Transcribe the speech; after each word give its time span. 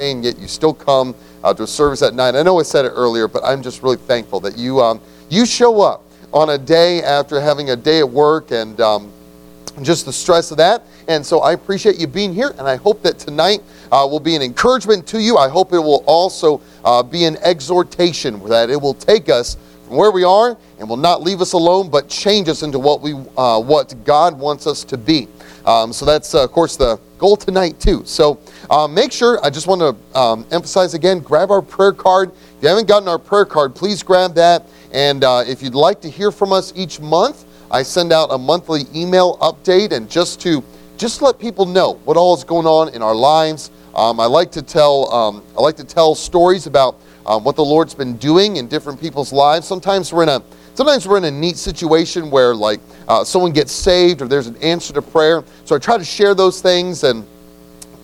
and 0.00 0.24
yet 0.24 0.38
you 0.38 0.48
still 0.48 0.74
come 0.74 1.14
uh, 1.44 1.54
to 1.54 1.64
a 1.64 1.66
service 1.66 2.02
at 2.02 2.14
night. 2.14 2.34
I 2.34 2.42
know 2.42 2.58
I 2.58 2.62
said 2.62 2.84
it 2.84 2.92
earlier, 2.94 3.28
but 3.28 3.44
I'm 3.44 3.62
just 3.62 3.82
really 3.82 3.96
thankful 3.96 4.40
that 4.40 4.56
you 4.56 4.80
um, 4.80 5.00
you 5.28 5.46
show 5.46 5.80
up 5.80 6.02
on 6.32 6.50
a 6.50 6.58
day 6.58 7.02
after 7.02 7.40
having 7.40 7.70
a 7.70 7.76
day 7.76 8.00
at 8.00 8.08
work 8.08 8.50
and 8.50 8.80
um, 8.80 9.12
just 9.82 10.04
the 10.06 10.12
stress 10.12 10.50
of 10.50 10.56
that. 10.58 10.82
And 11.06 11.24
so 11.24 11.40
I 11.40 11.52
appreciate 11.52 11.98
you 11.98 12.06
being 12.06 12.34
here, 12.34 12.50
and 12.58 12.68
I 12.68 12.76
hope 12.76 13.02
that 13.02 13.18
tonight 13.18 13.62
uh, 13.90 14.06
will 14.10 14.20
be 14.20 14.36
an 14.36 14.42
encouragement 14.42 15.06
to 15.08 15.20
you. 15.20 15.38
I 15.38 15.48
hope 15.48 15.72
it 15.72 15.78
will 15.78 16.04
also 16.06 16.60
uh, 16.84 17.02
be 17.02 17.24
an 17.24 17.38
exhortation 17.38 18.46
that 18.48 18.68
it 18.68 18.80
will 18.80 18.94
take 18.94 19.28
us 19.28 19.56
from 19.86 19.96
where 19.96 20.10
we 20.10 20.22
are 20.22 20.56
and 20.78 20.88
will 20.88 20.98
not 20.98 21.22
leave 21.22 21.40
us 21.40 21.54
alone, 21.54 21.88
but 21.88 22.08
change 22.08 22.48
us 22.48 22.62
into 22.62 22.78
what 22.78 23.00
we 23.00 23.14
uh, 23.36 23.60
what 23.60 23.94
God 24.04 24.38
wants 24.38 24.66
us 24.66 24.84
to 24.84 24.98
be. 24.98 25.28
Um, 25.64 25.92
so 25.92 26.04
that's 26.04 26.34
uh, 26.34 26.44
of 26.44 26.52
course 26.52 26.76
the 26.76 27.00
goal 27.16 27.36
tonight 27.36 27.80
too. 27.80 28.02
So 28.04 28.38
uh, 28.70 28.86
make 28.86 29.12
sure. 29.12 29.44
I 29.44 29.50
just 29.50 29.66
want 29.66 29.80
to 29.80 30.18
um, 30.18 30.46
emphasize 30.50 30.94
again: 30.94 31.20
grab 31.20 31.50
our 31.50 31.62
prayer 31.62 31.92
card. 31.92 32.30
If 32.30 32.62
you 32.62 32.68
haven't 32.68 32.88
gotten 32.88 33.08
our 33.08 33.18
prayer 33.18 33.44
card, 33.44 33.74
please 33.74 34.02
grab 34.02 34.34
that. 34.34 34.66
And 34.92 35.24
uh, 35.24 35.44
if 35.46 35.62
you'd 35.62 35.74
like 35.74 36.00
to 36.02 36.10
hear 36.10 36.30
from 36.30 36.52
us 36.52 36.72
each 36.76 37.00
month, 37.00 37.44
I 37.70 37.82
send 37.82 38.12
out 38.12 38.28
a 38.30 38.38
monthly 38.38 38.82
email 38.94 39.36
update, 39.38 39.92
and 39.92 40.10
just 40.10 40.40
to 40.42 40.62
just 40.96 41.22
let 41.22 41.38
people 41.38 41.64
know 41.64 41.94
what 42.04 42.16
all 42.16 42.34
is 42.34 42.44
going 42.44 42.66
on 42.66 42.92
in 42.94 43.02
our 43.02 43.14
lives. 43.14 43.70
Um, 43.94 44.20
I 44.20 44.26
like 44.26 44.50
to 44.52 44.62
tell 44.62 45.12
um, 45.12 45.42
I 45.56 45.60
like 45.60 45.76
to 45.76 45.84
tell 45.84 46.14
stories 46.14 46.66
about 46.66 46.96
um, 47.26 47.44
what 47.44 47.56
the 47.56 47.64
Lord's 47.64 47.94
been 47.94 48.16
doing 48.16 48.56
in 48.56 48.68
different 48.68 49.00
people's 49.00 49.32
lives. 49.32 49.66
Sometimes 49.66 50.12
we're 50.12 50.24
in 50.24 50.28
a 50.28 50.42
sometimes 50.74 51.06
we're 51.08 51.18
in 51.18 51.24
a 51.24 51.30
neat 51.30 51.56
situation 51.56 52.30
where 52.30 52.54
like 52.54 52.80
uh, 53.06 53.24
someone 53.24 53.52
gets 53.52 53.72
saved 53.72 54.22
or 54.22 54.28
there's 54.28 54.46
an 54.46 54.56
answer 54.58 54.92
to 54.92 55.02
prayer. 55.02 55.44
So 55.64 55.74
I 55.74 55.78
try 55.78 55.98
to 55.98 56.04
share 56.04 56.34
those 56.34 56.60
things, 56.60 57.04
and 57.04 57.26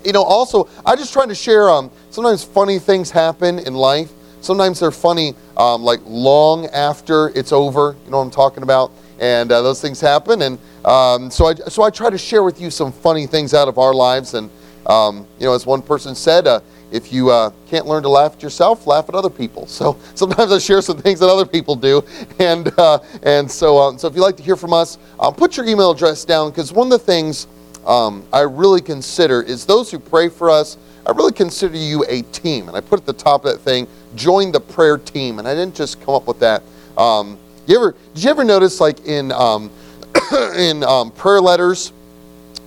you 0.04 0.12
know, 0.12 0.22
also 0.22 0.68
I 0.84 0.96
just 0.96 1.12
try 1.12 1.26
to 1.26 1.34
share. 1.34 1.70
Um, 1.70 1.90
sometimes 2.10 2.44
funny 2.44 2.78
things 2.78 3.10
happen 3.10 3.58
in 3.58 3.74
life. 3.74 4.10
Sometimes 4.40 4.80
they're 4.80 4.90
funny, 4.90 5.34
um, 5.56 5.82
like 5.82 6.00
long 6.04 6.66
after 6.66 7.28
it's 7.30 7.52
over. 7.52 7.96
You 8.04 8.10
know 8.10 8.18
what 8.18 8.24
I'm 8.24 8.30
talking 8.30 8.62
about? 8.62 8.92
And 9.18 9.50
uh, 9.50 9.62
those 9.62 9.80
things 9.80 10.00
happen, 10.00 10.42
and 10.42 10.58
um, 10.84 11.30
so 11.30 11.46
I 11.46 11.54
so 11.54 11.82
I 11.82 11.90
try 11.90 12.10
to 12.10 12.18
share 12.18 12.42
with 12.42 12.60
you 12.60 12.70
some 12.70 12.92
funny 12.92 13.26
things 13.26 13.54
out 13.54 13.68
of 13.68 13.78
our 13.78 13.94
lives, 13.94 14.34
and 14.34 14.50
um, 14.86 15.26
you 15.38 15.46
know, 15.46 15.54
as 15.54 15.66
one 15.66 15.82
person 15.82 16.14
said. 16.14 16.46
Uh, 16.46 16.60
if 16.94 17.12
you 17.12 17.28
uh, 17.28 17.50
can't 17.68 17.86
learn 17.86 18.04
to 18.04 18.08
laugh 18.08 18.34
at 18.34 18.42
yourself, 18.42 18.86
laugh 18.86 19.08
at 19.08 19.16
other 19.16 19.28
people. 19.28 19.66
So 19.66 19.98
sometimes 20.14 20.52
I 20.52 20.58
share 20.58 20.80
some 20.80 20.96
things 20.96 21.18
that 21.18 21.28
other 21.28 21.44
people 21.44 21.74
do, 21.74 22.04
and 22.38 22.72
uh, 22.78 23.00
and 23.24 23.50
so 23.50 23.78
um, 23.78 23.98
so 23.98 24.06
if 24.06 24.14
you'd 24.14 24.22
like 24.22 24.36
to 24.36 24.44
hear 24.44 24.54
from 24.54 24.72
us, 24.72 24.98
uh, 25.18 25.30
put 25.32 25.56
your 25.56 25.66
email 25.66 25.90
address 25.90 26.24
down 26.24 26.50
because 26.50 26.72
one 26.72 26.86
of 26.86 26.92
the 26.92 27.04
things 27.04 27.48
um, 27.86 28.24
I 28.32 28.40
really 28.40 28.80
consider 28.80 29.42
is 29.42 29.66
those 29.66 29.90
who 29.90 29.98
pray 29.98 30.28
for 30.28 30.50
us. 30.50 30.76
I 31.06 31.10
really 31.12 31.32
consider 31.32 31.76
you 31.76 32.04
a 32.08 32.22
team, 32.22 32.68
and 32.68 32.76
I 32.76 32.80
put 32.80 33.00
at 33.00 33.06
the 33.06 33.12
top 33.12 33.44
of 33.44 33.52
that 33.52 33.58
thing, 33.58 33.86
join 34.16 34.52
the 34.52 34.60
prayer 34.60 34.96
team, 34.96 35.38
and 35.38 35.46
I 35.46 35.54
didn't 35.54 35.74
just 35.74 36.00
come 36.00 36.14
up 36.14 36.26
with 36.26 36.40
that. 36.40 36.62
Um, 36.96 37.38
you 37.66 37.76
ever 37.76 37.94
did 38.14 38.24
you 38.24 38.30
ever 38.30 38.44
notice 38.44 38.80
like 38.80 39.04
in 39.06 39.32
um, 39.32 39.70
in 40.56 40.82
um, 40.82 41.10
prayer 41.10 41.40
letters? 41.40 41.92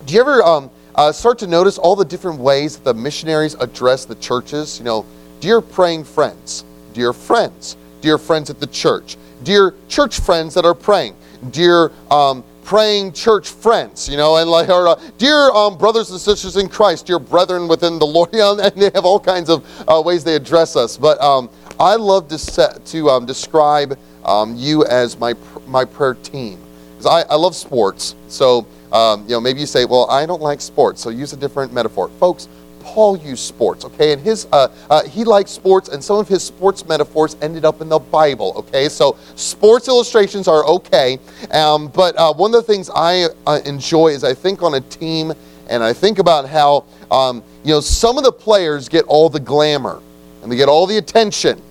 Do 0.06 0.14
you 0.14 0.22
ever 0.22 0.44
um, 0.44 0.70
uh, 0.98 1.12
start 1.12 1.38
to 1.38 1.48
notice 1.48 1.78
all 1.78 1.96
the 1.96 2.04
different 2.04 2.40
ways 2.40 2.76
that 2.76 2.84
the 2.84 2.94
missionaries 2.94 3.54
address 3.56 4.06
the 4.06 4.16
churches. 4.16 4.80
You 4.80 4.86
know, 4.86 5.06
dear 5.40 5.62
praying 5.62 6.06
friends, 6.06 6.66
dear 6.94 7.14
friends, 7.14 7.78
dear 8.02 8.18
friends 8.18 8.50
at 8.50 8.60
the 8.60 8.68
church, 8.68 9.16
dear 9.44 9.76
church 9.88 10.20
friends 10.20 10.56
that 10.56 10.66
are 10.66 10.74
praying, 10.74 11.16
dear 11.52 11.92
um, 12.10 12.44
praying 12.68 13.14
church 13.14 13.48
friends, 13.48 14.10
you 14.10 14.18
know, 14.18 14.36
and 14.36 14.50
like, 14.52 14.68
or, 14.68 14.90
uh, 14.90 15.00
dear 15.18 15.50
um, 15.52 15.78
brothers 15.78 16.12
and 16.12 16.20
sisters 16.20 16.58
in 16.58 16.68
Christ, 16.68 17.06
dear 17.06 17.18
brethren 17.18 17.66
within 17.70 17.98
the 17.98 18.06
Lord, 18.06 18.30
you 18.34 18.40
know, 18.40 18.60
and 18.60 18.76
they 18.76 18.92
have 18.94 19.06
all 19.06 19.22
kinds 19.22 19.50
of 19.50 19.66
uh, 19.90 20.02
ways 20.06 20.26
they 20.26 20.36
address 20.36 20.76
us. 20.76 20.98
But 20.98 21.20
um, 21.22 21.50
I 21.80 21.96
love 21.96 22.28
to 22.28 22.38
set, 22.38 22.86
to 22.88 23.10
um, 23.10 23.26
describe 23.26 23.98
um, 24.26 24.54
you 24.58 24.86
as 24.86 25.18
my 25.18 25.34
my 25.66 25.86
prayer 25.86 26.16
team 26.16 26.60
because 26.92 27.06
I, 27.06 27.22
I 27.32 27.36
love 27.36 27.56
sports, 27.56 28.16
so 28.28 28.68
um, 28.92 29.24
you 29.24 29.30
know, 29.30 29.40
maybe 29.40 29.62
you 29.62 29.66
say, 29.66 29.86
well, 29.86 30.10
I 30.10 30.26
don't 30.26 30.42
like 30.42 30.60
sports, 30.60 31.02
so 31.02 31.10
use 31.10 31.32
a 31.32 31.38
different 31.38 31.72
metaphor. 31.74 32.10
Folks, 32.20 32.50
Paul 32.88 33.18
used 33.18 33.44
sports, 33.44 33.84
okay? 33.84 34.14
And 34.14 34.22
his, 34.22 34.48
uh, 34.52 34.70
uh, 34.90 35.04
he 35.04 35.26
liked 35.26 35.50
sports, 35.50 35.90
and 35.90 36.02
some 36.02 36.18
of 36.18 36.28
his 36.28 36.42
sports 36.42 36.88
metaphors 36.88 37.36
ended 37.42 37.66
up 37.66 37.82
in 37.82 37.90
the 37.90 38.00
Bible, 38.00 38.54
okay? 38.56 38.88
So 38.88 39.18
sports 39.36 39.90
illustrations 39.90 40.48
are 40.48 40.66
okay, 40.66 41.20
um, 41.52 41.90
but 41.90 42.16
uh, 42.18 42.34
one 42.34 42.56
of 42.56 42.66
the 42.66 42.74
things 42.74 42.90
I 42.90 43.28
uh, 43.46 43.60
enjoy 43.66 44.08
is 44.08 44.24
I 44.24 44.34
think 44.34 44.64
on 44.64 44.76
a 44.76 44.82
team, 44.82 45.34
and 45.70 45.84
I 45.84 45.92
think 45.92 46.18
about 46.18 46.48
how, 46.48 46.86
um, 47.12 47.44
you 47.64 47.74
know, 47.74 47.82
some 47.82 48.18
of 48.18 48.24
the 48.24 48.32
players 48.32 48.88
get 48.88 49.04
all 49.06 49.30
the 49.30 49.42
glamour, 49.42 50.02
and 50.42 50.52
they 50.52 50.56
get 50.56 50.70
all 50.70 50.88
the 50.88 50.98
attention, 50.98 51.62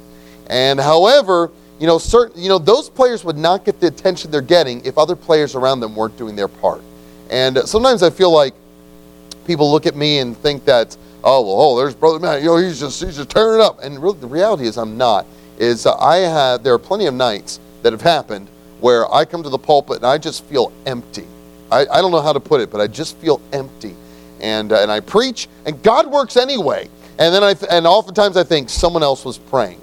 and 0.49 0.79
however, 0.79 1.51
you 1.81 1.87
know, 1.87 1.99
certain, 1.99 2.41
you 2.41 2.49
know, 2.49 2.59
those 2.59 2.91
players 2.91 3.25
would 3.25 3.39
not 3.39 3.65
get 3.65 3.81
the 3.81 3.87
attention 3.87 4.31
they're 4.31 4.41
getting 4.43 4.85
if 4.85 4.99
other 4.99 5.17
players 5.17 5.55
around 5.55 5.81
them 5.81 5.97
weren't 5.97 6.17
doing 6.17 6.37
their 6.37 6.49
part. 6.49 6.83
And 7.31 7.59
sometimes 7.67 8.03
I 8.03 8.11
feel 8.11 8.31
like 8.31 8.55
people 9.47 9.71
look 9.71 9.87
at 9.87 9.97
me 9.97 10.19
and 10.19 10.37
think 10.37 10.65
that, 10.65 10.97
oh, 11.25 11.43
well, 11.43 11.57
oh, 11.59 11.77
there's 11.79 11.95
Brother 11.95 12.19
Matt, 12.19 12.41
you 12.41 12.49
know, 12.49 12.57
he's 12.57 12.81
just, 12.81 13.03
he's 13.03 13.17
just 13.17 13.31
tearing 13.31 13.61
it 13.61 13.63
up. 13.63 13.83
And 13.83 14.03
really, 14.03 14.19
the 14.19 14.27
reality 14.27 14.67
is 14.67 14.77
I'm 14.77 14.97
not. 14.97 15.27
Is 15.59 15.87
I 15.87 16.17
have, 16.17 16.63
there 16.63 16.75
are 16.75 16.79
plenty 16.79 17.07
of 17.07 17.15
nights 17.15 17.61
that 17.83 17.93
have 17.93 18.03
happened 18.03 18.49
where 18.81 19.13
I 19.13 19.25
come 19.25 19.43
to 19.43 19.49
the 19.49 19.59
pulpit 19.59 19.97
and 19.99 20.07
I 20.07 20.19
just 20.19 20.45
feel 20.45 20.73
empty. 20.85 21.27
I, 21.71 21.87
I 21.87 22.01
don't 22.01 22.11
know 22.11 22.21
how 22.21 22.33
to 22.33 22.41
put 22.41 22.61
it, 22.61 22.71
but 22.71 22.81
I 22.81 22.87
just 22.87 23.17
feel 23.17 23.41
empty. 23.53 23.95
And, 24.41 24.71
uh, 24.73 24.83
and 24.83 24.93
I 24.93 25.01
preach, 25.01 25.49
and 25.65 25.83
God 25.83 26.11
works 26.11 26.37
anyway. 26.37 26.91
And 27.19 27.35
then 27.35 27.43
I, 27.43 27.55
th- 27.55 27.71
and 27.73 27.87
oftentimes 27.87 28.37
I 28.37 28.45
think 28.45 28.69
someone 28.69 29.03
else 29.03 29.25
was 29.25 29.39
praying 29.39 29.81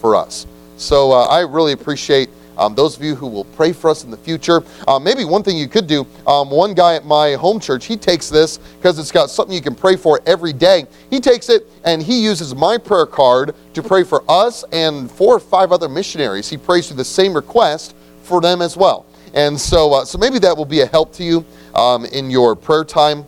for 0.00 0.14
us. 0.14 0.46
So 0.76 1.10
uh, 1.10 1.24
I 1.24 1.40
really 1.40 1.72
appreciate 1.72 2.30
um, 2.58 2.74
those 2.74 2.96
of 2.96 3.02
you 3.02 3.14
who 3.14 3.26
will 3.26 3.44
pray 3.44 3.72
for 3.72 3.90
us 3.90 4.04
in 4.04 4.10
the 4.10 4.16
future. 4.16 4.62
Uh, 4.86 4.98
maybe 4.98 5.24
one 5.24 5.42
thing 5.42 5.56
you 5.56 5.68
could 5.68 5.86
do 5.86 6.06
um, 6.26 6.50
one 6.50 6.74
guy 6.74 6.94
at 6.94 7.04
my 7.04 7.34
home 7.34 7.60
church, 7.60 7.86
he 7.86 7.96
takes 7.96 8.28
this 8.28 8.58
because 8.58 8.98
it's 8.98 9.12
got 9.12 9.30
something 9.30 9.54
you 9.54 9.62
can 9.62 9.74
pray 9.74 9.96
for 9.96 10.20
every 10.26 10.52
day. 10.52 10.86
He 11.10 11.20
takes 11.20 11.48
it 11.48 11.66
and 11.84 12.02
he 12.02 12.22
uses 12.22 12.54
my 12.54 12.76
prayer 12.76 13.06
card 13.06 13.54
to 13.74 13.82
pray 13.82 14.04
for 14.04 14.22
us 14.28 14.64
and 14.72 15.10
four 15.10 15.36
or 15.36 15.40
five 15.40 15.72
other 15.72 15.88
missionaries. 15.88 16.48
He 16.48 16.56
prays 16.56 16.88
through 16.88 16.96
the 16.96 17.04
same 17.04 17.34
request 17.34 17.94
for 18.22 18.40
them 18.40 18.60
as 18.60 18.76
well. 18.76 19.06
And 19.34 19.58
so, 19.58 19.92
uh, 19.92 20.04
so 20.04 20.18
maybe 20.18 20.38
that 20.40 20.56
will 20.56 20.64
be 20.64 20.80
a 20.80 20.86
help 20.86 21.12
to 21.14 21.24
you 21.24 21.44
um, 21.74 22.04
in 22.06 22.30
your 22.30 22.56
prayer 22.56 22.84
time. 22.84 23.24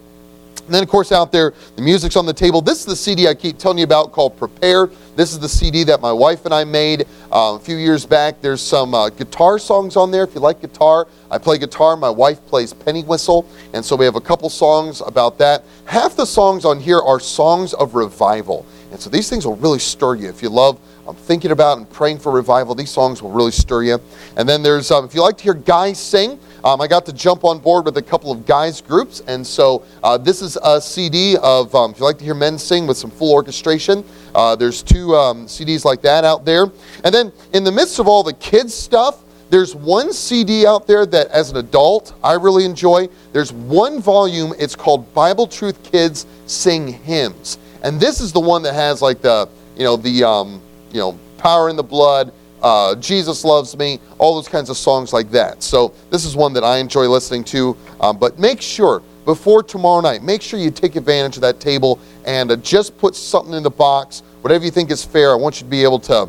And 0.64 0.74
then, 0.74 0.82
of 0.82 0.88
course, 0.88 1.12
out 1.12 1.32
there, 1.32 1.52
the 1.76 1.82
music's 1.82 2.16
on 2.16 2.26
the 2.26 2.32
table. 2.32 2.60
This 2.62 2.80
is 2.80 2.86
the 2.86 2.96
CD 2.96 3.26
I 3.26 3.34
keep 3.34 3.58
telling 3.58 3.78
you 3.78 3.84
about 3.84 4.12
called 4.12 4.36
Prepare. 4.36 4.88
This 5.16 5.32
is 5.32 5.38
the 5.38 5.48
CD 5.48 5.84
that 5.84 6.00
my 6.00 6.12
wife 6.12 6.44
and 6.44 6.54
I 6.54 6.64
made 6.64 7.02
uh, 7.32 7.56
a 7.56 7.60
few 7.60 7.76
years 7.76 8.06
back. 8.06 8.40
There's 8.40 8.60
some 8.60 8.94
uh, 8.94 9.10
guitar 9.10 9.58
songs 9.58 9.96
on 9.96 10.10
there. 10.10 10.24
If 10.24 10.34
you 10.34 10.40
like 10.40 10.60
guitar, 10.60 11.08
I 11.30 11.38
play 11.38 11.58
guitar. 11.58 11.96
My 11.96 12.10
wife 12.10 12.44
plays 12.46 12.72
penny 12.72 13.02
whistle. 13.02 13.48
And 13.74 13.84
so 13.84 13.96
we 13.96 14.04
have 14.04 14.16
a 14.16 14.20
couple 14.20 14.48
songs 14.48 15.02
about 15.04 15.38
that. 15.38 15.64
Half 15.86 16.16
the 16.16 16.26
songs 16.26 16.64
on 16.64 16.80
here 16.80 17.00
are 17.00 17.20
songs 17.20 17.74
of 17.74 17.94
revival. 17.94 18.64
And 18.90 19.00
so 19.00 19.10
these 19.10 19.28
things 19.28 19.46
will 19.46 19.56
really 19.56 19.78
stir 19.78 20.16
you. 20.16 20.28
If 20.28 20.42
you 20.42 20.48
love 20.48 20.80
um, 21.06 21.14
thinking 21.14 21.52
about 21.52 21.78
and 21.78 21.88
praying 21.90 22.18
for 22.18 22.32
revival, 22.32 22.74
these 22.74 22.90
songs 22.90 23.22
will 23.22 23.30
really 23.30 23.52
stir 23.52 23.82
you. 23.84 23.98
And 24.36 24.48
then 24.48 24.62
there's, 24.62 24.90
um, 24.90 25.04
if 25.04 25.14
you 25.14 25.22
like 25.22 25.36
to 25.38 25.44
hear 25.44 25.54
guys 25.54 25.98
sing, 25.98 26.38
um, 26.64 26.80
I 26.80 26.86
got 26.86 27.06
to 27.06 27.12
jump 27.12 27.44
on 27.44 27.58
board 27.58 27.84
with 27.84 27.96
a 27.96 28.02
couple 28.02 28.30
of 28.30 28.46
guys 28.46 28.80
groups, 28.80 29.22
and 29.26 29.46
so 29.46 29.84
uh, 30.02 30.18
this 30.18 30.42
is 30.42 30.58
a 30.62 30.80
CD 30.80 31.36
of, 31.42 31.74
um, 31.74 31.92
if 31.92 31.98
you 31.98 32.04
like 32.04 32.18
to 32.18 32.24
hear 32.24 32.34
men 32.34 32.58
sing 32.58 32.86
with 32.86 32.96
some 32.96 33.10
full 33.10 33.32
orchestration, 33.32 34.04
uh, 34.34 34.56
there's 34.56 34.82
two 34.82 35.14
um, 35.14 35.46
CDs 35.46 35.84
like 35.84 36.02
that 36.02 36.24
out 36.24 36.44
there. 36.44 36.66
And 37.04 37.14
then 37.14 37.32
in 37.52 37.64
the 37.64 37.72
midst 37.72 37.98
of 37.98 38.08
all 38.08 38.22
the 38.22 38.34
kids 38.34 38.74
stuff, 38.74 39.24
there's 39.50 39.74
one 39.74 40.12
CD 40.12 40.64
out 40.64 40.86
there 40.86 41.04
that 41.06 41.26
as 41.28 41.50
an 41.50 41.56
adult 41.56 42.14
I 42.22 42.34
really 42.34 42.64
enjoy. 42.64 43.08
There's 43.32 43.52
one 43.52 44.00
volume, 44.00 44.54
it's 44.58 44.76
called 44.76 45.12
Bible 45.12 45.48
Truth 45.48 45.82
Kids 45.82 46.26
Sing 46.46 46.86
Hymns. 46.86 47.58
And 47.82 47.98
this 47.98 48.20
is 48.20 48.32
the 48.32 48.40
one 48.40 48.62
that 48.62 48.74
has 48.74 49.02
like 49.02 49.20
the, 49.22 49.48
you 49.76 49.84
know, 49.84 49.96
the, 49.96 50.22
um, 50.22 50.62
you 50.92 51.00
know, 51.00 51.18
power 51.38 51.68
in 51.68 51.74
the 51.74 51.82
blood, 51.82 52.32
uh, 52.62 52.94
Jesus 52.96 53.44
Loves 53.44 53.76
Me, 53.76 54.00
all 54.18 54.34
those 54.34 54.48
kinds 54.48 54.70
of 54.70 54.76
songs 54.76 55.12
like 55.12 55.30
that. 55.30 55.62
So 55.62 55.94
this 56.10 56.24
is 56.24 56.36
one 56.36 56.52
that 56.54 56.64
I 56.64 56.78
enjoy 56.78 57.08
listening 57.08 57.44
to. 57.44 57.76
Um, 58.00 58.18
but 58.18 58.38
make 58.38 58.60
sure 58.60 59.02
before 59.24 59.62
tomorrow 59.62 60.00
night, 60.00 60.22
make 60.22 60.42
sure 60.42 60.58
you 60.58 60.70
take 60.70 60.96
advantage 60.96 61.36
of 61.36 61.42
that 61.42 61.60
table 61.60 61.98
and 62.24 62.50
uh, 62.50 62.56
just 62.56 62.96
put 62.98 63.14
something 63.14 63.54
in 63.54 63.62
the 63.62 63.70
box, 63.70 64.22
whatever 64.40 64.64
you 64.64 64.70
think 64.70 64.90
is 64.90 65.04
fair. 65.04 65.32
I 65.32 65.34
want 65.34 65.60
you 65.60 65.64
to 65.64 65.70
be 65.70 65.82
able 65.84 66.00
to 66.00 66.28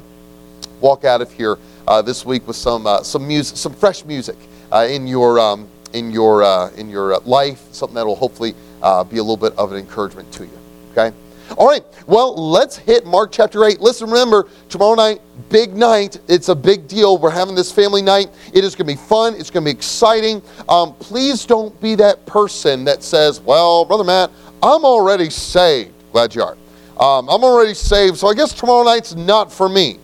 walk 0.79 1.03
out 1.03 1.21
of 1.21 1.31
here 1.31 1.57
uh, 1.87 2.01
this 2.01 2.25
week 2.25 2.45
with 2.47 2.55
some 2.55 2.85
uh, 2.85 3.01
some 3.03 3.27
music, 3.27 3.57
some 3.57 3.73
fresh 3.73 4.05
music 4.05 4.37
uh, 4.71 4.87
in 4.89 5.07
your 5.07 5.39
um, 5.39 5.67
in 5.93 6.11
your 6.11 6.43
uh, 6.43 6.69
in 6.71 6.89
your 6.89 7.17
life, 7.19 7.61
something 7.71 7.95
that 7.95 8.05
will 8.05 8.15
hopefully 8.15 8.51
be 8.51 9.17
a 9.17 9.23
little 9.23 9.37
bit 9.37 9.53
of 9.57 9.71
an 9.71 9.77
encouragement 9.77 10.31
to 10.33 10.43
you. 10.43 10.59
Okay. 10.91 11.15
All 11.57 11.67
right, 11.67 11.83
well, 12.07 12.33
let's 12.35 12.77
hit 12.77 13.05
Mark 13.05 13.31
chapter 13.31 13.65
8. 13.65 13.81
Listen, 13.81 14.09
remember, 14.09 14.47
tomorrow 14.69 14.95
night, 14.95 15.21
big 15.49 15.75
night. 15.75 16.19
It's 16.27 16.49
a 16.49 16.55
big 16.55 16.87
deal. 16.87 17.17
We're 17.17 17.29
having 17.29 17.55
this 17.55 17.71
family 17.71 18.01
night. 18.01 18.29
It 18.53 18.63
is 18.63 18.73
going 18.73 18.87
to 18.87 18.93
be 18.93 19.07
fun. 19.07 19.35
It's 19.35 19.49
going 19.49 19.65
to 19.65 19.71
be 19.71 19.75
exciting. 19.77 20.41
Um, 20.69 20.93
please 20.95 21.45
don't 21.45 21.79
be 21.81 21.95
that 21.95 22.25
person 22.25 22.85
that 22.85 23.03
says, 23.03 23.41
well, 23.41 23.83
Brother 23.83 24.03
Matt, 24.05 24.31
I'm 24.63 24.85
already 24.85 25.29
saved. 25.29 25.91
Glad 26.11 26.33
you 26.35 26.43
are. 26.43 26.57
um, 26.99 27.29
I'm 27.29 27.43
already 27.43 27.73
saved, 27.73 28.17
so 28.17 28.27
I 28.27 28.33
guess 28.33 28.53
tomorrow 28.53 28.83
night's 28.83 29.15
not 29.15 29.51
for 29.51 29.67
me. 29.67 29.99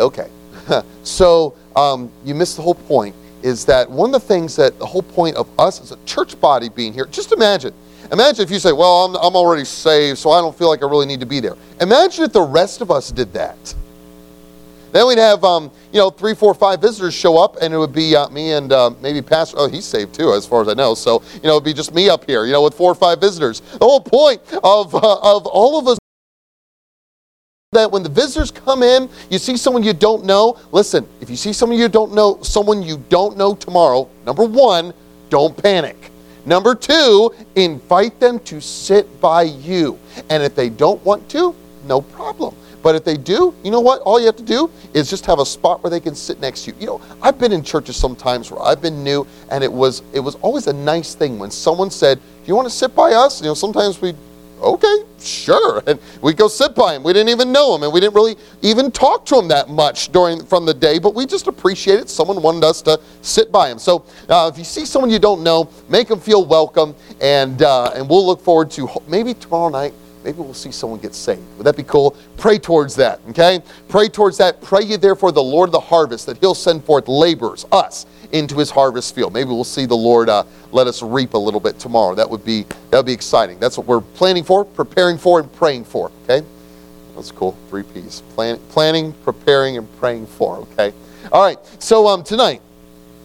Okay. 0.00 0.28
so 1.02 1.54
um, 1.76 2.10
you 2.24 2.34
missed 2.34 2.56
the 2.56 2.62
whole 2.62 2.74
point 2.74 3.14
is 3.42 3.64
that 3.66 3.90
one 3.90 4.14
of 4.14 4.20
the 4.22 4.26
things 4.26 4.56
that 4.56 4.78
the 4.78 4.86
whole 4.86 5.02
point 5.02 5.36
of 5.36 5.48
us 5.60 5.80
as 5.80 5.92
a 5.92 5.98
church 6.06 6.40
body 6.40 6.68
being 6.70 6.92
here, 6.92 7.04
just 7.06 7.30
imagine. 7.32 7.74
Imagine 8.12 8.44
if 8.44 8.50
you 8.50 8.58
say, 8.58 8.72
Well, 8.72 9.06
I'm, 9.06 9.14
I'm 9.16 9.36
already 9.36 9.64
saved, 9.64 10.18
so 10.18 10.30
I 10.30 10.40
don't 10.40 10.56
feel 10.56 10.68
like 10.68 10.82
I 10.82 10.86
really 10.86 11.06
need 11.06 11.20
to 11.20 11.26
be 11.26 11.40
there. 11.40 11.56
Imagine 11.80 12.24
if 12.24 12.32
the 12.32 12.42
rest 12.42 12.80
of 12.80 12.90
us 12.90 13.10
did 13.10 13.32
that. 13.32 13.74
Then 14.92 15.08
we'd 15.08 15.18
have, 15.18 15.42
um, 15.42 15.72
you 15.92 15.98
know, 15.98 16.08
three, 16.08 16.34
four, 16.34 16.54
five 16.54 16.80
visitors 16.80 17.14
show 17.14 17.36
up, 17.36 17.56
and 17.60 17.74
it 17.74 17.76
would 17.76 17.92
be 17.92 18.14
uh, 18.14 18.28
me 18.28 18.52
and 18.52 18.72
uh, 18.72 18.90
maybe 19.02 19.20
Pastor. 19.20 19.56
Oh, 19.58 19.68
he's 19.68 19.84
saved 19.84 20.14
too, 20.14 20.32
as 20.32 20.46
far 20.46 20.62
as 20.62 20.68
I 20.68 20.74
know. 20.74 20.94
So, 20.94 21.20
you 21.34 21.42
know, 21.42 21.54
it'd 21.54 21.64
be 21.64 21.72
just 21.72 21.92
me 21.92 22.08
up 22.08 22.24
here, 22.24 22.46
you 22.46 22.52
know, 22.52 22.62
with 22.62 22.74
four 22.74 22.92
or 22.92 22.94
five 22.94 23.20
visitors. 23.20 23.58
The 23.60 23.84
whole 23.84 24.00
point 24.00 24.40
of, 24.62 24.94
uh, 24.94 25.18
of 25.20 25.46
all 25.46 25.80
of 25.80 25.88
us 25.88 25.98
that 27.72 27.90
when 27.90 28.04
the 28.04 28.08
visitors 28.08 28.52
come 28.52 28.84
in, 28.84 29.10
you 29.30 29.38
see 29.38 29.56
someone 29.56 29.82
you 29.82 29.92
don't 29.92 30.24
know. 30.24 30.56
Listen, 30.70 31.08
if 31.20 31.28
you 31.28 31.34
see 31.34 31.52
someone 31.52 31.76
you 31.76 31.88
don't 31.88 32.14
know, 32.14 32.40
someone 32.42 32.80
you 32.80 33.02
don't 33.08 33.36
know 33.36 33.56
tomorrow, 33.56 34.08
number 34.24 34.44
one, 34.44 34.94
don't 35.28 35.60
panic. 35.60 36.12
Number 36.46 36.74
two, 36.74 37.34
invite 37.56 38.20
them 38.20 38.38
to 38.40 38.60
sit 38.60 39.20
by 39.20 39.42
you. 39.42 39.98
And 40.28 40.42
if 40.42 40.54
they 40.54 40.68
don't 40.68 41.02
want 41.04 41.28
to, 41.30 41.54
no 41.86 42.00
problem. 42.00 42.54
But 42.82 42.94
if 42.94 43.04
they 43.04 43.16
do, 43.16 43.54
you 43.64 43.70
know 43.70 43.80
what? 43.80 44.02
All 44.02 44.20
you 44.20 44.26
have 44.26 44.36
to 44.36 44.42
do 44.42 44.70
is 44.92 45.08
just 45.08 45.24
have 45.24 45.38
a 45.38 45.46
spot 45.46 45.82
where 45.82 45.90
they 45.90 46.00
can 46.00 46.14
sit 46.14 46.38
next 46.40 46.64
to 46.64 46.72
you. 46.72 46.76
You 46.80 46.86
know, 46.86 47.00
I've 47.22 47.38
been 47.38 47.50
in 47.50 47.62
churches 47.62 47.96
sometimes 47.96 48.50
where 48.50 48.60
I've 48.60 48.82
been 48.82 49.02
new, 49.02 49.26
and 49.50 49.64
it 49.64 49.72
was 49.72 50.02
it 50.12 50.20
was 50.20 50.34
always 50.36 50.66
a 50.66 50.72
nice 50.74 51.14
thing 51.14 51.38
when 51.38 51.50
someone 51.50 51.90
said, 51.90 52.18
"Do 52.18 52.46
you 52.46 52.54
want 52.54 52.68
to 52.68 52.74
sit 52.74 52.94
by 52.94 53.14
us?" 53.14 53.40
You 53.40 53.46
know, 53.46 53.54
sometimes 53.54 54.02
we, 54.02 54.14
okay, 54.60 54.96
sure, 55.20 55.82
and 55.86 55.98
we 56.22 56.32
go 56.32 56.48
sit 56.48 56.74
by 56.74 56.94
him. 56.94 57.02
We 57.02 57.12
didn't 57.12 57.30
even 57.30 57.52
know 57.52 57.74
him, 57.74 57.82
and 57.82 57.92
we 57.92 58.00
didn't 58.00 58.14
really 58.14 58.36
even 58.62 58.90
talk 58.90 59.24
to 59.26 59.38
him 59.38 59.48
that 59.48 59.68
much 59.68 60.12
during 60.12 60.44
from 60.44 60.66
the 60.66 60.74
day, 60.74 60.98
but 60.98 61.14
we 61.14 61.26
just 61.26 61.46
appreciated 61.46 62.08
someone 62.08 62.40
wanted 62.42 62.64
us 62.64 62.82
to 62.82 63.00
sit 63.22 63.50
by 63.50 63.70
him. 63.70 63.78
So 63.78 64.04
uh, 64.28 64.50
if 64.52 64.58
you 64.58 64.64
see 64.64 64.84
someone 64.84 65.10
you 65.10 65.18
don't 65.18 65.42
know, 65.42 65.70
make 65.88 66.08
them 66.08 66.20
feel 66.20 66.44
welcome, 66.44 66.94
and 67.20 67.62
uh, 67.62 67.92
and 67.94 68.08
we'll 68.08 68.26
look 68.26 68.40
forward 68.40 68.70
to 68.72 68.88
maybe 69.08 69.34
tomorrow 69.34 69.70
night 69.70 69.94
maybe 70.24 70.38
we'll 70.38 70.54
see 70.54 70.72
someone 70.72 70.98
get 70.98 71.14
saved. 71.14 71.42
Would 71.58 71.64
that 71.64 71.76
be 71.76 71.82
cool? 71.84 72.16
Pray 72.36 72.58
towards 72.58 72.96
that, 72.96 73.20
okay? 73.28 73.62
Pray 73.88 74.08
towards 74.08 74.38
that. 74.38 74.60
Pray 74.62 74.82
ye 74.82 74.96
therefore 74.96 75.30
the 75.30 75.42
Lord 75.42 75.68
of 75.68 75.72
the 75.72 75.80
harvest 75.80 76.26
that 76.26 76.38
he'll 76.38 76.54
send 76.54 76.82
forth 76.84 77.06
laborers, 77.06 77.66
us, 77.70 78.06
into 78.32 78.56
his 78.56 78.70
harvest 78.70 79.14
field. 79.14 79.32
Maybe 79.32 79.50
we'll 79.50 79.62
see 79.62 79.86
the 79.86 79.96
Lord 79.96 80.28
uh, 80.28 80.44
let 80.72 80.86
us 80.86 81.02
reap 81.02 81.34
a 81.34 81.38
little 81.38 81.60
bit 81.60 81.78
tomorrow. 81.78 82.14
That 82.14 82.28
would 82.28 82.44
be 82.44 82.62
that 82.90 82.96
would 82.98 83.06
be 83.06 83.12
exciting. 83.12 83.60
That's 83.60 83.78
what 83.78 83.86
we're 83.86 84.00
planning 84.00 84.42
for, 84.42 84.64
preparing 84.64 85.18
for, 85.18 85.38
and 85.38 85.52
praying 85.52 85.84
for. 85.84 86.10
Okay, 86.24 86.44
that's 87.14 87.30
cool. 87.30 87.56
Three 87.68 87.84
P's: 87.84 88.22
Plan, 88.34 88.58
planning, 88.70 89.12
preparing, 89.24 89.76
and 89.76 89.96
praying 89.98 90.26
for. 90.26 90.56
Okay. 90.56 90.92
All 91.30 91.44
right. 91.44 91.58
So 91.78 92.08
um, 92.08 92.24
tonight 92.24 92.60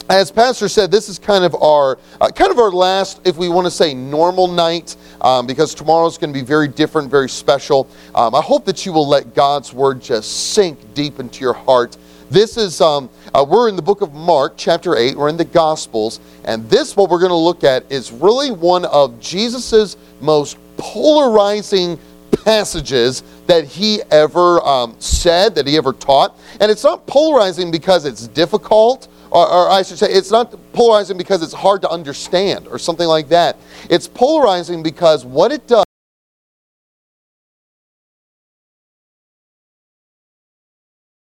as 0.10 0.32
pastor 0.32 0.68
said 0.68 0.90
this 0.90 1.08
is 1.08 1.20
kind 1.20 1.44
of 1.44 1.56
our 1.62 2.00
uh, 2.20 2.30
kind 2.30 2.52
of 2.52 2.58
our 2.58 2.72
last 2.72 3.22
if 3.26 3.38
we 3.38 3.48
want 3.48 3.66
to 3.66 3.72
say 3.72 3.94
normal 3.94 4.48
night 4.48 4.98
um, 5.22 5.46
because 5.46 5.76
tomorrow's 5.76 6.18
going 6.18 6.34
to 6.34 6.40
be 6.40 6.46
very 6.46 6.68
different 6.68 7.10
very 7.12 7.30
special. 7.30 7.88
Um, 8.16 8.34
i 8.34 8.42
hope 8.42 8.66
that 8.66 8.86
you 8.86 8.92
will 8.92 9.08
let 9.08 9.36
god's 9.36 9.72
word 9.72 10.02
just 10.02 10.54
sink 10.54 10.94
deep 10.94 11.20
into 11.20 11.42
your 11.42 11.54
heart. 11.54 11.98
This 12.32 12.58
is 12.58 12.80
um, 12.82 13.10
uh, 13.34 13.46
we're 13.48 13.70
in 13.70 13.76
the 13.76 13.82
book 13.82 14.02
of 14.02 14.14
mark 14.14 14.54
chapter 14.58 14.96
8 14.96 15.16
we're 15.16 15.30
in 15.30 15.38
the 15.38 15.46
gospels 15.46 16.20
and 16.46 16.68
this 16.70 16.96
what 16.98 17.10
we're 17.10 17.20
going 17.20 17.30
to 17.30 17.36
look 17.36 17.64
at 17.64 17.90
is 17.92 18.12
really 18.12 18.52
one 18.52 18.86
of 18.86 19.20
jesus's 19.20 19.96
most 20.22 20.58
polarizing 20.78 22.00
passages 22.44 23.24
that 23.48 23.66
he 23.66 24.02
ever 24.12 24.62
um, 24.62 24.96
said 25.00 25.56
that 25.56 25.68
he 25.68 25.78
ever 25.78 25.94
taught. 25.94 26.38
And 26.60 26.72
it's 26.72 26.84
not 26.84 27.06
polarizing 27.08 27.72
because 27.72 28.06
it's 28.06 28.28
difficult 28.28 29.08
or, 29.32 29.48
or, 29.48 29.70
I 29.70 29.84
should 29.84 29.98
say, 29.98 30.12
it's 30.12 30.32
not 30.32 30.56
polarizing 30.74 31.18
because 31.18 31.44
it's 31.44 31.54
hard 31.54 31.82
to 31.84 31.90
understand 31.90 32.68
or 32.68 32.80
something 32.80 33.08
like 33.08 33.30
that. 33.30 33.58
It's 33.90 34.08
polarizing 34.08 34.82
because 34.82 35.26
what 35.26 35.52
it 35.52 35.68
does. 35.68 35.86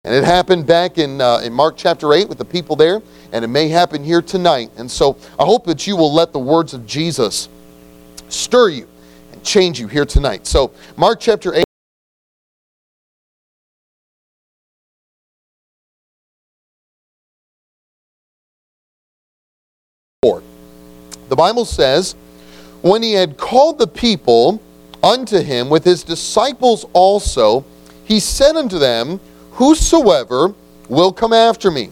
And 0.05 0.15
it 0.15 0.23
happened 0.23 0.69
back 0.69 0.99
in, 0.99 1.21
uh, 1.21 1.39
in 1.39 1.53
Mark 1.53 1.77
chapter 1.77 2.13
8 2.13 2.29
with 2.29 2.39
the 2.39 2.45
people 2.45 2.77
there, 2.77 3.03
and 3.33 3.45
it 3.45 3.49
may 3.49 3.69
happen 3.69 4.05
here 4.05 4.23
tonight. 4.23 4.71
And 4.77 4.89
so 4.89 5.17
I 5.37 5.45
hope 5.45 5.67
that 5.67 5.85
you 5.89 5.97
will 5.97 6.15
let 6.15 6.33
the 6.33 6.39
words 6.39 6.75
of 6.75 6.87
Jesus 6.87 7.49
stir 8.29 8.69
you 8.69 8.89
and 9.33 9.43
change 9.43 9.81
you 9.81 9.89
here 9.89 10.05
tonight. 10.05 10.47
So, 10.47 10.71
Mark 10.97 11.19
chapter 11.19 11.55
8. 11.55 11.66
The 21.37 21.43
Bible 21.43 21.67
says, 21.67 22.15
When 22.81 23.03
he 23.03 23.13
had 23.13 23.37
called 23.37 23.79
the 23.79 23.87
people 23.87 24.59
unto 25.03 25.39
him 25.39 25.69
with 25.69 25.85
his 25.85 26.03
disciples 26.03 26.87
also, 26.95 27.63
he 28.07 28.21
said 28.21 28.57
unto 28.57 28.79
them, 28.79 29.21
Whosoever 29.51 30.55
will 30.89 31.13
come 31.13 31.35
after 31.35 31.71
me, 31.71 31.91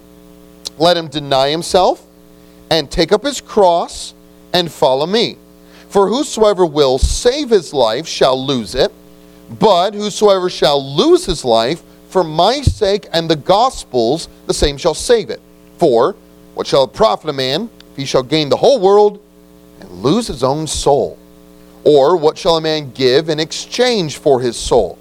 let 0.79 0.97
him 0.97 1.09
deny 1.09 1.51
himself 1.51 2.07
and 2.71 2.91
take 2.91 3.13
up 3.13 3.23
his 3.23 3.43
cross 3.43 4.15
and 4.55 4.73
follow 4.73 5.05
me. 5.05 5.37
For 5.91 6.09
whosoever 6.09 6.65
will 6.65 6.97
save 6.97 7.51
his 7.51 7.75
life 7.75 8.07
shall 8.07 8.43
lose 8.43 8.75
it, 8.75 8.93
but 9.61 9.93
whosoever 9.93 10.49
shall 10.49 10.83
lose 10.97 11.27
his 11.27 11.45
life 11.45 11.83
for 12.09 12.25
my 12.25 12.63
sake 12.63 13.09
and 13.13 13.29
the 13.29 13.37
gospel's, 13.37 14.27
the 14.47 14.55
same 14.55 14.79
shall 14.79 14.95
save 14.95 15.29
it. 15.29 15.43
For 15.77 16.17
what 16.55 16.67
shall 16.67 16.85
it 16.85 16.95
profit 16.95 17.29
a 17.29 17.35
man 17.35 17.69
if 17.91 17.99
he 17.99 18.07
shall 18.07 18.23
gain 18.23 18.49
the 18.49 18.57
whole 18.57 18.81
world 18.81 19.21
lose 19.91 20.27
his 20.27 20.43
own 20.43 20.67
soul? 20.67 21.19
Or 21.85 22.17
what 22.17 22.39
shall 22.39 22.57
a 22.57 22.61
man 22.61 22.93
give 22.93 23.29
in 23.29 23.39
exchange 23.39 24.19
for 24.19 24.41
his 24.41 24.57
soul? 24.57 24.99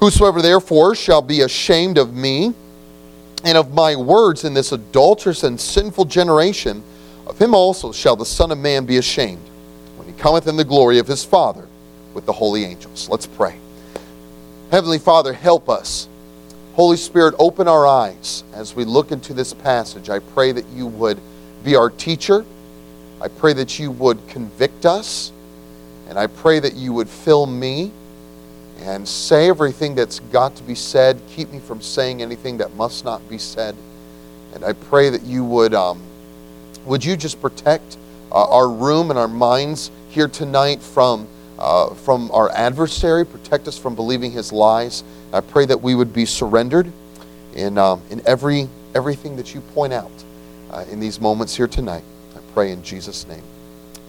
Whosoever 0.00 0.42
therefore 0.42 0.94
shall 0.94 1.22
be 1.22 1.40
ashamed 1.40 1.96
of 1.96 2.12
me 2.12 2.52
and 3.44 3.56
of 3.56 3.72
my 3.72 3.96
words 3.96 4.44
in 4.44 4.54
this 4.54 4.72
adulterous 4.72 5.44
and 5.44 5.60
sinful 5.60 6.06
generation, 6.06 6.82
of 7.26 7.38
him 7.38 7.54
also 7.54 7.92
shall 7.92 8.16
the 8.16 8.26
Son 8.26 8.50
of 8.50 8.58
Man 8.58 8.84
be 8.84 8.98
ashamed 8.98 9.42
when 9.96 10.06
he 10.06 10.14
cometh 10.14 10.46
in 10.46 10.56
the 10.56 10.64
glory 10.64 10.98
of 10.98 11.06
his 11.06 11.24
Father 11.24 11.66
with 12.12 12.26
the 12.26 12.32
holy 12.32 12.64
angels. 12.64 13.08
Let's 13.08 13.26
pray. 13.26 13.58
Heavenly 14.70 14.98
Father, 14.98 15.32
help 15.32 15.68
us. 15.68 16.08
Holy 16.74 16.96
Spirit, 16.96 17.34
open 17.38 17.68
our 17.68 17.86
eyes 17.86 18.44
as 18.52 18.74
we 18.74 18.84
look 18.84 19.12
into 19.12 19.32
this 19.32 19.54
passage. 19.54 20.10
I 20.10 20.18
pray 20.18 20.52
that 20.52 20.66
you 20.68 20.86
would 20.86 21.20
be 21.62 21.76
our 21.76 21.88
teacher 21.88 22.44
I 23.24 23.28
pray 23.28 23.54
that 23.54 23.78
you 23.78 23.90
would 23.92 24.18
convict 24.28 24.84
us, 24.84 25.32
and 26.10 26.18
I 26.18 26.26
pray 26.26 26.60
that 26.60 26.74
you 26.74 26.92
would 26.92 27.08
fill 27.08 27.46
me 27.46 27.90
and 28.80 29.08
say 29.08 29.48
everything 29.48 29.94
that's 29.94 30.20
got 30.20 30.54
to 30.56 30.62
be 30.62 30.74
said. 30.74 31.18
Keep 31.30 31.50
me 31.50 31.58
from 31.58 31.80
saying 31.80 32.20
anything 32.20 32.58
that 32.58 32.74
must 32.74 33.02
not 33.02 33.26
be 33.30 33.38
said. 33.38 33.76
And 34.52 34.62
I 34.62 34.74
pray 34.74 35.08
that 35.08 35.22
you 35.22 35.42
would, 35.42 35.72
um, 35.72 36.02
would 36.84 37.02
you 37.02 37.16
just 37.16 37.40
protect 37.40 37.96
uh, 38.30 38.46
our 38.46 38.68
room 38.68 39.08
and 39.08 39.18
our 39.18 39.26
minds 39.26 39.90
here 40.10 40.28
tonight 40.28 40.82
from, 40.82 41.26
uh, 41.58 41.94
from 41.94 42.30
our 42.30 42.50
adversary, 42.50 43.24
protect 43.24 43.66
us 43.68 43.78
from 43.78 43.94
believing 43.94 44.32
his 44.32 44.52
lies. 44.52 45.02
I 45.32 45.40
pray 45.40 45.64
that 45.64 45.80
we 45.80 45.94
would 45.94 46.12
be 46.12 46.26
surrendered 46.26 46.92
in, 47.54 47.78
um, 47.78 48.02
in 48.10 48.20
every, 48.26 48.68
everything 48.94 49.36
that 49.36 49.54
you 49.54 49.62
point 49.62 49.94
out 49.94 50.12
uh, 50.70 50.84
in 50.90 51.00
these 51.00 51.22
moments 51.22 51.56
here 51.56 51.68
tonight 51.68 52.04
pray 52.54 52.70
in 52.70 52.82
Jesus' 52.82 53.26
name. 53.26 53.42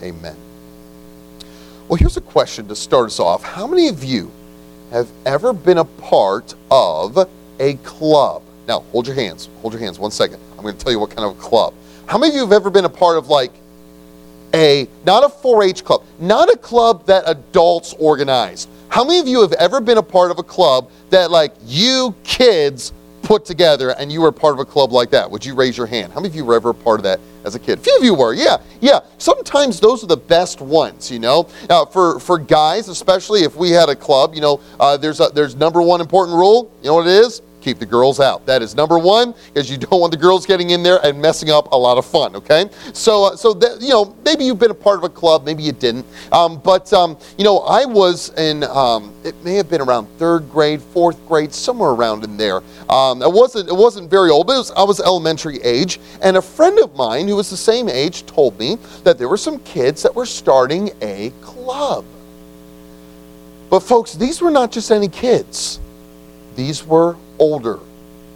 Amen. 0.02 0.38
Well, 1.88 1.98
here's 1.98 2.16
a 2.16 2.22
question 2.22 2.68
to 2.68 2.76
start 2.76 3.08
us 3.08 3.20
off. 3.20 3.44
How 3.44 3.68
many 3.68 3.90
of 3.90 4.04
you 4.04 4.32
have 4.92 5.10
ever 5.26 5.52
been 5.52 5.80
a 5.80 5.86
part 5.86 6.54
of 6.70 7.28
a 7.60 7.74
club? 7.78 8.44
Now, 8.68 8.82
hold 8.92 9.08
your 9.08 9.16
hands. 9.16 9.50
Hold 9.62 9.74
your 9.74 9.82
hands 9.82 10.00
one 10.00 10.12
second. 10.12 10.40
I'm 10.54 10.62
going 10.62 10.78
to 10.78 10.84
tell 10.84 10.92
you 10.92 11.00
what 11.00 11.10
kind 11.10 11.30
of 11.30 11.38
a 11.38 11.42
club. 11.42 11.74
How 12.06 12.18
many 12.18 12.30
of 12.30 12.36
you 12.36 12.42
have 12.42 12.54
ever 12.54 12.70
been 12.70 12.86
a 12.86 12.90
part 12.90 13.18
of 13.18 13.28
like 13.28 13.52
a, 14.54 14.88
not 15.06 15.24
a 15.24 15.30
4 15.30 15.64
H 15.64 15.84
club, 15.84 16.04
not 16.20 16.52
a 16.54 16.58
club 16.58 17.06
that 17.08 17.24
adults 17.26 17.94
organize? 18.00 18.68
How 18.90 19.04
many 19.04 19.20
of 19.20 19.28
you 19.28 19.42
have 19.42 19.54
ever 19.54 19.82
been 19.82 19.98
a 19.98 20.04
part 20.04 20.32
of 20.32 20.40
a 20.40 20.44
club 20.44 20.90
that 21.10 21.32
like 21.32 21.54
you 21.66 22.16
kids 22.24 22.94
put 23.26 23.44
together 23.44 23.90
and 23.90 24.12
you 24.12 24.22
were 24.22 24.32
part 24.32 24.54
of 24.54 24.60
a 24.60 24.66
club 24.66 24.92
like 24.92 25.10
that? 25.10 25.30
Would 25.30 25.46
you 25.46 25.56
raise 25.56 25.78
your 25.78 25.88
hand? 25.88 26.14
How 26.14 26.20
many 26.20 26.30
of 26.30 26.36
you 26.36 26.46
were 26.46 26.56
ever 26.56 26.74
part 26.74 27.00
of 27.00 27.04
that 27.04 27.20
as 27.44 27.56
a 27.56 27.60
kid? 27.60 27.80
A 27.80 27.82
few 27.82 27.98
of 27.98 28.04
you 28.04 28.14
were, 28.14 28.34
yeah, 28.34 28.58
yeah. 28.80 29.00
Sometimes 29.18 29.80
those 29.80 30.04
are 30.04 30.08
the 30.08 30.16
best 30.16 30.62
ones, 30.62 31.12
you 31.12 31.20
know. 31.20 31.50
Now, 31.70 31.86
for 31.86 32.20
for 32.20 32.38
guys, 32.38 32.88
especially 32.88 33.42
if 33.42 33.56
we 33.56 33.72
had 33.72 33.90
a 33.90 33.96
club, 33.96 34.36
you 34.36 34.42
know, 34.42 34.62
uh, 34.80 34.96
there's 34.96 35.20
a, 35.20 35.30
there's 35.34 35.56
number 35.56 35.82
one 35.82 36.00
important 36.00 36.38
rule. 36.38 36.72
You 36.82 36.90
know 36.90 36.96
what 36.96 37.08
it 37.08 37.26
is? 37.26 37.42
Keep 37.66 37.80
the 37.80 37.86
girls 37.86 38.20
out. 38.20 38.46
That 38.46 38.62
is 38.62 38.76
number 38.76 39.00
one, 39.00 39.34
because 39.48 39.70
you 39.70 39.78
don't 39.86 40.00
want 40.00 40.12
the 40.12 40.18
girls 40.18 40.46
getting 40.46 40.70
in 40.70 40.84
there 40.84 41.00
and 41.04 41.20
messing 41.20 41.50
up 41.50 41.72
a 41.72 41.76
lot 41.76 41.98
of 41.98 42.06
fun. 42.06 42.36
Okay, 42.36 42.70
so 42.94 43.26
uh, 43.26 43.36
so 43.36 43.54
that, 43.54 43.82
you 43.82 43.90
know 43.90 44.16
maybe 44.24 44.46
you've 44.46 44.60
been 44.60 44.72
a 44.72 44.82
part 44.88 44.98
of 44.98 45.04
a 45.04 45.10
club, 45.10 45.44
maybe 45.44 45.64
you 45.64 45.72
didn't, 45.72 46.06
um, 46.32 46.60
but 46.60 46.94
um, 46.94 47.18
you 47.38 47.44
know 47.44 47.60
I 47.60 47.86
was 47.86 48.30
in. 48.38 48.64
Um, 48.64 49.14
it 49.24 49.36
may 49.44 49.56
have 49.56 49.70
been 49.70 49.82
around 49.82 50.06
third 50.20 50.50
grade, 50.52 50.80
fourth 50.80 51.28
grade, 51.28 51.52
somewhere 51.52 51.90
around 51.90 52.24
in 52.24 52.38
there. 52.38 52.62
Um, 52.90 53.24
it 53.24 53.32
wasn't 53.32 53.68
it 53.68 53.76
wasn't 53.76 54.10
very 54.10 54.30
old, 54.30 54.46
but 54.48 54.58
was, 54.58 54.72
I 54.72 54.84
was 54.84 55.00
elementary 55.00 55.60
age, 55.64 56.00
and 56.22 56.38
a 56.38 56.42
friend 56.42 56.78
of 56.80 56.96
mine 56.96 57.28
who 57.28 57.36
was 57.36 57.50
the 57.50 57.58
same 57.58 57.90
age 57.90 58.26
told 58.28 58.60
me 58.60 58.78
that 59.04 59.18
there 59.18 59.28
were 59.28 59.38
some 59.38 59.58
kids 59.60 60.04
that 60.04 60.14
were 60.14 60.28
starting 60.28 60.92
a 61.02 61.32
club. 61.42 62.06
But 63.72 63.80
folks, 63.80 64.14
these 64.14 64.42
were 64.42 64.52
not 64.52 64.72
just 64.72 64.92
any 64.92 65.08
kids 65.08 65.80
these 66.56 66.86
were 66.86 67.16
older 67.40 67.80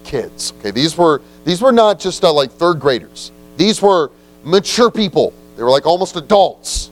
kids. 0.04 0.54
Okay, 0.60 0.72
these 0.72 0.98
were 0.98 1.22
these 1.46 1.62
were 1.62 1.72
not 1.72 2.00
just 2.00 2.24
uh, 2.24 2.34
like 2.34 2.52
third 2.52 2.80
graders. 2.80 3.32
These 3.58 3.82
were 3.82 4.12
mature 4.44 4.92
people. 4.92 5.34
They 5.56 5.64
were 5.64 5.70
like 5.70 5.86
almost 5.86 6.16
adults. 6.16 6.90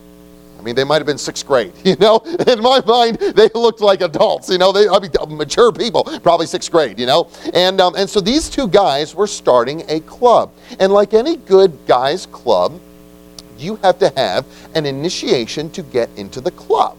I 0.60 0.62
mean, 0.62 0.76
they 0.76 0.84
might 0.84 0.98
have 0.98 1.06
been 1.06 1.18
sixth 1.18 1.46
grade. 1.46 1.74
You 1.84 1.96
know, 1.96 2.18
in 2.20 2.62
my 2.62 2.82
mind, 2.86 3.18
they 3.18 3.50
looked 3.54 3.80
like 3.80 4.02
adults. 4.02 4.50
You 4.50 4.58
know, 4.58 4.72
they 4.72 4.88
I 4.90 5.00
mean, 5.00 5.38
mature 5.38 5.72
people, 5.72 6.04
probably 6.22 6.48
sixth 6.48 6.72
grade. 6.72 7.00
You 7.00 7.06
know, 7.06 7.30
and 7.54 7.80
um, 7.80 7.96
and 7.96 8.10
so 8.10 8.20
these 8.20 8.50
two 8.50 8.68
guys 8.68 9.16
were 9.16 9.28
starting 9.28 9.84
a 9.90 10.00
club, 10.02 10.52
and 10.80 10.92
like 10.92 11.14
any 11.14 11.38
good 11.38 11.78
guys 11.88 12.26
club, 12.26 12.80
you 13.58 13.78
have 13.78 14.00
to 14.00 14.10
have 14.16 14.46
an 14.76 14.86
initiation 14.86 15.70
to 15.72 15.82
get 15.84 16.10
into 16.18 16.42
the 16.42 16.52
club, 16.52 16.98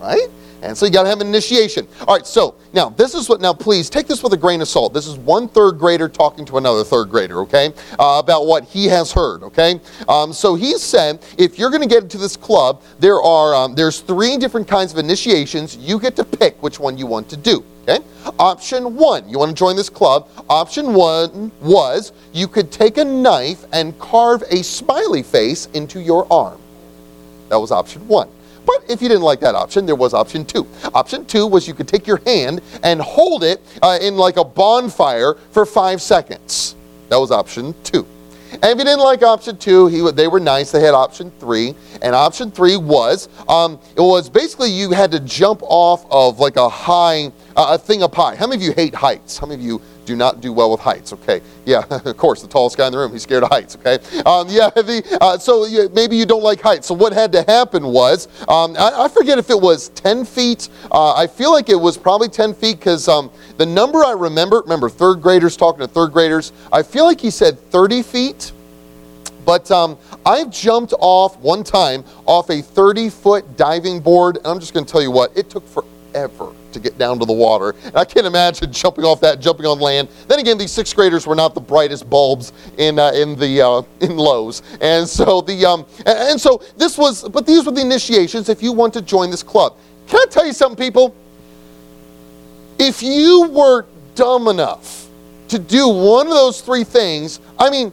right? 0.00 0.28
And 0.62 0.76
so 0.76 0.86
you 0.86 0.92
got 0.92 1.04
to 1.04 1.08
have 1.08 1.20
an 1.20 1.26
initiation. 1.26 1.86
All 2.06 2.16
right, 2.16 2.26
so 2.26 2.54
now 2.72 2.88
this 2.90 3.14
is 3.14 3.28
what, 3.28 3.40
now 3.40 3.52
please 3.52 3.90
take 3.90 4.06
this 4.06 4.22
with 4.22 4.32
a 4.32 4.36
grain 4.36 4.60
of 4.60 4.68
salt. 4.68 4.94
This 4.94 5.06
is 5.06 5.16
one 5.16 5.48
third 5.48 5.78
grader 5.78 6.08
talking 6.08 6.44
to 6.46 6.58
another 6.58 6.84
third 6.84 7.10
grader, 7.10 7.40
okay, 7.40 7.72
uh, 7.98 8.20
about 8.22 8.46
what 8.46 8.64
he 8.64 8.86
has 8.86 9.12
heard, 9.12 9.42
okay? 9.42 9.80
Um, 10.08 10.32
so 10.32 10.54
he 10.54 10.78
said 10.78 11.24
if 11.38 11.58
you're 11.58 11.70
going 11.70 11.82
to 11.82 11.88
get 11.88 12.02
into 12.02 12.18
this 12.18 12.36
club, 12.36 12.82
there 12.98 13.20
are, 13.20 13.54
um, 13.54 13.74
there's 13.74 14.00
three 14.00 14.36
different 14.36 14.66
kinds 14.66 14.92
of 14.92 14.98
initiations. 14.98 15.76
You 15.76 15.98
get 15.98 16.16
to 16.16 16.24
pick 16.24 16.62
which 16.62 16.80
one 16.80 16.96
you 16.96 17.06
want 17.06 17.28
to 17.30 17.36
do. 17.36 17.64
Okay? 17.88 18.04
Option 18.40 18.96
one, 18.96 19.28
you 19.28 19.38
want 19.38 19.50
to 19.50 19.54
join 19.54 19.76
this 19.76 19.88
club. 19.88 20.28
Option 20.48 20.92
one 20.92 21.52
was 21.60 22.12
you 22.32 22.48
could 22.48 22.72
take 22.72 22.98
a 22.98 23.04
knife 23.04 23.64
and 23.72 23.96
carve 24.00 24.42
a 24.50 24.64
smiley 24.64 25.22
face 25.22 25.66
into 25.66 26.00
your 26.00 26.30
arm. 26.32 26.60
That 27.48 27.60
was 27.60 27.70
option 27.70 28.06
one. 28.08 28.28
But 28.66 28.84
if 28.90 29.00
you 29.00 29.08
didn't 29.08 29.22
like 29.22 29.40
that 29.40 29.54
option, 29.54 29.86
there 29.86 29.94
was 29.94 30.12
option 30.12 30.44
two. 30.44 30.66
Option 30.92 31.24
two 31.24 31.46
was 31.46 31.66
you 31.66 31.74
could 31.74 31.88
take 31.88 32.06
your 32.06 32.18
hand 32.26 32.60
and 32.82 33.00
hold 33.00 33.44
it 33.44 33.62
uh, 33.80 33.98
in 34.02 34.16
like 34.16 34.36
a 34.36 34.44
bonfire 34.44 35.34
for 35.52 35.64
five 35.64 36.02
seconds. 36.02 36.74
That 37.08 37.16
was 37.16 37.30
option 37.30 37.74
two. 37.84 38.06
And 38.52 38.64
if 38.64 38.78
you 38.78 38.84
didn't 38.84 39.00
like 39.00 39.22
option 39.22 39.56
two, 39.56 39.86
he, 39.88 40.10
they 40.12 40.28
were 40.28 40.40
nice. 40.40 40.70
They 40.70 40.80
had 40.80 40.94
option 40.94 41.30
three, 41.38 41.74
and 42.00 42.14
option 42.14 42.50
three 42.50 42.76
was 42.76 43.28
um, 43.48 43.78
it 43.96 44.00
was 44.00 44.30
basically 44.30 44.70
you 44.70 44.92
had 44.92 45.10
to 45.12 45.20
jump 45.20 45.60
off 45.62 46.06
of 46.10 46.38
like 46.38 46.56
a 46.56 46.68
high, 46.68 47.30
uh, 47.56 47.68
a 47.70 47.78
thing 47.78 48.02
up 48.02 48.14
high. 48.14 48.36
How 48.36 48.46
many 48.46 48.62
of 48.62 48.62
you 48.62 48.72
hate 48.72 48.94
heights? 48.94 49.38
How 49.38 49.46
many 49.46 49.60
of 49.60 49.66
you 49.66 49.80
do 50.06 50.16
not 50.16 50.40
do 50.40 50.52
well 50.52 50.70
with 50.70 50.80
heights. 50.80 51.12
Okay, 51.12 51.42
yeah, 51.66 51.84
of 51.90 52.16
course, 52.16 52.40
the 52.40 52.48
tallest 52.48 52.78
guy 52.78 52.86
in 52.86 52.92
the 52.92 52.98
room, 52.98 53.12
he's 53.12 53.24
scared 53.24 53.42
of 53.42 53.50
heights. 53.50 53.76
Okay, 53.76 53.98
um, 54.24 54.46
yeah, 54.48 54.70
the, 54.70 55.18
uh, 55.20 55.36
so 55.36 55.66
you, 55.66 55.90
maybe 55.92 56.16
you 56.16 56.24
don't 56.24 56.42
like 56.42 56.60
heights. 56.60 56.86
So 56.86 56.94
what 56.94 57.12
had 57.12 57.32
to 57.32 57.42
happen 57.42 57.84
was, 57.84 58.28
um, 58.48 58.76
I, 58.78 59.04
I, 59.04 59.08
forget 59.08 59.38
if 59.38 59.50
it 59.50 59.60
was 59.60 59.90
10 59.90 60.24
feet. 60.24 60.68
Uh, 60.90 61.14
I 61.14 61.26
feel 61.26 61.52
like 61.52 61.68
it 61.68 61.74
was 61.74 61.98
probably 61.98 62.28
10 62.28 62.54
feet 62.54 62.78
because 62.78 63.08
um, 63.08 63.30
the 63.58 63.66
number 63.66 64.04
I 64.04 64.12
remember, 64.12 64.60
remember 64.60 64.88
third 64.88 65.20
graders 65.20 65.56
talking 65.56 65.80
to 65.80 65.88
third 65.88 66.12
graders. 66.12 66.52
I 66.72 66.82
feel 66.82 67.04
like 67.04 67.20
he 67.20 67.30
said 67.30 67.58
30 67.58 68.02
feet. 68.02 68.52
But 69.44 69.70
um, 69.70 69.96
I've 70.24 70.50
jumped 70.50 70.92
off 70.98 71.36
one 71.38 71.62
time 71.62 72.04
off 72.26 72.50
a 72.50 72.60
30 72.60 73.10
foot 73.10 73.56
diving 73.56 74.00
board, 74.00 74.38
and 74.38 74.46
I'm 74.46 74.58
just 74.58 74.74
going 74.74 74.84
to 74.84 74.90
tell 74.90 75.02
you 75.02 75.12
what, 75.12 75.36
it 75.36 75.48
took 75.48 75.64
forever 75.68 76.52
to 76.76 76.82
get 76.82 76.98
down 76.98 77.18
to 77.18 77.24
the 77.24 77.32
water. 77.32 77.74
And 77.84 77.96
I 77.96 78.04
can't 78.04 78.26
imagine 78.26 78.72
jumping 78.72 79.04
off 79.04 79.20
that, 79.20 79.40
jumping 79.40 79.66
on 79.66 79.80
land. 79.80 80.08
Then 80.28 80.38
again, 80.38 80.58
these 80.58 80.72
sixth 80.72 80.94
graders 80.94 81.26
were 81.26 81.34
not 81.34 81.54
the 81.54 81.60
brightest 81.60 82.08
bulbs 82.08 82.52
in 82.78 82.98
uh, 82.98 83.12
in 83.12 83.36
the 83.36 83.62
uh, 83.62 83.82
in 84.00 84.16
Lowe's, 84.16 84.62
and 84.80 85.08
so 85.08 85.40
the 85.40 85.64
um, 85.64 85.86
and 86.04 86.40
so 86.40 86.62
this 86.76 86.96
was. 86.96 87.28
But 87.28 87.46
these 87.46 87.66
were 87.66 87.72
the 87.72 87.80
initiations 87.80 88.48
if 88.48 88.62
you 88.62 88.72
want 88.72 88.94
to 88.94 89.02
join 89.02 89.30
this 89.30 89.42
club. 89.42 89.76
Can 90.06 90.20
I 90.20 90.26
tell 90.30 90.46
you 90.46 90.52
something, 90.52 90.76
people? 90.76 91.14
If 92.78 93.02
you 93.02 93.48
were 93.50 93.86
dumb 94.14 94.48
enough 94.48 95.08
to 95.48 95.58
do 95.58 95.88
one 95.88 96.26
of 96.26 96.34
those 96.34 96.60
three 96.60 96.84
things, 96.84 97.40
I 97.58 97.70
mean 97.70 97.92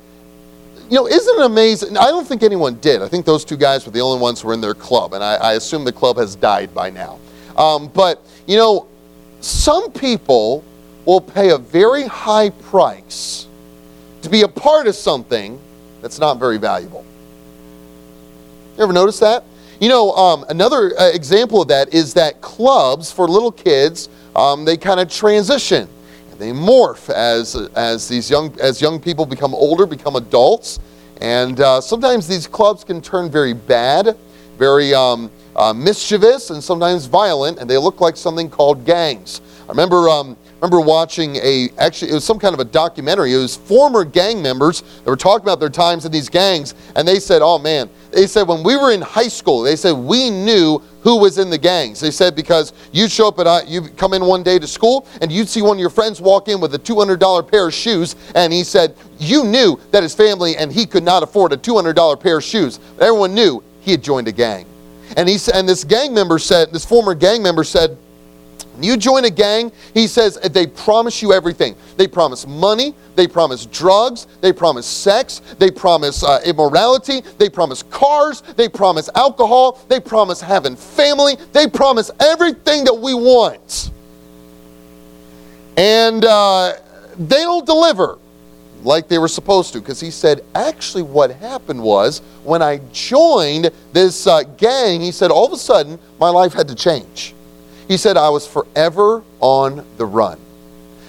you 0.90 1.00
know, 1.00 1.08
isn't 1.08 1.40
it 1.40 1.46
amazing? 1.46 1.98
I 1.98 2.12
don't 2.12 2.28
think 2.28 2.44
anyone 2.44 2.76
did. 2.76 3.02
I 3.02 3.08
think 3.08 3.26
those 3.26 3.46
two 3.46 3.58
guys 3.58 3.86
were 3.86 3.92
the 3.92 4.02
only 4.02 4.20
ones 4.20 4.42
who 4.42 4.50
were 4.50 4.54
in 4.54 4.62
their 4.62 4.76
club, 4.76 5.14
and 5.14 5.24
I, 5.24 5.36
I 5.36 5.54
assume 5.54 5.86
the 5.86 5.94
club 5.94 6.18
has 6.18 6.36
died 6.36 6.74
by 6.74 6.90
now. 6.90 7.20
Um, 7.58 7.88
but 7.88 8.24
you 8.48 8.58
know, 8.58 8.88
some 9.42 9.92
people 9.92 10.64
will 11.06 11.22
pay 11.22 11.50
a 11.50 11.58
very 11.58 12.04
high 12.04 12.50
price 12.50 13.48
to 14.22 14.30
be 14.30 14.42
a 14.42 14.48
part 14.48 14.88
of 14.88 14.96
something 14.96 15.60
that's 16.02 16.20
not 16.20 16.40
very 16.40 16.58
valuable. 16.58 17.06
You 18.78 18.84
ever 18.84 18.94
notice 18.94 19.20
that? 19.20 19.44
You 19.80 19.90
know, 19.90 20.14
um, 20.14 20.46
another 20.50 20.98
uh, 21.00 21.10
example 21.10 21.62
of 21.62 21.68
that 21.68 21.94
is 21.94 22.14
that 22.14 22.42
clubs 22.42 23.12
for 23.12 23.28
little 23.28 23.52
kids, 23.52 24.08
um, 24.36 24.66
they 24.66 24.78
kind 24.78 25.00
of 25.00 25.12
transition. 25.12 25.90
They 26.38 26.52
morph 26.52 27.10
as, 27.10 27.56
as 27.76 28.08
these 28.08 28.30
young, 28.30 28.58
as 28.60 28.82
young 28.82 29.00
people 29.00 29.26
become 29.26 29.54
older, 29.54 29.86
become 29.86 30.16
adults. 30.16 30.80
And 31.22 31.60
uh, 31.60 31.80
sometimes 31.80 32.28
these 32.28 32.48
clubs 32.48 32.84
can 32.84 33.02
turn 33.02 33.30
very 33.30 33.54
bad, 33.54 34.18
very 34.58 34.94
um, 34.94 35.32
uh, 35.56 35.74
mischievous 35.74 36.50
and 36.50 36.64
sometimes 36.64 37.06
violent, 37.06 37.60
and 37.60 37.70
they 37.70 37.78
look 37.78 38.02
like 38.02 38.18
something 38.18 38.50
called 38.50 38.86
gangs. 38.86 39.42
I 39.66 39.70
remember, 39.70 40.10
um, 40.10 40.36
remember 40.56 40.82
watching 40.82 41.38
a, 41.38 41.70
actually, 41.78 42.12
it 42.12 42.16
was 42.16 42.24
some 42.24 42.40
kind 42.40 42.54
of 42.54 42.60
a 42.60 42.66
documentary. 42.66 43.34
It 43.34 43.38
was 43.38 43.56
former 43.56 44.04
gang 44.04 44.42
members 44.42 44.82
that 44.82 45.06
were 45.06 45.16
talking 45.16 45.46
about 45.46 45.60
their 45.60 45.70
times 45.70 46.06
in 46.06 46.12
these 46.12 46.30
gangs, 46.30 46.76
and 46.96 47.08
they 47.08 47.20
said, 47.20 47.42
oh 47.42 47.60
man, 47.60 47.90
they 48.12 48.28
said 48.28 48.48
when 48.48 48.64
we 48.64 48.76
were 48.76 48.92
in 48.92 49.02
high 49.02 49.28
school, 49.28 49.62
they 49.62 49.76
said 49.76 49.94
we 49.94 50.30
knew 50.30 50.82
who 51.02 51.18
was 51.18 51.38
in 51.38 51.50
the 51.50 51.58
gangs. 51.58 52.00
They 52.00 52.12
said 52.12 52.36
because 52.36 52.74
you'd 52.92 53.12
show 53.12 53.28
up 53.28 53.40
at, 53.40 53.48
uh, 53.48 53.62
you 53.66 53.82
come 53.90 54.14
in 54.14 54.26
one 54.26 54.44
day 54.44 54.60
to 54.60 54.68
school 54.68 55.08
and 55.22 55.32
you'd 55.32 55.50
see 55.50 55.62
one 55.62 55.78
of 55.78 55.82
your 55.82 55.90
friends 55.90 56.22
walk 56.22 56.48
in 56.48 56.62
with 56.62 56.74
a 56.76 56.80
$200 56.80 57.50
pair 57.50 57.68
of 57.68 57.74
shoes, 57.74 58.16
and 58.36 58.52
he 58.52 58.64
said 58.64 58.96
you 59.18 59.44
knew 59.44 59.80
that 59.92 60.04
his 60.04 60.16
family 60.16 60.58
and 60.58 60.72
he 60.72 60.86
could 60.86 61.04
not 61.04 61.24
afford 61.24 61.54
a 61.54 61.58
$200 61.58 62.20
pair 62.20 62.38
of 62.38 62.44
shoes. 62.44 62.80
But 62.98 63.06
everyone 63.06 63.34
knew 63.34 63.64
he 63.82 63.92
had 63.92 64.04
joined 64.04 64.28
a 64.28 64.32
gang. 64.32 64.66
And 65.18 65.30
he 65.30 65.38
and 65.54 65.68
this 65.68 65.84
gang 65.84 66.14
member 66.14 66.40
said, 66.40 66.72
this 66.72 66.86
former 66.86 67.14
gang 67.14 67.44
member 67.44 67.64
said, 67.64 67.98
you 68.80 68.98
join 68.98 69.26
a 69.26 69.30
gang, 69.30 69.72
he 69.94 70.08
says 70.08 70.36
they 70.36 70.66
promise 70.66 71.22
you 71.22 71.32
everything. 71.32 71.76
They 71.96 72.08
promise 72.08 72.48
money, 72.48 72.96
they 73.16 73.28
promise 73.28 73.68
drugs, 73.68 74.26
they 74.42 74.52
promise 74.52 74.88
sex, 74.88 75.42
they 75.60 75.70
promise 75.70 76.24
uh, 76.24 76.42
immorality, 76.44 77.22
they 77.38 77.50
promise 77.50 77.84
cars, 77.84 78.42
they 78.56 78.68
promise 78.68 79.10
alcohol, 79.14 79.80
they 79.90 80.00
promise 80.00 80.42
having 80.42 80.76
family, 80.76 81.36
they 81.52 81.68
promise 81.68 82.10
everything 82.20 82.84
that 82.86 82.96
we 82.96 83.14
want. 83.14 83.92
And 85.78 86.26
uh, 86.26 86.74
they 87.18 87.42
don't 87.42 87.66
deliver 87.66 88.18
like 88.86 89.08
they 89.08 89.18
were 89.18 89.28
supposed 89.28 89.74
to. 89.74 89.80
Because 89.80 90.00
he 90.00 90.12
said, 90.12 90.42
actually, 90.56 91.04
what 91.04 91.32
happened 91.32 91.82
was 91.82 92.20
when 92.44 92.62
I 92.62 92.80
joined 92.92 93.72
this 93.92 94.28
uh, 94.28 94.44
gang, 94.44 95.02
he 95.02 95.12
said, 95.12 95.32
all 95.32 95.46
of 95.46 95.54
a 95.54 95.58
sudden, 95.58 96.00
my 96.20 96.30
life 96.30 96.54
had 96.54 96.68
to 96.68 96.76
change. 96.76 97.34
He 97.88 97.98
said, 97.98 98.18
I 98.18 98.30
was 98.30 98.48
forever 98.48 99.24
on 99.40 99.86
the 99.98 100.06
run. 100.06 100.40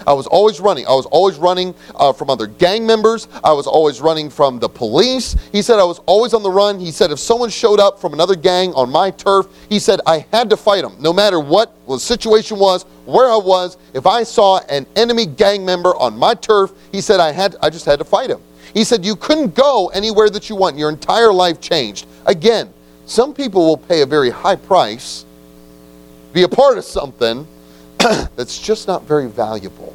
I 0.06 0.12
was 0.12 0.26
always 0.26 0.60
running. 0.60 0.86
I 0.86 0.94
was 0.94 1.06
always 1.06 1.36
running 1.36 1.74
uh, 1.94 2.12
from 2.12 2.30
other 2.30 2.46
gang 2.46 2.86
members. 2.86 3.28
I 3.42 3.52
was 3.52 3.66
always 3.66 4.00
running 4.00 4.30
from 4.30 4.58
the 4.58 4.68
police. 4.68 5.36
He 5.52 5.62
said 5.62 5.78
I 5.78 5.84
was 5.84 6.00
always 6.06 6.34
on 6.34 6.42
the 6.42 6.50
run. 6.50 6.78
He 6.78 6.90
said 6.90 7.10
if 7.10 7.18
someone 7.18 7.50
showed 7.50 7.80
up 7.80 7.98
from 8.00 8.12
another 8.12 8.36
gang 8.36 8.72
on 8.74 8.90
my 8.90 9.10
turf, 9.10 9.46
he 9.68 9.78
said 9.78 10.00
I 10.06 10.26
had 10.32 10.50
to 10.50 10.56
fight 10.56 10.82
them 10.82 10.96
no 11.00 11.12
matter 11.12 11.40
what 11.40 11.74
the 11.86 11.98
situation 11.98 12.58
was, 12.58 12.84
where 13.04 13.30
I 13.30 13.36
was. 13.36 13.76
If 13.92 14.06
I 14.06 14.22
saw 14.22 14.60
an 14.68 14.86
enemy 14.96 15.26
gang 15.26 15.64
member 15.64 15.94
on 15.96 16.16
my 16.16 16.34
turf, 16.34 16.72
he 16.92 17.00
said 17.00 17.20
I 17.20 17.32
had 17.32 17.56
I 17.62 17.70
just 17.70 17.84
had 17.84 17.98
to 17.98 18.04
fight 18.04 18.30
him. 18.30 18.40
He 18.72 18.84
said 18.84 19.04
you 19.04 19.16
couldn't 19.16 19.54
go 19.54 19.88
anywhere 19.94 20.30
that 20.30 20.48
you 20.48 20.56
want. 20.56 20.76
Your 20.76 20.90
entire 20.90 21.32
life 21.32 21.60
changed. 21.60 22.06
Again, 22.26 22.72
some 23.06 23.34
people 23.34 23.66
will 23.66 23.76
pay 23.76 24.02
a 24.02 24.06
very 24.06 24.30
high 24.30 24.56
price, 24.56 25.24
be 26.32 26.42
a 26.42 26.48
part 26.48 26.78
of 26.78 26.84
something 26.84 27.46
that's 28.36 28.58
just 28.58 28.86
not 28.86 29.04
very 29.04 29.28
valuable. 29.28 29.94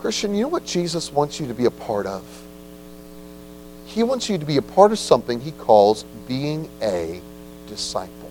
Christian, 0.00 0.34
you 0.34 0.42
know 0.42 0.48
what 0.48 0.64
Jesus 0.64 1.12
wants 1.12 1.38
you 1.38 1.46
to 1.46 1.54
be 1.54 1.66
a 1.66 1.70
part 1.70 2.06
of? 2.06 2.24
He 3.84 4.02
wants 4.02 4.28
you 4.28 4.38
to 4.38 4.44
be 4.44 4.56
a 4.56 4.62
part 4.62 4.90
of 4.90 4.98
something 4.98 5.40
he 5.40 5.52
calls 5.52 6.04
being 6.26 6.68
a 6.82 7.20
disciple. 7.68 8.30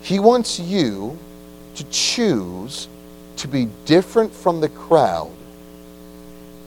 He 0.00 0.18
wants 0.18 0.58
you 0.58 1.18
to 1.74 1.84
choose 1.90 2.88
to 3.36 3.46
be 3.46 3.68
different 3.84 4.32
from 4.32 4.60
the 4.60 4.70
crowd 4.70 5.30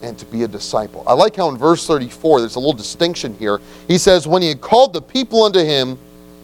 and 0.00 0.16
to 0.18 0.26
be 0.26 0.44
a 0.44 0.48
disciple. 0.48 1.02
I 1.08 1.14
like 1.14 1.36
how 1.36 1.48
in 1.48 1.56
verse 1.56 1.86
34, 1.86 2.40
there's 2.40 2.54
a 2.54 2.60
little 2.60 2.72
distinction 2.72 3.34
here. 3.36 3.60
He 3.88 3.98
says, 3.98 4.28
When 4.28 4.42
he 4.42 4.48
had 4.48 4.60
called 4.60 4.92
the 4.92 5.02
people 5.02 5.42
unto 5.42 5.60
him 5.60 5.98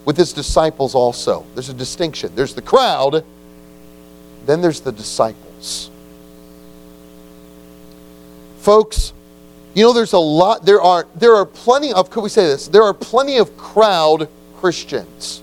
with 0.09 0.17
his 0.17 0.33
disciples 0.33 0.95
also. 0.95 1.45
There's 1.53 1.69
a 1.69 1.75
distinction. 1.75 2.35
There's 2.35 2.55
the 2.55 2.63
crowd, 2.63 3.23
then 4.47 4.63
there's 4.63 4.81
the 4.81 4.91
disciples. 4.91 5.91
Folks, 8.61 9.13
you 9.75 9.83
know, 9.83 9.93
there's 9.93 10.15
a 10.15 10.19
lot, 10.19 10.65
there 10.65 10.81
are, 10.81 11.07
there 11.15 11.37
are 11.37 11.45
plenty 11.45 11.93
of, 11.93 12.09
could 12.09 12.23
we 12.23 12.31
say 12.31 12.47
this? 12.47 12.69
There 12.69 12.85
are 12.85 12.95
plenty 12.95 13.37
of 13.37 13.55
crowd 13.59 14.31
Christians. 14.57 15.43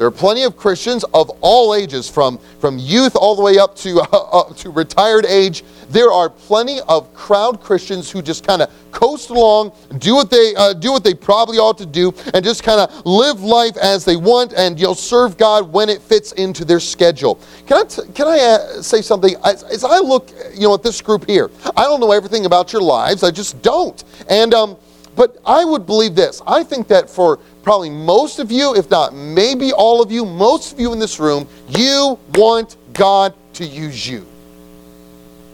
There 0.00 0.06
are 0.06 0.10
plenty 0.10 0.44
of 0.44 0.56
Christians 0.56 1.04
of 1.12 1.28
all 1.42 1.74
ages, 1.74 2.08
from, 2.08 2.38
from 2.58 2.78
youth 2.78 3.14
all 3.14 3.36
the 3.36 3.42
way 3.42 3.58
up 3.58 3.76
to, 3.76 4.00
uh, 4.12 4.16
uh, 4.16 4.54
to 4.54 4.70
retired 4.70 5.26
age. 5.26 5.62
There 5.90 6.10
are 6.10 6.30
plenty 6.30 6.80
of 6.88 7.12
crowd 7.12 7.60
Christians 7.60 8.10
who 8.10 8.22
just 8.22 8.46
kind 8.46 8.62
of 8.62 8.72
coast 8.92 9.28
along, 9.28 9.72
do 9.98 10.14
what 10.14 10.30
they 10.30 10.54
uh, 10.56 10.72
do 10.72 10.90
what 10.90 11.04
they 11.04 11.12
probably 11.12 11.58
ought 11.58 11.76
to 11.76 11.84
do, 11.84 12.14
and 12.32 12.42
just 12.42 12.62
kind 12.64 12.80
of 12.80 13.04
live 13.04 13.42
life 13.42 13.76
as 13.76 14.06
they 14.06 14.16
want, 14.16 14.54
and 14.54 14.80
you 14.80 14.86
know 14.86 14.94
serve 14.94 15.36
God 15.36 15.70
when 15.70 15.90
it 15.90 16.00
fits 16.00 16.32
into 16.32 16.64
their 16.64 16.80
schedule. 16.80 17.38
Can 17.66 17.76
I 17.76 17.84
t- 17.84 18.10
can 18.14 18.26
I 18.26 18.38
uh, 18.38 18.80
say 18.80 19.02
something? 19.02 19.34
As, 19.44 19.64
as, 19.64 19.84
I 19.84 19.98
look, 19.98 20.30
you 20.54 20.62
know, 20.62 20.72
at 20.72 20.82
this 20.82 21.02
group 21.02 21.26
here, 21.26 21.50
I 21.76 21.82
don't 21.82 22.00
know 22.00 22.12
everything 22.12 22.46
about 22.46 22.72
your 22.72 22.80
lives. 22.80 23.22
I 23.22 23.30
just 23.30 23.60
don't. 23.60 24.02
And 24.30 24.54
um, 24.54 24.78
but 25.16 25.36
I 25.44 25.64
would 25.64 25.84
believe 25.84 26.14
this. 26.14 26.40
I 26.46 26.62
think 26.62 26.88
that 26.88 27.10
for 27.10 27.40
probably 27.62 27.90
most 27.90 28.38
of 28.38 28.50
you, 28.50 28.74
if 28.74 28.90
not 28.90 29.14
maybe 29.14 29.72
all 29.72 30.02
of 30.02 30.10
you, 30.10 30.24
most 30.24 30.72
of 30.72 30.80
you 30.80 30.92
in 30.92 30.98
this 30.98 31.18
room, 31.20 31.46
you 31.68 32.18
want 32.34 32.76
God 32.92 33.34
to 33.54 33.64
use 33.64 34.06
you. 34.06 34.26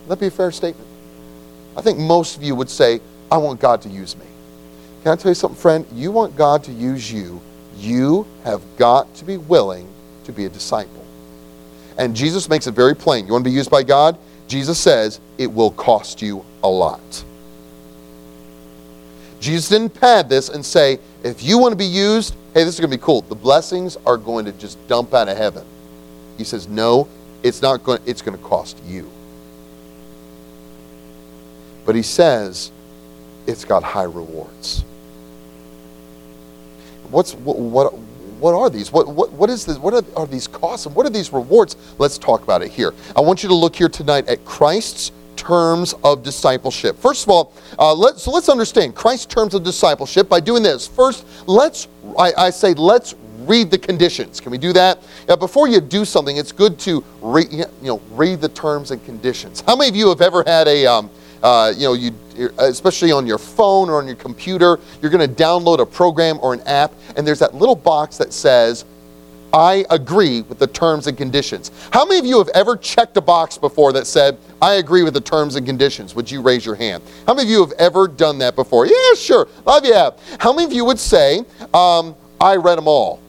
That'd 0.06 0.20
be 0.20 0.26
a 0.26 0.30
fair 0.30 0.52
statement. 0.52 0.88
I 1.76 1.82
think 1.82 1.98
most 1.98 2.36
of 2.36 2.42
you 2.42 2.54
would 2.54 2.70
say, 2.70 3.00
I 3.30 3.36
want 3.38 3.60
God 3.60 3.82
to 3.82 3.88
use 3.88 4.16
me. 4.16 4.26
Can 5.02 5.12
I 5.12 5.16
tell 5.16 5.30
you 5.30 5.34
something, 5.34 5.58
friend? 5.58 5.86
You 5.92 6.10
want 6.10 6.36
God 6.36 6.64
to 6.64 6.72
use 6.72 7.12
you, 7.12 7.40
you 7.76 8.26
have 8.44 8.62
got 8.76 9.12
to 9.16 9.24
be 9.24 9.36
willing 9.36 9.88
to 10.24 10.32
be 10.32 10.46
a 10.46 10.48
disciple. 10.48 11.04
And 11.98 12.14
Jesus 12.14 12.48
makes 12.48 12.66
it 12.66 12.72
very 12.72 12.94
plain. 12.94 13.26
You 13.26 13.32
want 13.32 13.44
to 13.44 13.50
be 13.50 13.54
used 13.54 13.70
by 13.70 13.82
God? 13.82 14.18
Jesus 14.48 14.78
says 14.78 15.20
it 15.38 15.46
will 15.46 15.70
cost 15.72 16.22
you 16.22 16.44
a 16.62 16.68
lot. 16.68 17.24
Jesus 19.40 19.68
didn't 19.68 19.90
pad 19.90 20.28
this 20.28 20.48
and 20.48 20.64
say, 20.64 20.98
if 21.22 21.42
you 21.42 21.58
want 21.58 21.72
to 21.72 21.76
be 21.76 21.84
used, 21.84 22.34
hey, 22.54 22.64
this 22.64 22.74
is 22.74 22.80
going 22.80 22.90
to 22.90 22.96
be 22.96 23.02
cool. 23.02 23.22
The 23.22 23.34
blessings 23.34 23.96
are 24.06 24.16
going 24.16 24.44
to 24.46 24.52
just 24.52 24.86
dump 24.88 25.12
out 25.14 25.28
of 25.28 25.36
heaven. 25.36 25.66
He 26.38 26.44
says, 26.44 26.68
no, 26.68 27.08
it's 27.42 27.62
not 27.62 27.82
going 27.84 28.00
it's 28.06 28.22
going 28.22 28.36
to 28.36 28.42
cost 28.42 28.82
you. 28.84 29.10
But 31.84 31.94
he 31.94 32.02
says 32.02 32.72
it's 33.46 33.64
got 33.64 33.82
high 33.82 34.02
rewards. 34.02 34.84
What's 37.10 37.34
what 37.34 37.58
what, 37.58 37.94
what 38.38 38.54
are 38.54 38.68
these? 38.68 38.92
What, 38.92 39.08
what, 39.08 39.32
what 39.32 39.48
is 39.48 39.64
this? 39.64 39.78
What 39.78 39.94
are, 39.94 40.02
are 40.14 40.26
these 40.26 40.46
costs 40.46 40.86
and 40.86 40.94
what 40.94 41.06
are 41.06 41.10
these 41.10 41.32
rewards? 41.32 41.76
Let's 41.98 42.18
talk 42.18 42.42
about 42.42 42.62
it 42.62 42.70
here. 42.70 42.92
I 43.14 43.20
want 43.20 43.42
you 43.42 43.48
to 43.48 43.54
look 43.54 43.74
here 43.74 43.88
tonight 43.88 44.28
at 44.28 44.44
Christ's 44.44 45.12
terms 45.36 45.94
of 46.02 46.22
discipleship. 46.22 46.98
First 46.98 47.24
of 47.24 47.30
all, 47.30 47.52
uh, 47.78 47.94
let, 47.94 48.18
so 48.18 48.30
let's 48.30 48.48
understand 48.48 48.94
Christ's 48.94 49.26
terms 49.26 49.54
of 49.54 49.62
discipleship 49.62 50.28
by 50.28 50.40
doing 50.40 50.62
this. 50.62 50.88
First, 50.88 51.26
let's, 51.46 51.88
I, 52.18 52.32
I 52.36 52.50
say, 52.50 52.74
let's 52.74 53.14
read 53.46 53.70
the 53.70 53.78
conditions. 53.78 54.40
Can 54.40 54.50
we 54.50 54.58
do 54.58 54.72
that? 54.72 55.02
Now, 55.28 55.36
before 55.36 55.68
you 55.68 55.80
do 55.80 56.04
something, 56.04 56.36
it's 56.36 56.52
good 56.52 56.78
to 56.80 57.04
read, 57.20 57.52
you 57.52 57.66
know, 57.82 58.00
read 58.10 58.40
the 58.40 58.48
terms 58.48 58.90
and 58.90 59.04
conditions. 59.04 59.62
How 59.66 59.76
many 59.76 59.88
of 59.88 59.96
you 59.96 60.08
have 60.08 60.20
ever 60.20 60.42
had 60.46 60.66
a, 60.66 60.86
um, 60.86 61.10
uh, 61.42 61.72
you 61.76 61.86
know, 61.86 61.92
you, 61.92 62.12
especially 62.58 63.12
on 63.12 63.26
your 63.26 63.38
phone 63.38 63.88
or 63.88 63.98
on 63.98 64.06
your 64.06 64.16
computer, 64.16 64.78
you're 65.00 65.10
going 65.10 65.26
to 65.28 65.42
download 65.42 65.78
a 65.78 65.86
program 65.86 66.38
or 66.42 66.54
an 66.54 66.60
app, 66.62 66.92
and 67.16 67.26
there's 67.26 67.38
that 67.38 67.54
little 67.54 67.76
box 67.76 68.18
that 68.18 68.32
says 68.32 68.84
I 69.52 69.84
agree 69.90 70.42
with 70.42 70.58
the 70.58 70.66
terms 70.66 71.06
and 71.06 71.16
conditions. 71.16 71.70
How 71.92 72.04
many 72.04 72.18
of 72.18 72.26
you 72.26 72.38
have 72.38 72.48
ever 72.48 72.76
checked 72.76 73.16
a 73.16 73.20
box 73.20 73.56
before 73.56 73.92
that 73.92 74.06
said, 74.06 74.38
I 74.60 74.74
agree 74.74 75.02
with 75.02 75.14
the 75.14 75.20
terms 75.20 75.56
and 75.56 75.66
conditions? 75.66 76.14
Would 76.14 76.30
you 76.30 76.42
raise 76.42 76.66
your 76.66 76.74
hand? 76.74 77.02
How 77.26 77.34
many 77.34 77.48
of 77.48 77.50
you 77.50 77.60
have 77.60 77.72
ever 77.78 78.08
done 78.08 78.38
that 78.38 78.56
before? 78.56 78.86
Yeah, 78.86 79.14
sure. 79.16 79.48
Of 79.66 79.84
you 79.84 79.94
have. 79.94 80.18
How 80.38 80.52
many 80.52 80.64
of 80.64 80.72
you 80.72 80.84
would 80.84 80.98
say, 80.98 81.44
um, 81.72 82.14
I 82.40 82.56
read 82.56 82.76
them 82.76 82.88
all? 82.88 83.20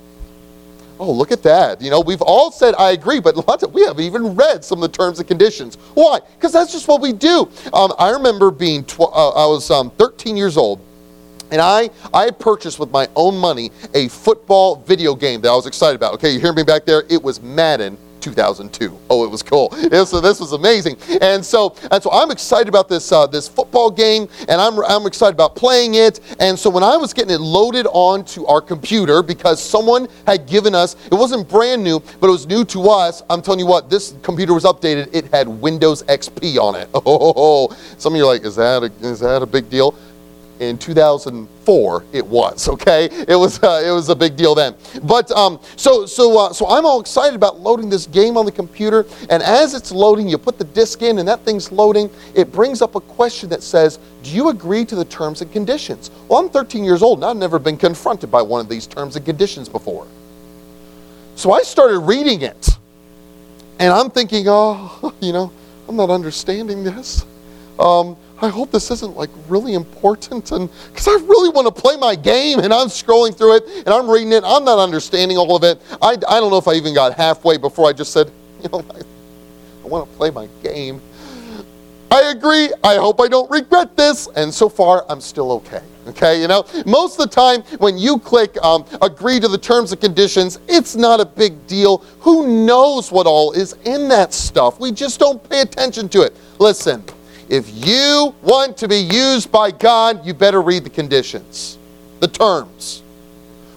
Oh, 1.00 1.12
look 1.12 1.32
at 1.32 1.44
that. 1.44 1.82
You 1.82 1.92
know, 1.92 2.00
we've 2.00 2.22
all 2.22 2.52
said, 2.52 2.74
I 2.78 2.92
agree, 2.92 3.20
but 3.20 3.36
lots 3.48 3.64
of, 3.64 3.74
we 3.74 3.86
haven't 3.86 4.04
even 4.04 4.36
read 4.36 4.64
some 4.64 4.82
of 4.82 4.92
the 4.92 4.98
terms 4.98 5.20
and 5.20 5.28
conditions. 5.28 5.76
Why? 5.94 6.20
Because 6.36 6.52
that's 6.52 6.72
just 6.72 6.88
what 6.88 7.02
we 7.02 7.14
do. 7.14 7.50
Um, 7.74 7.94
I 8.00 8.10
remember 8.10 8.52
being, 8.52 8.84
tw- 8.84 9.02
uh, 9.02 9.30
I 9.30 9.46
was 9.46 9.70
um, 9.70 9.92
13 9.92 10.36
years 10.36 10.58
old 10.58 10.82
and 11.52 11.62
I, 11.62 11.90
I 12.14 12.32
purchased 12.32 12.80
with 12.80 12.92
my 12.92 13.08
own 13.16 13.38
money 13.38 13.72
a 13.94 14.08
football 14.08 14.78
video 14.78 15.16
game 15.16 15.42
that 15.42 15.50
I 15.50 15.56
was 15.56 15.66
excited 15.68 15.96
about. 15.96 16.14
Okay, 16.16 16.32
you 16.32 16.40
hear 16.40 16.54
me 16.54 16.64
back 16.64 16.86
there? 16.86 17.04
It 17.10 17.22
was 17.22 17.42
Madden 17.42 17.98
2002. 18.32 18.98
Oh, 19.10 19.24
it 19.24 19.30
was 19.30 19.42
cool. 19.42 19.72
so 20.06 20.20
this 20.20 20.40
was 20.40 20.52
amazing. 20.52 20.98
And 21.22 21.46
so, 21.46 21.76
and 21.92 22.02
so 22.02 22.12
I'm 22.12 22.32
excited 22.32 22.68
about 22.68 22.90
this 22.90 23.12
uh, 23.12 23.28
this 23.28 23.48
football 23.48 23.90
game, 23.90 24.28
and 24.50 24.60
I'm, 24.60 24.80
I'm 24.80 25.06
excited 25.06 25.34
about 25.34 25.56
playing 25.56 25.96
it. 25.96 26.20
And 26.40 26.58
so 26.58 26.70
when 26.70 26.84
I 26.84 26.98
was 26.98 27.14
getting 27.14 27.34
it 27.34 27.42
loaded 27.42 27.88
onto 27.88 28.46
our 28.46 28.62
computer, 28.62 29.24
because 29.24 29.64
someone 29.64 30.08
had 30.26 30.46
given 30.48 30.76
us, 30.76 30.96
it 31.06 31.16
wasn't 31.16 31.48
brand 31.48 31.84
new, 31.84 32.00
but 32.20 32.28
it 32.28 32.32
was 32.32 32.48
new 32.48 32.66
to 32.66 32.90
us. 32.90 33.24
I'm 33.30 33.42
telling 33.42 33.60
you 33.60 33.68
what, 33.68 33.90
this 33.90 34.16
computer 34.24 34.54
was 34.54 34.64
updated. 34.64 35.10
It 35.14 35.26
had 35.32 35.48
Windows 35.48 36.04
XP 36.04 36.58
on 36.58 36.76
it. 36.76 36.90
Oh, 37.10 37.76
some 37.98 38.14
of 38.14 38.18
you 38.18 38.24
are 38.24 38.34
like, 38.34 38.44
is 38.44 38.56
that 38.58 38.84
a, 38.84 38.92
is 39.06 39.20
that 39.22 39.42
a 39.42 39.46
big 39.46 39.70
deal? 39.70 39.96
In 40.60 40.78
2004 40.78 42.04
it 42.14 42.26
was 42.26 42.70
okay? 42.70 43.06
It 43.06 43.36
was 43.36 43.62
uh, 43.64 43.84
it 43.86 43.92
was 43.92 44.10
a 44.10 44.16
big 44.16 44.36
deal 44.36 44.56
then. 44.56 44.76
But 45.04 45.32
um, 45.32 45.60
so 45.76 46.06
so 46.06 46.40
uh, 46.40 46.54
so 46.54 46.68
i'm 46.68 46.86
all 46.86 47.00
excited 47.00 47.36
about 47.36 47.60
loading 47.60 47.90
this 47.90 48.08
game 48.08 48.38
on 48.38 48.46
the 48.46 48.52
computer 48.52 49.06
and 49.30 49.44
as 49.44 49.74
it's 49.74 49.92
loading 49.92 50.28
you 50.28 50.38
put 50.38 50.58
the 50.58 50.64
disk 50.64 51.02
in 51.02 51.20
and 51.20 51.28
that 51.28 51.42
thing's 51.42 51.72
loading 51.72 52.10
it 52.36 52.52
brings 52.52 52.82
up 52.82 52.96
a 52.96 53.02
question 53.02 53.50
that 53.50 53.62
says 53.62 54.00
do 54.24 54.32
you 54.32 54.50
agree 54.50 54.84
to 54.86 54.96
the 54.96 55.06
terms 55.06 55.42
and 55.42 55.52
conditions? 55.52 56.10
Well 56.28 56.40
i'm 56.40 56.50
13 56.50 56.84
years 56.84 57.02
old 57.02 57.20
and 57.20 57.26
i've 57.26 57.38
never 57.38 57.60
been 57.60 57.78
confronted 57.78 58.32
by 58.32 58.42
one 58.42 58.62
of 58.62 58.70
these 58.70 58.88
terms 58.88 59.16
and 59.16 59.26
conditions 59.26 59.70
before. 59.70 60.08
So 61.36 61.52
i 61.52 61.62
started 61.62 62.00
reading 62.00 62.42
it 62.42 62.70
and 63.80 63.94
i'm 63.94 64.10
thinking 64.10 64.46
oh 64.48 65.14
you 65.22 65.34
know 65.34 65.52
i'm 65.88 65.96
not 65.96 66.10
understanding 66.10 66.84
this. 66.84 67.26
Um, 67.80 68.18
I 68.40 68.50
hope 68.50 68.72
this 68.72 68.92
isn't 68.92 69.16
like 69.16 69.32
really 69.48 69.74
important 69.74 70.52
and 70.52 70.70
because 70.90 71.08
I 71.08 71.14
really 71.14 71.50
want 71.50 71.74
to 71.74 71.82
play 71.82 71.98
my 71.98 72.16
game 72.16 72.60
and 72.60 72.72
I'm 72.72 72.88
scrolling 72.88 73.36
through 73.36 73.58
it 73.58 73.64
and 73.78 73.90
I'm 73.90 74.10
reading 74.10 74.32
it. 74.32 74.44
I'm 74.46 74.64
not 74.64 74.78
understanding 74.78 75.38
all 75.38 75.56
of 75.56 75.64
it. 75.64 75.82
I, 76.02 76.12
I 76.12 76.40
don't 76.40 76.52
know 76.52 76.58
if 76.58 76.68
I 76.68 76.74
even 76.74 76.94
got 76.94 77.14
halfway 77.16 77.58
before 77.58 77.90
I 77.90 77.94
just 77.94 78.14
said, 78.14 78.32
you 78.64 78.70
know, 78.70 78.86
I, 78.94 79.00
I 79.84 79.88
want 79.88 80.10
to 80.10 80.18
play 80.18 80.30
my 80.30 80.48
game. 80.62 81.02
I 82.10 82.32
agree. 82.32 82.72
I 82.84 82.96
hope 82.96 83.20
I 83.20 83.28
don't 83.28 83.50
regret 83.52 83.98
this. 83.98 84.28
And 84.36 84.54
so 84.54 84.70
far, 84.70 85.06
I'm 85.10 85.20
still 85.20 85.52
okay. 85.54 85.82
Okay, 86.08 86.42
you 86.42 86.48
know, 86.48 86.66
most 86.86 87.20
of 87.20 87.30
the 87.30 87.36
time 87.36 87.64
when 87.80 87.98
you 87.98 88.18
click 88.18 88.56
um, 88.64 88.86
agree 89.02 89.42
to 89.42 89.48
the 89.50 89.58
terms 89.58 89.92
and 89.92 90.00
conditions, 90.00 90.58
it's 90.70 90.96
not 90.96 91.20
a 91.20 91.26
big 91.26 91.68
deal. 91.68 91.98
Who 92.22 92.66
knows 92.66 93.12
what 93.12 93.28
all 93.28 93.52
is 93.52 93.74
in 93.84 94.08
that 94.08 94.34
stuff? 94.34 94.80
We 94.80 94.94
just 94.94 95.20
don't 95.20 95.48
pay 95.50 95.60
attention 95.60 96.08
to 96.10 96.22
it. 96.22 96.34
Listen, 96.60 97.04
if 97.50 97.70
you 97.86 98.36
want 98.42 98.78
to 98.78 98.88
be 98.88 98.98
used 98.98 99.52
by 99.52 99.72
God, 99.72 100.26
you 100.26 100.34
better 100.34 100.62
read 100.62 100.84
the 100.84 100.90
conditions, 100.90 101.78
the 102.20 102.28
terms. 102.28 103.04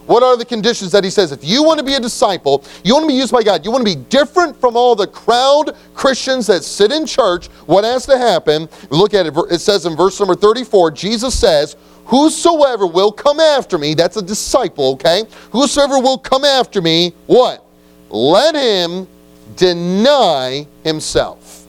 What 0.06 0.24
are 0.24 0.37
the 0.37 0.44
conditions 0.44 0.90
that 0.90 1.04
he 1.04 1.11
says? 1.11 1.30
If 1.30 1.44
you 1.44 1.62
want 1.62 1.78
to 1.78 1.85
be 1.85 1.94
a 1.94 2.00
disciple, 2.00 2.64
you 2.83 2.94
want 2.94 3.04
to 3.04 3.09
be 3.09 3.14
used 3.14 3.33
by 3.33 3.44
God, 3.44 3.64
you 3.64 3.70
want 3.70 3.87
to 3.87 3.96
be 3.96 4.02
different 4.09 4.61
from 4.61 4.76
all 4.76 4.96
the 4.96 5.06
crowd 5.06 5.76
Christians 5.94 6.48
that 6.48 6.64
sit 6.64 6.90
in 6.90 7.06
church, 7.06 7.46
what 7.66 7.85
has 7.85 8.06
to 8.06 8.18
happen? 8.18 8.68
Look 8.90 9.14
at 9.14 9.26
it. 9.26 9.35
It 9.52 9.61
says 9.61 9.87
in 9.87 9.96
verse 9.96 10.18
number 10.18 10.35
34, 10.35 10.90
Jesus 10.90 11.38
says, 11.38 11.76
Whosoever 12.06 12.88
will 12.88 13.12
come 13.12 13.38
after 13.38 13.78
me, 13.78 13.94
that's 13.94 14.16
a 14.16 14.22
disciple, 14.22 14.94
okay? 14.94 15.22
Whosoever 15.52 16.00
will 16.00 16.18
come 16.18 16.44
after 16.44 16.83
me, 16.83 17.12
what? 17.26 17.64
Let 18.09 18.56
him 18.56 19.06
deny 19.54 20.66
himself. 20.83 21.64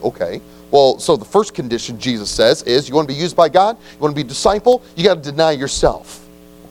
Okay. 0.00 0.40
Well, 0.70 0.98
so 0.98 1.16
the 1.16 1.24
first 1.24 1.54
condition 1.54 1.98
Jesus 1.98 2.30
says 2.30 2.62
is 2.62 2.88
you 2.88 2.94
want 2.94 3.08
to 3.08 3.14
be 3.14 3.20
used 3.20 3.36
by 3.36 3.48
God, 3.48 3.76
you 3.92 3.98
want 3.98 4.12
to 4.12 4.16
be 4.16 4.26
a 4.26 4.28
disciple, 4.28 4.82
you 4.96 5.04
got 5.04 5.22
to 5.22 5.30
deny 5.30 5.52
yourself. 5.52 6.26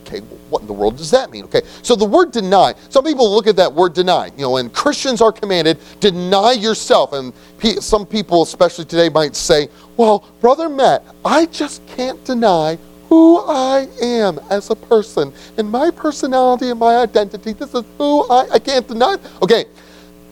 Okay, 0.06 0.20
what 0.48 0.62
in 0.62 0.66
the 0.66 0.72
world 0.72 0.96
does 0.96 1.10
that 1.12 1.30
mean? 1.30 1.44
Okay, 1.44 1.62
so 1.82 1.94
the 1.94 2.04
word 2.04 2.32
deny, 2.32 2.74
some 2.88 3.04
people 3.04 3.32
look 3.32 3.46
at 3.46 3.56
that 3.56 3.72
word 3.72 3.94
deny, 3.94 4.26
you 4.36 4.42
know, 4.42 4.56
and 4.56 4.72
Christians 4.72 5.20
are 5.20 5.30
commanded, 5.30 5.78
deny 6.00 6.52
yourself. 6.52 7.12
And 7.12 7.32
some 7.80 8.06
people, 8.06 8.42
especially 8.42 8.86
today, 8.86 9.08
might 9.08 9.36
say, 9.36 9.68
well, 9.96 10.24
Brother 10.40 10.68
Matt, 10.68 11.04
I 11.24 11.46
just 11.46 11.86
can't 11.86 12.22
deny 12.24 12.76
who 13.08 13.38
I 13.38 13.88
am 14.00 14.40
as 14.50 14.70
a 14.70 14.76
person 14.76 15.32
and 15.58 15.70
my 15.70 15.90
personality 15.90 16.70
and 16.70 16.80
my 16.80 16.96
identity. 16.96 17.52
This 17.52 17.74
is 17.74 17.84
who 17.98 18.28
I, 18.30 18.48
I 18.54 18.58
can't 18.58 18.86
deny. 18.88 19.16
Okay, 19.42 19.66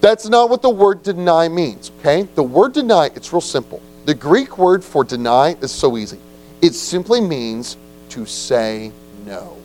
That's 0.00 0.28
not 0.28 0.48
what 0.48 0.62
the 0.62 0.70
word 0.70 1.02
deny 1.02 1.48
means, 1.48 1.90
okay? 1.98 2.22
The 2.34 2.42
word 2.42 2.72
deny, 2.72 3.06
it's 3.14 3.32
real 3.32 3.40
simple. 3.40 3.82
The 4.04 4.14
Greek 4.14 4.56
word 4.56 4.84
for 4.84 5.04
deny 5.04 5.56
is 5.60 5.72
so 5.72 5.96
easy. 5.96 6.18
It 6.62 6.74
simply 6.74 7.20
means 7.20 7.76
to 8.10 8.24
say 8.26 8.92
no. 9.26 9.56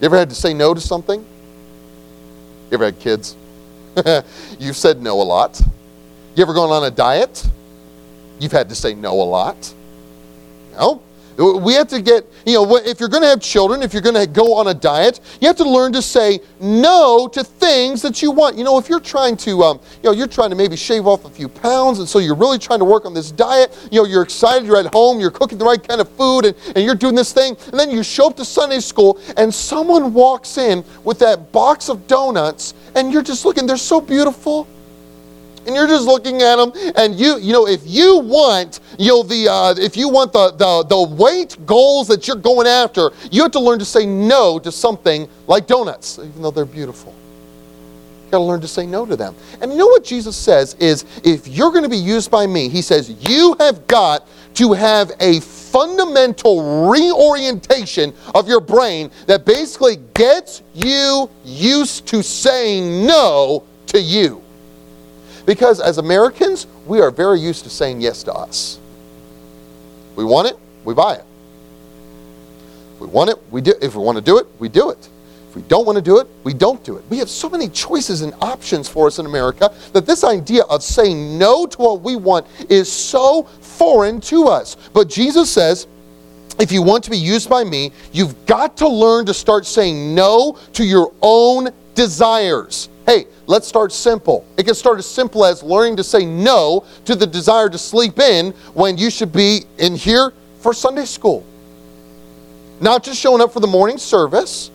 You 0.00 0.06
ever 0.06 0.16
had 0.16 0.28
to 0.28 0.34
say 0.34 0.54
no 0.54 0.74
to 0.74 0.80
something? 0.80 1.20
You 1.20 2.74
ever 2.74 2.86
had 2.86 3.00
kids? 3.00 3.36
You've 4.58 4.76
said 4.76 5.02
no 5.02 5.20
a 5.20 5.24
lot. 5.24 5.60
You 6.36 6.42
ever 6.42 6.54
gone 6.54 6.70
on 6.70 6.84
a 6.84 6.90
diet? 6.90 7.44
You've 8.38 8.52
had 8.52 8.68
to 8.68 8.74
say 8.76 8.94
no 8.94 9.12
a 9.12 9.24
lot. 9.24 9.74
No? 10.72 11.02
We 11.38 11.74
have 11.74 11.86
to 11.88 12.02
get, 12.02 12.26
you 12.44 12.54
know, 12.54 12.76
if 12.78 12.98
you're 12.98 13.08
going 13.08 13.22
to 13.22 13.28
have 13.28 13.40
children, 13.40 13.80
if 13.80 13.92
you're 13.92 14.02
going 14.02 14.16
to 14.16 14.26
go 14.26 14.54
on 14.54 14.66
a 14.66 14.74
diet, 14.74 15.20
you 15.40 15.46
have 15.46 15.56
to 15.58 15.68
learn 15.68 15.92
to 15.92 16.02
say 16.02 16.40
no 16.58 17.28
to 17.28 17.44
things 17.44 18.02
that 18.02 18.20
you 18.20 18.32
want. 18.32 18.58
You 18.58 18.64
know, 18.64 18.76
if 18.76 18.88
you're 18.88 18.98
trying 18.98 19.36
to, 19.38 19.62
um, 19.62 19.80
you 20.02 20.10
know, 20.10 20.12
you're 20.12 20.26
trying 20.26 20.50
to 20.50 20.56
maybe 20.56 20.74
shave 20.74 21.06
off 21.06 21.24
a 21.26 21.30
few 21.30 21.48
pounds, 21.48 22.00
and 22.00 22.08
so 22.08 22.18
you're 22.18 22.34
really 22.34 22.58
trying 22.58 22.80
to 22.80 22.84
work 22.84 23.04
on 23.04 23.14
this 23.14 23.30
diet, 23.30 23.72
you 23.92 24.02
know, 24.02 24.08
you're 24.08 24.22
excited, 24.22 24.66
you're 24.66 24.78
at 24.78 24.92
home, 24.92 25.20
you're 25.20 25.30
cooking 25.30 25.58
the 25.58 25.64
right 25.64 25.86
kind 25.86 26.00
of 26.00 26.08
food, 26.08 26.44
and, 26.44 26.56
and 26.74 26.84
you're 26.84 26.96
doing 26.96 27.14
this 27.14 27.32
thing, 27.32 27.56
and 27.70 27.78
then 27.78 27.88
you 27.88 28.02
show 28.02 28.26
up 28.26 28.36
to 28.36 28.44
Sunday 28.44 28.80
school, 28.80 29.20
and 29.36 29.54
someone 29.54 30.12
walks 30.12 30.58
in 30.58 30.82
with 31.04 31.20
that 31.20 31.52
box 31.52 31.88
of 31.88 32.08
donuts, 32.08 32.74
and 32.96 33.12
you're 33.12 33.22
just 33.22 33.44
looking, 33.44 33.64
they're 33.64 33.76
so 33.76 34.00
beautiful 34.00 34.66
and 35.68 35.76
you're 35.76 35.86
just 35.86 36.06
looking 36.06 36.40
at 36.40 36.56
them 36.56 36.72
and 36.96 37.20
you 37.20 37.38
you 37.38 37.52
know 37.52 37.68
if 37.68 37.82
you 37.84 38.18
want 38.20 38.80
you 38.98 39.08
know 39.08 39.22
the 39.22 39.46
uh, 39.46 39.74
if 39.76 39.96
you 39.96 40.08
want 40.08 40.32
the, 40.32 40.50
the 40.52 40.82
the 40.84 41.14
weight 41.14 41.56
goals 41.66 42.08
that 42.08 42.26
you're 42.26 42.36
going 42.36 42.66
after 42.66 43.10
you 43.30 43.42
have 43.42 43.52
to 43.52 43.60
learn 43.60 43.78
to 43.78 43.84
say 43.84 44.06
no 44.06 44.58
to 44.58 44.72
something 44.72 45.28
like 45.46 45.66
donuts 45.66 46.18
even 46.18 46.42
though 46.42 46.50
they're 46.50 46.64
beautiful. 46.64 47.14
You 48.24 48.32
got 48.32 48.38
to 48.38 48.44
learn 48.44 48.60
to 48.60 48.68
say 48.68 48.84
no 48.84 49.06
to 49.06 49.16
them. 49.16 49.34
And 49.60 49.70
you 49.70 49.78
know 49.78 49.86
what 49.86 50.04
jesus 50.04 50.36
says 50.36 50.74
is 50.80 51.04
if 51.22 51.46
you're 51.46 51.70
going 51.70 51.84
to 51.84 51.90
be 51.90 51.98
used 51.98 52.30
by 52.30 52.46
me 52.46 52.70
he 52.70 52.80
says 52.80 53.10
you 53.28 53.54
have 53.60 53.86
got 53.86 54.26
to 54.54 54.72
have 54.72 55.12
a 55.20 55.40
fundamental 55.40 56.88
reorientation 56.90 58.14
of 58.34 58.48
your 58.48 58.60
brain 58.60 59.10
that 59.26 59.44
basically 59.44 59.96
gets 60.14 60.62
you 60.74 61.28
used 61.44 62.06
to 62.06 62.22
saying 62.22 63.06
no 63.06 63.64
to 63.86 64.00
you 64.00 64.42
because 65.48 65.80
as 65.80 65.96
Americans, 65.96 66.66
we 66.86 67.00
are 67.00 67.10
very 67.10 67.40
used 67.40 67.64
to 67.64 67.70
saying 67.70 68.02
yes 68.02 68.22
to 68.24 68.34
us. 68.34 68.78
We 70.14 70.22
want 70.22 70.46
it, 70.46 70.58
we 70.84 70.92
buy 70.92 71.14
it. 71.14 71.24
If 72.92 73.00
we 73.00 73.06
want 73.06 73.30
it, 73.30 73.38
we 73.50 73.62
do 73.62 73.72
if 73.80 73.94
we 73.94 74.02
want 74.02 74.18
to 74.18 74.22
do 74.22 74.36
it, 74.36 74.46
we 74.58 74.68
do 74.68 74.90
it. 74.90 75.08
If 75.48 75.56
we 75.56 75.62
don't 75.62 75.86
want 75.86 75.96
to 75.96 76.02
do 76.02 76.18
it, 76.18 76.26
we 76.44 76.52
don't 76.52 76.84
do 76.84 76.98
it. 76.98 77.04
We 77.08 77.16
have 77.16 77.30
so 77.30 77.48
many 77.48 77.70
choices 77.70 78.20
and 78.20 78.34
options 78.42 78.90
for 78.90 79.06
us 79.06 79.20
in 79.20 79.24
America 79.24 79.74
that 79.94 80.04
this 80.04 80.22
idea 80.22 80.64
of 80.64 80.82
saying 80.82 81.38
no 81.38 81.66
to 81.66 81.78
what 81.78 82.02
we 82.02 82.14
want 82.14 82.46
is 82.68 82.92
so 82.92 83.44
foreign 83.62 84.20
to 84.22 84.48
us. 84.48 84.76
But 84.92 85.08
Jesus 85.08 85.50
says, 85.50 85.86
if 86.60 86.70
you 86.70 86.82
want 86.82 87.04
to 87.04 87.10
be 87.10 87.16
used 87.16 87.48
by 87.48 87.64
me, 87.64 87.92
you've 88.12 88.44
got 88.44 88.76
to 88.76 88.86
learn 88.86 89.24
to 89.24 89.32
start 89.32 89.64
saying 89.64 90.14
no 90.14 90.58
to 90.74 90.84
your 90.84 91.10
own 91.22 91.70
desires. 91.94 92.90
Hey, 93.08 93.26
let's 93.46 93.66
start 93.66 93.90
simple. 93.90 94.44
It 94.58 94.66
can 94.66 94.74
start 94.74 94.98
as 94.98 95.06
simple 95.06 95.42
as 95.46 95.62
learning 95.62 95.96
to 95.96 96.04
say 96.04 96.26
no 96.26 96.84
to 97.06 97.14
the 97.14 97.26
desire 97.26 97.70
to 97.70 97.78
sleep 97.78 98.18
in 98.18 98.50
when 98.74 98.98
you 98.98 99.08
should 99.08 99.32
be 99.32 99.62
in 99.78 99.96
here 99.96 100.34
for 100.60 100.74
Sunday 100.74 101.06
school. 101.06 101.42
Not 102.82 103.02
just 103.02 103.18
showing 103.18 103.40
up 103.40 103.50
for 103.50 103.60
the 103.60 103.66
morning 103.66 103.96
service, 103.96 104.70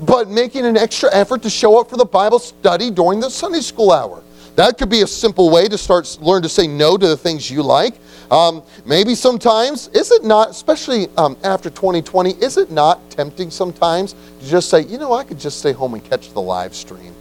but 0.00 0.28
making 0.28 0.64
an 0.64 0.76
extra 0.76 1.12
effort 1.12 1.42
to 1.42 1.50
show 1.50 1.80
up 1.80 1.90
for 1.90 1.96
the 1.96 2.04
Bible 2.04 2.38
study 2.38 2.88
during 2.88 3.18
the 3.18 3.28
Sunday 3.28 3.62
school 3.62 3.90
hour. 3.90 4.22
That 4.54 4.78
could 4.78 4.88
be 4.88 5.02
a 5.02 5.06
simple 5.08 5.50
way 5.50 5.66
to 5.66 5.76
start 5.76 6.18
learn 6.20 6.42
to 6.42 6.48
say 6.48 6.68
no 6.68 6.96
to 6.96 7.08
the 7.08 7.16
things 7.16 7.50
you 7.50 7.64
like. 7.64 7.94
Um, 8.30 8.62
maybe 8.86 9.16
sometimes, 9.16 9.88
is 9.88 10.12
it 10.12 10.22
not, 10.22 10.50
especially 10.50 11.08
um, 11.16 11.36
after 11.42 11.68
2020, 11.68 12.30
is 12.34 12.58
it 12.58 12.70
not 12.70 13.10
tempting 13.10 13.50
sometimes 13.50 14.14
to 14.38 14.46
just 14.48 14.70
say, 14.70 14.82
you 14.82 14.98
know, 14.98 15.14
I 15.14 15.24
could 15.24 15.40
just 15.40 15.58
stay 15.58 15.72
home 15.72 15.94
and 15.94 16.04
catch 16.04 16.32
the 16.32 16.40
live 16.40 16.76
stream? 16.76 17.12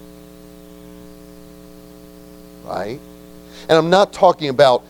Right? 2.72 3.00
And 3.70 3.78
I'm 3.78 3.90
not 3.90 4.14
talking 4.14 4.50
about, 4.50 4.84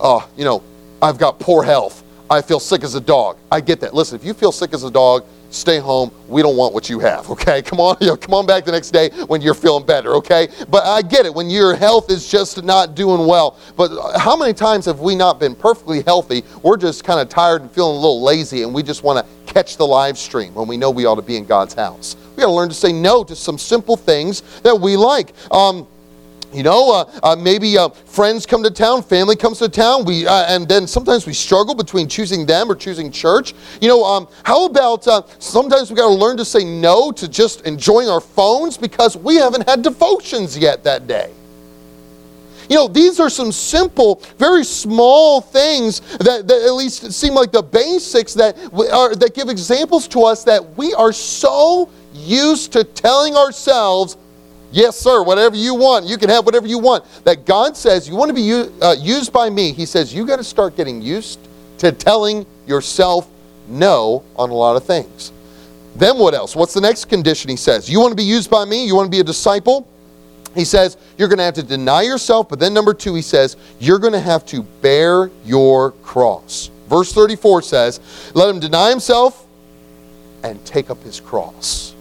oh, 0.00 0.28
you 0.36 0.44
know, 0.44 0.62
I've 1.00 1.18
got 1.18 1.38
poor 1.38 1.62
health. 1.62 2.04
I 2.30 2.40
feel 2.40 2.60
sick 2.60 2.84
as 2.84 2.94
a 2.94 3.00
dog. 3.00 3.36
I 3.50 3.60
get 3.60 3.80
that. 3.80 3.94
Listen, 3.94 4.16
if 4.16 4.24
you 4.24 4.34
feel 4.34 4.52
sick 4.52 4.72
as 4.72 4.84
a 4.84 4.90
dog, 4.90 5.24
stay 5.50 5.78
home. 5.78 6.10
We 6.28 6.40
don't 6.40 6.56
want 6.56 6.72
what 6.72 6.88
you 6.88 6.98
have, 7.00 7.30
okay? 7.30 7.60
Come 7.72 7.80
on, 7.80 7.96
you 8.00 8.06
know, 8.06 8.16
come 8.16 8.34
on 8.34 8.46
back 8.46 8.64
the 8.64 8.72
next 8.72 8.90
day 8.90 9.10
when 9.26 9.42
you're 9.42 9.54
feeling 9.54 9.84
better, 9.84 10.14
okay? 10.14 10.48
But 10.70 10.86
I 10.86 11.02
get 11.02 11.26
it 11.26 11.34
when 11.34 11.50
your 11.50 11.74
health 11.74 12.10
is 12.10 12.30
just 12.30 12.62
not 12.62 12.94
doing 12.94 13.26
well. 13.26 13.58
But 13.76 14.18
how 14.18 14.36
many 14.36 14.54
times 14.54 14.86
have 14.86 15.00
we 15.00 15.14
not 15.14 15.38
been 15.38 15.54
perfectly 15.54 16.02
healthy? 16.02 16.42
We're 16.62 16.78
just 16.78 17.04
kind 17.04 17.20
of 17.20 17.28
tired 17.28 17.62
and 17.62 17.70
feeling 17.70 17.96
a 17.96 18.00
little 18.00 18.22
lazy 18.22 18.62
and 18.62 18.72
we 18.72 18.82
just 18.82 19.02
want 19.02 19.24
to 19.26 19.52
catch 19.52 19.76
the 19.76 19.86
live 19.86 20.16
stream 20.16 20.54
when 20.54 20.66
we 20.66 20.76
know 20.76 20.90
we 20.90 21.04
ought 21.04 21.16
to 21.16 21.22
be 21.22 21.36
in 21.36 21.44
God's 21.44 21.74
house. 21.74 22.16
We 22.34 22.40
got 22.40 22.46
to 22.46 22.52
learn 22.52 22.70
to 22.70 22.74
say 22.74 22.92
no 22.92 23.22
to 23.24 23.36
some 23.36 23.58
simple 23.58 23.96
things 23.96 24.40
that 24.62 24.78
we 24.78 24.96
like. 24.96 25.34
Um, 25.50 25.86
you 26.52 26.62
know, 26.62 26.92
uh, 26.92 27.20
uh, 27.22 27.36
maybe 27.36 27.78
uh, 27.78 27.88
friends 27.88 28.46
come 28.46 28.62
to 28.62 28.70
town, 28.70 29.02
family 29.02 29.36
comes 29.36 29.58
to 29.58 29.68
town, 29.68 30.04
we, 30.04 30.26
uh, 30.26 30.44
and 30.48 30.68
then 30.68 30.86
sometimes 30.86 31.26
we 31.26 31.32
struggle 31.32 31.74
between 31.74 32.08
choosing 32.08 32.44
them 32.44 32.70
or 32.70 32.74
choosing 32.74 33.10
church. 33.10 33.54
You 33.80 33.88
know, 33.88 34.04
um, 34.04 34.28
how 34.44 34.66
about 34.66 35.06
uh, 35.08 35.22
sometimes 35.38 35.90
we 35.90 35.96
got 35.96 36.08
to 36.08 36.14
learn 36.14 36.36
to 36.36 36.44
say 36.44 36.64
no 36.64 37.10
to 37.12 37.28
just 37.28 37.62
enjoying 37.62 38.08
our 38.08 38.20
phones 38.20 38.76
because 38.76 39.16
we 39.16 39.36
haven't 39.36 39.68
had 39.68 39.82
devotions 39.82 40.56
yet 40.56 40.84
that 40.84 41.06
day. 41.06 41.32
You 42.68 42.76
know, 42.76 42.88
these 42.88 43.20
are 43.20 43.28
some 43.28 43.52
simple, 43.52 44.22
very 44.38 44.64
small 44.64 45.40
things 45.40 46.00
that, 46.18 46.46
that 46.48 46.62
at 46.62 46.72
least 46.72 47.12
seem 47.12 47.34
like 47.34 47.52
the 47.52 47.62
basics 47.62 48.34
that, 48.34 48.56
are, 48.92 49.14
that 49.14 49.34
give 49.34 49.48
examples 49.48 50.08
to 50.08 50.22
us 50.22 50.44
that 50.44 50.76
we 50.76 50.94
are 50.94 51.12
so 51.12 51.90
used 52.14 52.72
to 52.72 52.84
telling 52.84 53.36
ourselves 53.36 54.16
Yes, 54.72 54.98
sir, 54.98 55.22
whatever 55.22 55.54
you 55.54 55.74
want. 55.74 56.06
You 56.06 56.16
can 56.16 56.30
have 56.30 56.46
whatever 56.46 56.66
you 56.66 56.78
want. 56.78 57.04
That 57.24 57.44
God 57.44 57.76
says, 57.76 58.08
you 58.08 58.16
want 58.16 58.30
to 58.30 58.34
be 58.34 58.80
uh, 58.82 58.94
used 58.94 59.32
by 59.32 59.50
me. 59.50 59.72
He 59.72 59.84
says, 59.84 60.14
you 60.14 60.26
got 60.26 60.36
to 60.36 60.44
start 60.44 60.76
getting 60.76 61.02
used 61.02 61.38
to 61.78 61.92
telling 61.92 62.46
yourself 62.66 63.28
no 63.68 64.24
on 64.36 64.50
a 64.50 64.54
lot 64.54 64.76
of 64.76 64.84
things. 64.84 65.30
Then 65.94 66.18
what 66.18 66.32
else? 66.32 66.56
What's 66.56 66.72
the 66.72 66.80
next 66.80 67.04
condition 67.06 67.50
he 67.50 67.56
says? 67.56 67.88
You 67.90 68.00
want 68.00 68.12
to 68.12 68.16
be 68.16 68.24
used 68.24 68.50
by 68.50 68.64
me? 68.64 68.86
You 68.86 68.96
want 68.96 69.06
to 69.06 69.10
be 69.10 69.20
a 69.20 69.24
disciple? 69.24 69.86
He 70.54 70.64
says, 70.64 70.96
you're 71.18 71.28
going 71.28 71.38
to 71.38 71.44
have 71.44 71.54
to 71.54 71.62
deny 71.62 72.02
yourself. 72.02 72.48
But 72.48 72.58
then, 72.58 72.74
number 72.74 72.94
two, 72.94 73.14
he 73.14 73.22
says, 73.22 73.56
you're 73.78 73.98
going 73.98 74.12
to 74.12 74.20
have 74.20 74.44
to 74.46 74.62
bear 74.62 75.30
your 75.44 75.92
cross. 76.02 76.70
Verse 76.88 77.12
34 77.12 77.62
says, 77.62 78.00
let 78.34 78.48
him 78.50 78.60
deny 78.60 78.90
himself 78.90 79.46
and 80.42 80.62
take 80.66 80.90
up 80.90 81.02
his 81.02 81.20
cross. 81.20 81.94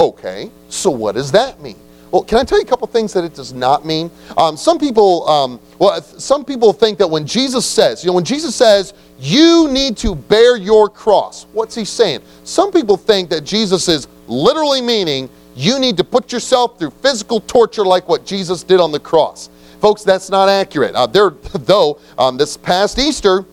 Okay, 0.00 0.50
so 0.70 0.90
what 0.90 1.14
does 1.14 1.30
that 1.32 1.60
mean? 1.60 1.76
Well, 2.10 2.24
can 2.24 2.38
I 2.38 2.44
tell 2.44 2.58
you 2.58 2.64
a 2.64 2.66
couple 2.66 2.86
things 2.86 3.12
that 3.12 3.22
it 3.22 3.34
does 3.34 3.52
not 3.52 3.84
mean? 3.84 4.10
Um, 4.36 4.56
some 4.56 4.78
people, 4.78 5.28
um, 5.28 5.60
well, 5.78 6.00
some 6.02 6.44
people 6.44 6.72
think 6.72 6.98
that 6.98 7.08
when 7.08 7.26
Jesus 7.26 7.66
says, 7.66 8.02
you 8.02 8.08
know, 8.08 8.14
when 8.14 8.24
Jesus 8.24 8.56
says, 8.56 8.94
you 9.20 9.68
need 9.70 9.98
to 9.98 10.14
bear 10.14 10.56
your 10.56 10.88
cross, 10.88 11.44
what's 11.52 11.74
he 11.74 11.84
saying? 11.84 12.20
Some 12.44 12.72
people 12.72 12.96
think 12.96 13.28
that 13.30 13.44
Jesus 13.44 13.86
is 13.88 14.08
literally 14.26 14.80
meaning 14.80 15.28
you 15.54 15.78
need 15.78 15.98
to 15.98 16.04
put 16.04 16.32
yourself 16.32 16.78
through 16.78 16.90
physical 16.90 17.40
torture 17.40 17.84
like 17.84 18.08
what 18.08 18.24
Jesus 18.24 18.62
did 18.62 18.80
on 18.80 18.92
the 18.92 19.00
cross. 19.00 19.50
Folks, 19.80 20.02
that's 20.02 20.30
not 20.30 20.48
accurate. 20.48 20.94
Uh, 20.94 21.06
there, 21.06 21.30
though, 21.52 22.00
um, 22.18 22.38
this 22.38 22.56
past 22.56 22.98
Easter, 22.98 23.44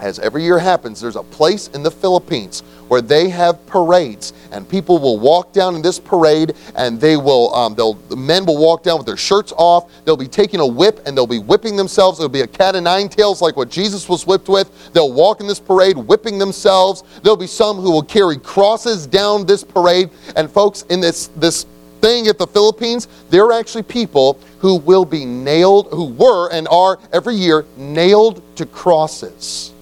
as 0.00 0.18
every 0.18 0.42
year 0.42 0.58
happens, 0.58 1.00
there's 1.00 1.16
a 1.16 1.22
place 1.22 1.68
in 1.68 1.82
the 1.82 1.90
Philippines 1.90 2.62
where 2.88 3.00
they 3.00 3.28
have 3.28 3.64
parades, 3.66 4.32
and 4.50 4.68
people 4.68 4.98
will 4.98 5.18
walk 5.18 5.52
down 5.52 5.76
in 5.76 5.82
this 5.82 6.00
parade, 6.00 6.54
and 6.74 7.00
they 7.00 7.16
will, 7.16 7.54
um, 7.54 7.74
they'll, 7.74 7.94
the 7.94 8.16
men 8.16 8.44
will 8.44 8.58
walk 8.58 8.82
down 8.82 8.96
with 8.96 9.06
their 9.06 9.16
shirts 9.16 9.52
off. 9.56 9.90
They'll 10.04 10.16
be 10.16 10.26
taking 10.26 10.58
a 10.58 10.66
whip, 10.66 11.00
and 11.06 11.16
they'll 11.16 11.26
be 11.26 11.38
whipping 11.38 11.76
themselves. 11.76 12.18
It'll 12.18 12.28
be 12.28 12.40
a 12.40 12.46
cat 12.46 12.74
of 12.74 12.82
nine 12.82 13.08
tails 13.08 13.40
like 13.40 13.56
what 13.56 13.70
Jesus 13.70 14.08
was 14.08 14.26
whipped 14.26 14.48
with. 14.48 14.92
They'll 14.92 15.12
walk 15.12 15.40
in 15.40 15.46
this 15.46 15.60
parade 15.60 15.96
whipping 15.96 16.38
themselves. 16.38 17.04
There'll 17.22 17.36
be 17.36 17.46
some 17.46 17.76
who 17.76 17.92
will 17.92 18.02
carry 18.02 18.38
crosses 18.38 19.06
down 19.06 19.46
this 19.46 19.62
parade. 19.62 20.10
And 20.34 20.50
folks, 20.50 20.82
in 20.90 21.00
this 21.00 21.28
this 21.36 21.66
thing 22.00 22.28
at 22.28 22.38
the 22.38 22.46
Philippines, 22.46 23.08
there 23.28 23.44
are 23.44 23.52
actually 23.52 23.82
people 23.82 24.38
who 24.58 24.76
will 24.76 25.04
be 25.04 25.24
nailed, 25.24 25.88
who 25.88 26.06
were 26.06 26.50
and 26.50 26.66
are 26.68 26.98
every 27.12 27.34
year 27.34 27.64
nailed 27.76 28.42
to 28.56 28.66
crosses. 28.66 29.72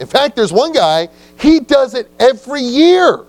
In 0.00 0.06
fact, 0.06 0.34
there's 0.34 0.52
one 0.52 0.72
guy, 0.72 1.08
he 1.38 1.60
does 1.60 1.94
it 1.94 2.10
every 2.18 2.62
year. 2.62 3.20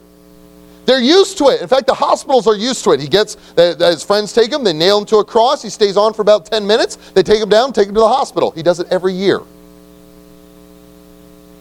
They're 0.86 1.02
used 1.02 1.38
to 1.40 1.50
it. 1.50 1.62
In 1.62 1.68
fact, 1.68 1.86
the 1.86 1.94
hospitals 1.94 2.48
are 2.48 2.56
used 2.56 2.84
to 2.86 2.92
it. 2.92 3.00
He 3.00 3.08
gets, 3.08 3.36
his 3.56 4.04
friends 4.04 4.34
take 4.34 4.52
him, 4.52 4.64
they 4.64 4.74
nail 4.74 4.98
him 4.98 5.06
to 5.08 5.18
a 5.18 5.26
cross. 5.26 5.62
He 5.62 5.70
stays 5.70 5.98
on 5.98 6.14
for 6.14 6.22
about 6.22 6.46
10 6.46 6.66
minutes. 6.66 6.96
They 7.12 7.24
take 7.24 7.42
him 7.42 7.50
down, 7.50 7.74
take 7.74 7.90
him 7.90 7.94
to 7.94 8.00
the 8.00 8.08
hospital. 8.08 8.52
He 8.52 8.64
does 8.64 8.80
it 8.80 8.88
every 8.90 9.14
year. 9.14 9.42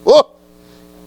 Look, 0.04 0.34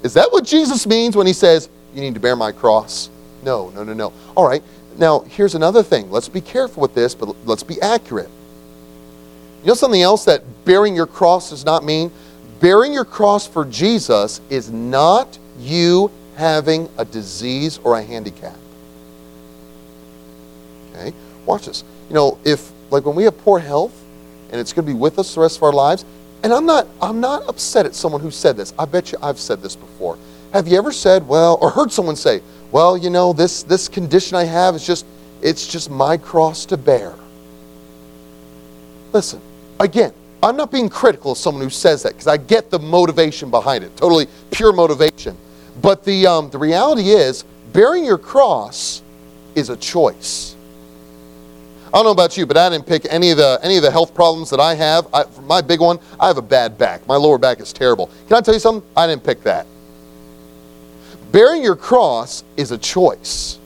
is 0.04 0.14
that 0.14 0.32
what 0.32 0.44
Jesus 0.46 0.86
means 0.86 1.16
when 1.16 1.26
he 1.26 1.34
says, 1.34 1.70
You 1.96 2.02
need 2.02 2.14
to 2.14 2.20
bear 2.20 2.36
my 2.36 2.52
cross? 2.52 3.10
No, 3.42 3.70
no, 3.70 3.84
no, 3.84 3.94
no. 3.94 4.14
All 4.36 4.46
right, 4.46 4.62
Now, 4.98 5.22
here's 5.22 5.56
another 5.56 5.82
thing. 5.82 6.12
Let's 6.12 6.30
be 6.30 6.42
careful 6.42 6.82
with 6.82 6.94
this, 6.94 7.16
but 7.16 7.36
let's 7.46 7.64
be 7.64 7.82
accurate. 7.82 8.30
You 9.64 9.68
know 9.68 9.74
something 9.76 10.02
else 10.02 10.26
that 10.26 10.44
bearing 10.66 10.94
your 10.94 11.08
cross 11.08 11.50
does 11.50 11.64
not 11.66 11.84
mean? 11.86 12.12
Bearing 12.64 12.94
your 12.94 13.04
cross 13.04 13.46
for 13.46 13.66
Jesus 13.66 14.40
is 14.50 14.72
not 14.72 15.38
you 15.60 16.10
having 16.38 16.88
a 16.98 17.04
disease 17.04 17.78
or 17.84 17.98
a 17.98 18.02
handicap. 18.02 18.56
Okay? 20.92 21.12
Watch 21.46 21.66
this. 21.66 21.84
You 22.08 22.16
know, 22.16 22.38
if 22.46 22.72
like 22.90 23.04
when 23.04 23.18
we 23.18 23.26
have 23.26 23.38
poor 23.40 23.60
health 23.60 23.94
and 24.50 24.62
it's 24.62 24.72
going 24.72 24.88
to 24.88 24.94
be 24.94 24.98
with 24.98 25.20
us 25.20 25.36
the 25.36 25.42
rest 25.42 25.58
of 25.58 25.64
our 25.64 25.74
lives, 25.74 26.06
and 26.42 26.54
I'm 26.54 26.66
not 26.66 26.88
I'm 27.02 27.20
not 27.20 27.46
upset 27.50 27.86
at 27.86 27.96
someone 27.96 28.22
who 28.22 28.32
said 28.32 28.56
this. 28.56 28.74
I 28.80 28.86
bet 28.86 29.12
you 29.12 29.18
I've 29.22 29.40
said 29.40 29.62
this 29.62 29.76
before. 29.76 30.18
Have 30.54 30.66
you 30.66 30.78
ever 30.78 30.94
said, 30.94 31.28
well, 31.28 31.58
or 31.60 31.70
heard 31.70 31.92
someone 31.92 32.16
say, 32.16 32.42
well, 32.72 32.96
you 32.96 33.10
know, 33.10 33.34
this 33.34 33.64
this 33.64 33.90
condition 33.90 34.38
I 34.38 34.46
have 34.46 34.74
is 34.74 34.88
just 34.88 35.06
it's 35.42 35.68
just 35.68 35.92
my 35.92 36.16
cross 36.16 36.66
to 36.68 36.78
bear. 36.78 37.14
Listen, 39.12 39.42
again, 39.82 40.14
I'm 40.44 40.58
not 40.58 40.72
being 40.72 40.90
critical 40.90 41.32
of 41.32 41.38
someone 41.38 41.64
who 41.64 41.70
says 41.70 42.04
that 42.04 42.10
because 42.10 42.28
I 42.28 42.36
get 42.36 42.70
the 42.70 42.78
motivation 42.78 43.50
behind 43.50 43.84
it, 43.84 43.96
totally 43.96 44.28
pure 44.52 44.74
motivation. 44.74 45.38
But 45.82 46.04
the, 46.04 46.28
um, 46.28 46.50
the 46.50 46.58
reality 46.58 47.12
is, 47.12 47.46
bearing 47.72 48.04
your 48.04 48.18
cross 48.18 49.02
is 49.56 49.70
a 49.70 49.78
choice. 49.78 50.58
I 51.88 51.98
don't 51.98 52.06
know 52.06 52.12
about 52.12 52.36
you, 52.36 52.46
but 52.46 52.58
I 52.58 52.70
didn't 52.70 52.88
pick 52.88 53.06
any 53.10 53.32
of 53.32 53.38
the 53.38 53.60
any 53.62 53.78
of 53.78 53.84
the 53.84 53.92
health 53.92 54.16
problems 54.16 54.50
that 54.50 54.60
I 54.60 54.74
have. 54.74 55.08
I, 55.14 55.26
my 55.44 55.62
big 55.62 55.80
one, 55.80 56.00
I 56.20 56.28
have 56.28 56.38
a 56.38 56.42
bad 56.42 56.76
back. 56.78 57.06
My 57.08 57.16
lower 57.16 57.38
back 57.38 57.60
is 57.60 57.72
terrible. 57.72 58.10
Can 58.28 58.36
I 58.36 58.42
tell 58.42 58.54
you 58.54 58.60
something? 58.60 58.88
I 58.98 59.06
didn't 59.06 59.24
pick 59.24 59.44
that. 59.44 59.68
Bearing 61.32 61.64
your 61.64 61.76
cross 61.76 62.44
is 62.58 62.72
a 62.72 62.80
choice 62.80 63.60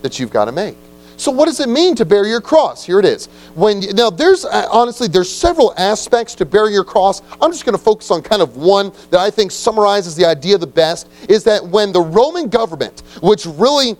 that 0.00 0.18
you've 0.18 0.30
got 0.30 0.46
to 0.46 0.52
make. 0.52 0.78
So 1.16 1.30
what 1.30 1.46
does 1.46 1.60
it 1.60 1.68
mean 1.68 1.94
to 1.96 2.04
bear 2.04 2.26
your 2.26 2.40
cross? 2.40 2.84
Here 2.84 2.98
it 2.98 3.04
is. 3.04 3.26
When 3.54 3.80
now 3.94 4.10
there's 4.10 4.44
uh, 4.44 4.68
honestly 4.70 5.08
there's 5.08 5.30
several 5.30 5.74
aspects 5.76 6.34
to 6.36 6.44
bear 6.44 6.70
your 6.70 6.84
cross. 6.84 7.22
I'm 7.40 7.50
just 7.50 7.64
going 7.64 7.76
to 7.76 7.82
focus 7.82 8.10
on 8.10 8.22
kind 8.22 8.42
of 8.42 8.56
one 8.56 8.92
that 9.10 9.20
I 9.20 9.30
think 9.30 9.50
summarizes 9.50 10.14
the 10.14 10.26
idea 10.26 10.58
the 10.58 10.66
best 10.66 11.08
is 11.28 11.44
that 11.44 11.64
when 11.64 11.92
the 11.92 12.00
Roman 12.00 12.48
government, 12.48 13.02
which 13.22 13.46
really 13.46 13.96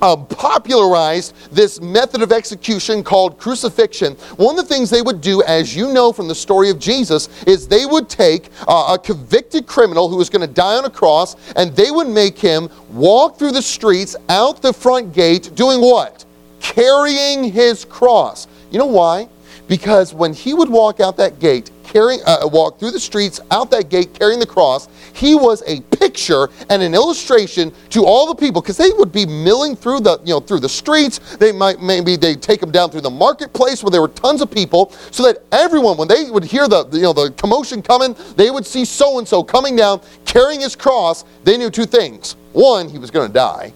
uh, 0.00 0.16
popularized 0.16 1.34
this 1.50 1.80
method 1.80 2.22
of 2.22 2.32
execution 2.32 3.02
called 3.02 3.38
crucifixion. 3.38 4.14
One 4.36 4.58
of 4.58 4.68
the 4.68 4.74
things 4.74 4.90
they 4.90 5.02
would 5.02 5.20
do, 5.20 5.42
as 5.42 5.74
you 5.74 5.92
know 5.92 6.12
from 6.12 6.28
the 6.28 6.34
story 6.34 6.70
of 6.70 6.78
Jesus, 6.78 7.28
is 7.44 7.66
they 7.66 7.86
would 7.86 8.08
take 8.08 8.50
uh, 8.66 8.94
a 8.94 8.98
convicted 8.98 9.66
criminal 9.66 10.08
who 10.08 10.16
was 10.16 10.30
going 10.30 10.46
to 10.46 10.52
die 10.52 10.76
on 10.76 10.84
a 10.84 10.90
cross 10.90 11.36
and 11.56 11.74
they 11.74 11.90
would 11.90 12.08
make 12.08 12.38
him 12.38 12.68
walk 12.90 13.38
through 13.38 13.52
the 13.52 13.62
streets 13.62 14.14
out 14.28 14.62
the 14.62 14.72
front 14.72 15.12
gate 15.12 15.50
doing 15.54 15.80
what? 15.80 16.24
Carrying 16.68 17.44
his 17.44 17.84
cross. 17.86 18.46
You 18.70 18.78
know 18.78 18.86
why? 18.86 19.28
Because 19.68 20.14
when 20.14 20.32
he 20.32 20.54
would 20.54 20.68
walk 20.68 21.00
out 21.00 21.16
that 21.16 21.38
gate, 21.38 21.70
carrying, 21.82 22.20
uh, 22.26 22.40
walk 22.44 22.78
through 22.78 22.90
the 22.90 23.00
streets 23.00 23.40
out 23.50 23.70
that 23.70 23.88
gate 23.88 24.12
carrying 24.12 24.38
the 24.38 24.46
cross, 24.46 24.88
he 25.14 25.34
was 25.34 25.62
a 25.66 25.80
picture 25.96 26.48
and 26.68 26.82
an 26.82 26.94
illustration 26.94 27.72
to 27.90 28.04
all 28.04 28.26
the 28.26 28.34
people 28.34 28.60
because 28.60 28.76
they 28.76 28.90
would 28.98 29.12
be 29.12 29.24
milling 29.24 29.74
through 29.74 30.00
the 30.00 30.18
you 30.24 30.34
know 30.34 30.40
through 30.40 30.60
the 30.60 30.68
streets. 30.68 31.36
They 31.36 31.52
might 31.52 31.80
maybe 31.80 32.16
they 32.16 32.34
take 32.34 32.60
them 32.60 32.70
down 32.70 32.90
through 32.90 33.00
the 33.02 33.10
marketplace 33.10 33.82
where 33.82 33.90
there 33.90 34.02
were 34.02 34.08
tons 34.08 34.42
of 34.42 34.50
people, 34.50 34.92
so 35.10 35.22
that 35.24 35.38
everyone 35.50 35.96
when 35.96 36.08
they 36.08 36.30
would 36.30 36.44
hear 36.44 36.68
the 36.68 36.86
you 36.92 37.02
know 37.02 37.14
the 37.14 37.30
commotion 37.32 37.80
coming, 37.80 38.14
they 38.36 38.50
would 38.50 38.66
see 38.66 38.84
so 38.84 39.18
and 39.18 39.26
so 39.26 39.42
coming 39.42 39.74
down 39.74 40.02
carrying 40.26 40.60
his 40.60 40.76
cross. 40.76 41.24
They 41.44 41.56
knew 41.56 41.70
two 41.70 41.86
things: 41.86 42.36
one, 42.52 42.88
he 42.88 42.98
was 42.98 43.10
going 43.10 43.28
to 43.28 43.34
die. 43.34 43.72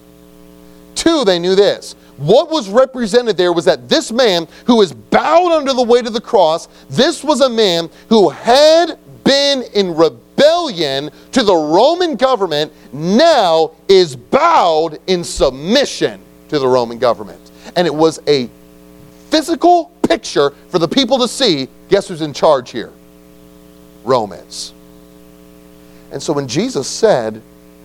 Two, 0.95 1.25
they 1.25 1.39
knew 1.39 1.55
this 1.55 1.95
what 2.17 2.49
was 2.49 2.69
represented 2.69 3.37
there 3.37 3.53
was 3.53 3.65
that 3.65 3.89
this 3.89 4.11
man 4.11 4.47
who 4.65 4.77
was 4.77 4.93
bowed 4.93 5.51
under 5.51 5.73
the 5.73 5.83
weight 5.83 6.05
of 6.05 6.13
the 6.13 6.21
cross, 6.21 6.67
this 6.89 7.23
was 7.23 7.41
a 7.41 7.49
man 7.49 7.89
who 8.09 8.29
had 8.29 8.99
been 9.23 9.63
in 9.73 9.95
rebellion 9.95 11.09
to 11.31 11.43
the 11.43 11.55
Roman 11.55 12.15
government, 12.15 12.71
now 12.93 13.71
is 13.87 14.15
bowed 14.15 14.99
in 15.07 15.23
submission 15.23 16.21
to 16.49 16.59
the 16.59 16.67
Roman 16.67 16.99
government. 16.99 17.51
And 17.75 17.87
it 17.87 17.93
was 17.93 18.19
a 18.27 18.49
physical 19.29 19.91
picture 20.03 20.51
for 20.69 20.77
the 20.77 20.87
people 20.87 21.17
to 21.19 21.27
see 21.27 21.67
guess 21.89 22.07
who's 22.07 22.21
in 22.21 22.33
charge 22.33 22.69
here? 22.71 22.91
Romans. 24.03 24.73
And 26.11 26.21
so 26.21 26.33
when 26.33 26.47
Jesus 26.47 26.87
said 26.87 27.41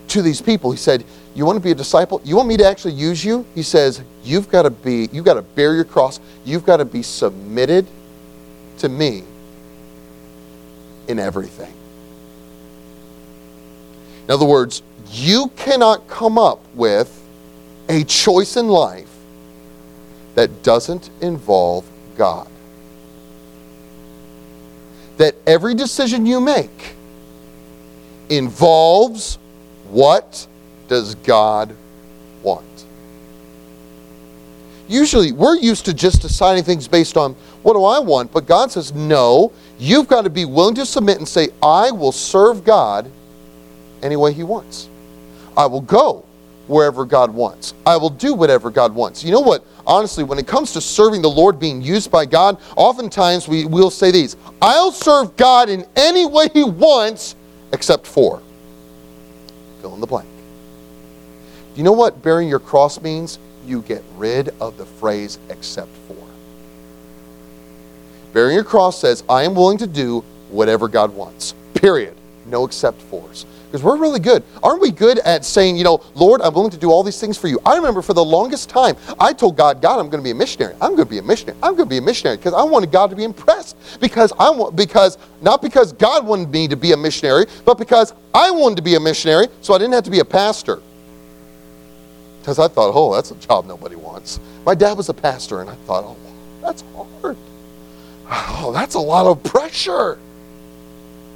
to 0.08 0.20
these 0.20 0.42
people, 0.42 0.70
He 0.70 0.76
said, 0.76 1.04
you 1.38 1.46
want 1.46 1.56
to 1.56 1.62
be 1.62 1.70
a 1.70 1.74
disciple? 1.74 2.20
You 2.24 2.34
want 2.34 2.48
me 2.48 2.56
to 2.56 2.66
actually 2.66 2.94
use 2.94 3.24
you? 3.24 3.46
He 3.54 3.62
says, 3.62 4.02
You've 4.28 4.50
got 4.50 4.62
to 4.62 4.70
be, 4.70 5.08
you've 5.10 5.24
got 5.24 5.34
to 5.34 5.42
bear 5.42 5.74
your 5.74 5.86
cross. 5.86 6.20
You've 6.44 6.66
got 6.66 6.76
to 6.76 6.84
be 6.84 7.02
submitted 7.02 7.86
to 8.76 8.90
me 8.90 9.24
in 11.08 11.18
everything. 11.18 11.72
In 14.24 14.30
other 14.30 14.44
words, 14.44 14.82
you 15.10 15.50
cannot 15.56 16.06
come 16.08 16.36
up 16.36 16.60
with 16.74 17.26
a 17.88 18.04
choice 18.04 18.58
in 18.58 18.68
life 18.68 19.08
that 20.34 20.62
doesn't 20.62 21.08
involve 21.22 21.86
God. 22.18 22.50
That 25.16 25.36
every 25.46 25.74
decision 25.74 26.26
you 26.26 26.38
make 26.38 26.96
involves 28.28 29.38
what 29.88 30.46
does 30.86 31.14
God 31.14 31.74
want? 32.42 32.84
Usually, 34.88 35.32
we're 35.32 35.56
used 35.56 35.84
to 35.84 35.94
just 35.94 36.22
deciding 36.22 36.64
things 36.64 36.88
based 36.88 37.16
on 37.16 37.34
what 37.62 37.74
do 37.74 37.84
I 37.84 37.98
want, 37.98 38.32
but 38.32 38.46
God 38.46 38.72
says, 38.72 38.94
no, 38.94 39.52
you've 39.78 40.08
got 40.08 40.22
to 40.22 40.30
be 40.30 40.46
willing 40.46 40.74
to 40.76 40.86
submit 40.86 41.18
and 41.18 41.28
say, 41.28 41.48
I 41.62 41.90
will 41.90 42.12
serve 42.12 42.64
God 42.64 43.10
any 44.02 44.16
way 44.16 44.32
He 44.32 44.42
wants. 44.42 44.88
I 45.56 45.66
will 45.66 45.82
go 45.82 46.24
wherever 46.68 47.04
God 47.04 47.32
wants. 47.32 47.74
I 47.84 47.96
will 47.96 48.10
do 48.10 48.34
whatever 48.34 48.70
God 48.70 48.94
wants. 48.94 49.24
You 49.24 49.32
know 49.32 49.40
what? 49.40 49.64
Honestly, 49.86 50.24
when 50.24 50.38
it 50.38 50.46
comes 50.46 50.72
to 50.72 50.80
serving 50.80 51.22
the 51.22 51.30
Lord, 51.30 51.58
being 51.58 51.82
used 51.82 52.10
by 52.10 52.26
God, 52.26 52.58
oftentimes 52.76 53.48
we 53.48 53.64
will 53.64 53.90
say 53.90 54.10
these 54.10 54.36
I'll 54.62 54.92
serve 54.92 55.36
God 55.36 55.68
in 55.68 55.84
any 55.96 56.26
way 56.26 56.48
He 56.52 56.64
wants, 56.64 57.36
except 57.72 58.06
for 58.06 58.42
fill 59.80 59.94
in 59.94 60.00
the 60.00 60.06
blank. 60.06 60.28
Do 61.74 61.78
You 61.78 61.84
know 61.84 61.92
what 61.92 62.22
bearing 62.22 62.48
your 62.48 62.58
cross 62.58 63.00
means? 63.00 63.38
You 63.68 63.82
get 63.82 64.02
rid 64.16 64.48
of 64.60 64.78
the 64.78 64.86
phrase 64.86 65.38
except 65.50 65.90
for. 66.08 66.16
Bearing 68.32 68.54
your 68.54 68.64
cross 68.64 68.98
says, 68.98 69.22
I 69.28 69.42
am 69.42 69.54
willing 69.54 69.76
to 69.78 69.86
do 69.86 70.24
whatever 70.48 70.88
God 70.88 71.14
wants. 71.14 71.54
Period. 71.74 72.16
No 72.46 72.64
except 72.64 73.00
fors. 73.02 73.44
Because 73.66 73.82
we're 73.82 73.98
really 73.98 74.20
good. 74.20 74.42
Aren't 74.62 74.80
we 74.80 74.90
good 74.90 75.18
at 75.18 75.44
saying, 75.44 75.76
you 75.76 75.84
know, 75.84 76.00
Lord, 76.14 76.40
I'm 76.40 76.54
willing 76.54 76.70
to 76.70 76.78
do 76.78 76.90
all 76.90 77.02
these 77.02 77.20
things 77.20 77.36
for 77.36 77.48
you? 77.48 77.60
I 77.66 77.76
remember 77.76 78.00
for 78.00 78.14
the 78.14 78.24
longest 78.24 78.70
time, 78.70 78.96
I 79.20 79.34
told 79.34 79.58
God, 79.58 79.82
God, 79.82 80.00
I'm 80.00 80.08
going 80.08 80.22
to 80.22 80.24
be 80.24 80.30
a 80.30 80.34
missionary. 80.34 80.74
I'm 80.80 80.96
going 80.96 81.04
to 81.06 81.10
be 81.10 81.18
a 81.18 81.22
missionary. 81.22 81.58
I'm 81.62 81.76
going 81.76 81.86
to 81.86 81.90
be 81.90 81.98
a 81.98 82.02
missionary 82.02 82.38
because 82.38 82.54
I 82.54 82.62
wanted 82.62 82.90
God 82.90 83.10
to 83.10 83.16
be 83.16 83.24
impressed. 83.24 83.76
Because 84.00 84.32
I 84.38 84.48
want, 84.48 84.76
because, 84.76 85.18
not 85.42 85.60
because 85.60 85.92
God 85.92 86.26
wanted 86.26 86.50
me 86.50 86.68
to 86.68 86.76
be 86.76 86.92
a 86.92 86.96
missionary, 86.96 87.44
but 87.66 87.76
because 87.76 88.14
I 88.32 88.50
wanted 88.50 88.76
to 88.76 88.82
be 88.82 88.94
a 88.94 89.00
missionary 89.00 89.48
so 89.60 89.74
I 89.74 89.78
didn't 89.78 89.92
have 89.92 90.04
to 90.04 90.10
be 90.10 90.20
a 90.20 90.24
pastor. 90.24 90.80
Because 92.48 92.58
I 92.58 92.66
thought, 92.66 92.92
oh, 92.94 93.14
that's 93.14 93.30
a 93.30 93.34
job 93.34 93.66
nobody 93.66 93.94
wants. 93.94 94.40
My 94.64 94.74
dad 94.74 94.96
was 94.96 95.10
a 95.10 95.12
pastor, 95.12 95.60
and 95.60 95.68
I 95.68 95.74
thought, 95.84 96.02
oh, 96.02 96.16
that's 96.62 96.82
hard. 96.94 97.36
Oh, 98.30 98.72
that's 98.72 98.94
a 98.94 99.00
lot 99.00 99.26
of 99.26 99.42
pressure. 99.42 100.18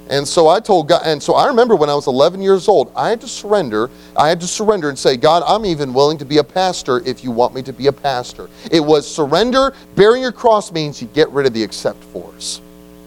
And 0.09 0.27
so 0.27 0.47
I 0.47 0.59
told 0.59 0.87
God, 0.87 1.03
and 1.05 1.21
so 1.21 1.35
I 1.35 1.45
remember 1.45 1.75
when 1.75 1.87
I 1.87 1.93
was 1.93 2.07
11 2.07 2.41
years 2.41 2.67
old, 2.67 2.91
I 2.95 3.09
had 3.09 3.21
to 3.21 3.27
surrender. 3.27 3.91
I 4.17 4.27
had 4.27 4.41
to 4.41 4.47
surrender 4.47 4.89
and 4.89 4.97
say, 4.97 5.15
God, 5.15 5.43
I'm 5.45 5.67
even 5.67 5.93
willing 5.93 6.17
to 6.17 6.25
be 6.25 6.39
a 6.39 6.43
pastor 6.43 6.99
if 7.05 7.23
you 7.23 7.29
want 7.29 7.53
me 7.53 7.61
to 7.61 7.73
be 7.73 7.85
a 7.87 7.93
pastor. 7.93 8.49
It 8.71 8.79
was 8.79 9.07
surrender. 9.07 9.75
Bearing 9.95 10.23
your 10.23 10.31
cross 10.31 10.71
means 10.71 10.99
you 10.99 11.07
get 11.09 11.29
rid 11.29 11.45
of 11.45 11.53
the 11.53 11.61
except 11.61 12.03
force. 12.05 12.59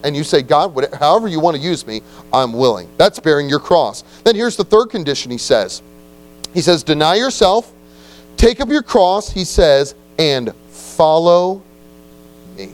And 0.04 0.16
you 0.16 0.22
say, 0.22 0.42
God, 0.42 0.76
whatever, 0.76 0.94
however 0.94 1.26
you 1.26 1.40
want 1.40 1.56
to 1.56 1.62
use 1.62 1.84
me, 1.88 2.02
I'm 2.32 2.52
willing. 2.52 2.88
That's 2.98 3.18
bearing 3.18 3.48
your 3.48 3.60
cross. 3.60 4.04
Then 4.22 4.36
here's 4.36 4.56
the 4.56 4.64
third 4.64 4.90
condition 4.90 5.32
he 5.32 5.38
says. 5.38 5.82
He 6.54 6.60
says, 6.60 6.84
deny 6.84 7.16
yourself, 7.16 7.72
Take 8.36 8.60
up 8.60 8.68
your 8.68 8.82
cross, 8.82 9.30
he 9.30 9.44
says, 9.44 9.94
and 10.18 10.54
follow 10.70 11.62
me. 12.56 12.70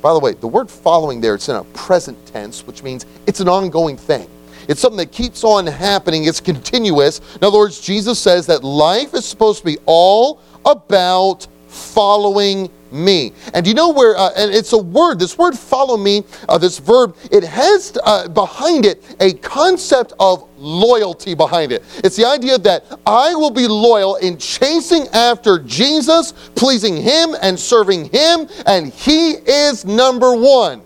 By 0.00 0.12
the 0.12 0.20
way, 0.20 0.34
the 0.34 0.46
word 0.46 0.70
following 0.70 1.20
there, 1.20 1.34
it's 1.34 1.48
in 1.48 1.56
a 1.56 1.64
present 1.64 2.24
tense, 2.26 2.66
which 2.66 2.82
means 2.82 3.06
it's 3.26 3.40
an 3.40 3.48
ongoing 3.48 3.96
thing. 3.96 4.28
It's 4.68 4.80
something 4.80 4.98
that 4.98 5.12
keeps 5.12 5.44
on 5.44 5.66
happening. 5.66 6.24
It's 6.24 6.40
continuous. 6.40 7.20
In 7.36 7.44
other 7.44 7.58
words, 7.58 7.80
Jesus 7.80 8.18
says 8.18 8.46
that 8.46 8.64
life 8.64 9.12
is 9.12 9.24
supposed 9.24 9.60
to 9.60 9.66
be 9.66 9.78
all 9.86 10.40
about 10.64 11.46
following 11.74 12.70
me. 12.92 13.32
And 13.52 13.66
you 13.66 13.74
know 13.74 13.90
where, 13.90 14.16
uh, 14.16 14.30
and 14.36 14.54
it's 14.54 14.72
a 14.72 14.78
word, 14.78 15.18
this 15.18 15.36
word 15.36 15.58
follow 15.58 15.96
me, 15.96 16.22
uh, 16.48 16.58
this 16.58 16.78
verb, 16.78 17.16
it 17.30 17.42
has 17.42 17.98
uh, 18.04 18.28
behind 18.28 18.86
it 18.86 19.02
a 19.20 19.34
concept 19.34 20.12
of 20.20 20.48
loyalty 20.56 21.34
behind 21.34 21.72
it. 21.72 21.82
It's 22.04 22.16
the 22.16 22.24
idea 22.24 22.56
that 22.58 22.84
I 23.04 23.34
will 23.34 23.50
be 23.50 23.66
loyal 23.66 24.16
in 24.16 24.38
chasing 24.38 25.08
after 25.08 25.58
Jesus, 25.58 26.32
pleasing 26.54 26.96
Him 26.96 27.34
and 27.42 27.58
serving 27.58 28.10
Him, 28.10 28.48
and 28.66 28.92
He 28.92 29.32
is 29.32 29.84
number 29.84 30.34
one. 30.34 30.80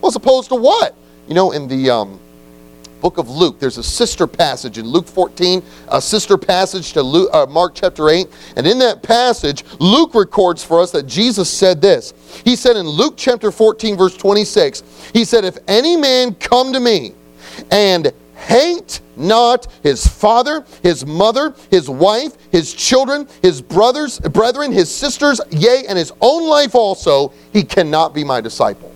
Well, 0.00 0.08
as 0.08 0.16
opposed 0.16 0.50
to 0.50 0.56
what? 0.56 0.94
You 1.26 1.34
know, 1.34 1.52
in 1.52 1.66
the, 1.66 1.88
um, 1.88 2.20
book 3.04 3.18
of 3.18 3.28
Luke. 3.28 3.58
There's 3.58 3.76
a 3.76 3.82
sister 3.82 4.26
passage 4.26 4.78
in 4.78 4.86
Luke 4.86 5.06
14, 5.06 5.62
a 5.88 6.00
sister 6.00 6.38
passage 6.38 6.94
to 6.94 7.02
Luke, 7.02 7.28
uh, 7.34 7.44
Mark 7.44 7.74
chapter 7.74 8.08
8. 8.08 8.26
And 8.56 8.66
in 8.66 8.78
that 8.78 9.02
passage, 9.02 9.62
Luke 9.78 10.14
records 10.14 10.64
for 10.64 10.80
us 10.80 10.90
that 10.92 11.06
Jesus 11.06 11.50
said 11.50 11.82
this. 11.82 12.14
He 12.46 12.56
said 12.56 12.76
in 12.76 12.88
Luke 12.88 13.12
chapter 13.18 13.52
14, 13.52 13.98
verse 13.98 14.16
26, 14.16 15.10
He 15.12 15.26
said, 15.26 15.44
If 15.44 15.58
any 15.68 15.98
man 15.98 16.34
come 16.36 16.72
to 16.72 16.80
me 16.80 17.12
and 17.70 18.10
hate 18.36 19.02
not 19.16 19.70
his 19.82 20.06
father, 20.06 20.64
his 20.82 21.04
mother, 21.04 21.54
his 21.70 21.90
wife, 21.90 22.32
his 22.52 22.72
children, 22.72 23.28
his 23.42 23.60
brothers, 23.60 24.18
brethren, 24.18 24.72
his 24.72 24.90
sisters, 24.90 25.42
yea, 25.50 25.84
and 25.86 25.98
his 25.98 26.10
own 26.22 26.48
life 26.48 26.74
also, 26.74 27.34
he 27.52 27.64
cannot 27.64 28.14
be 28.14 28.24
my 28.24 28.40
disciple. 28.40 28.93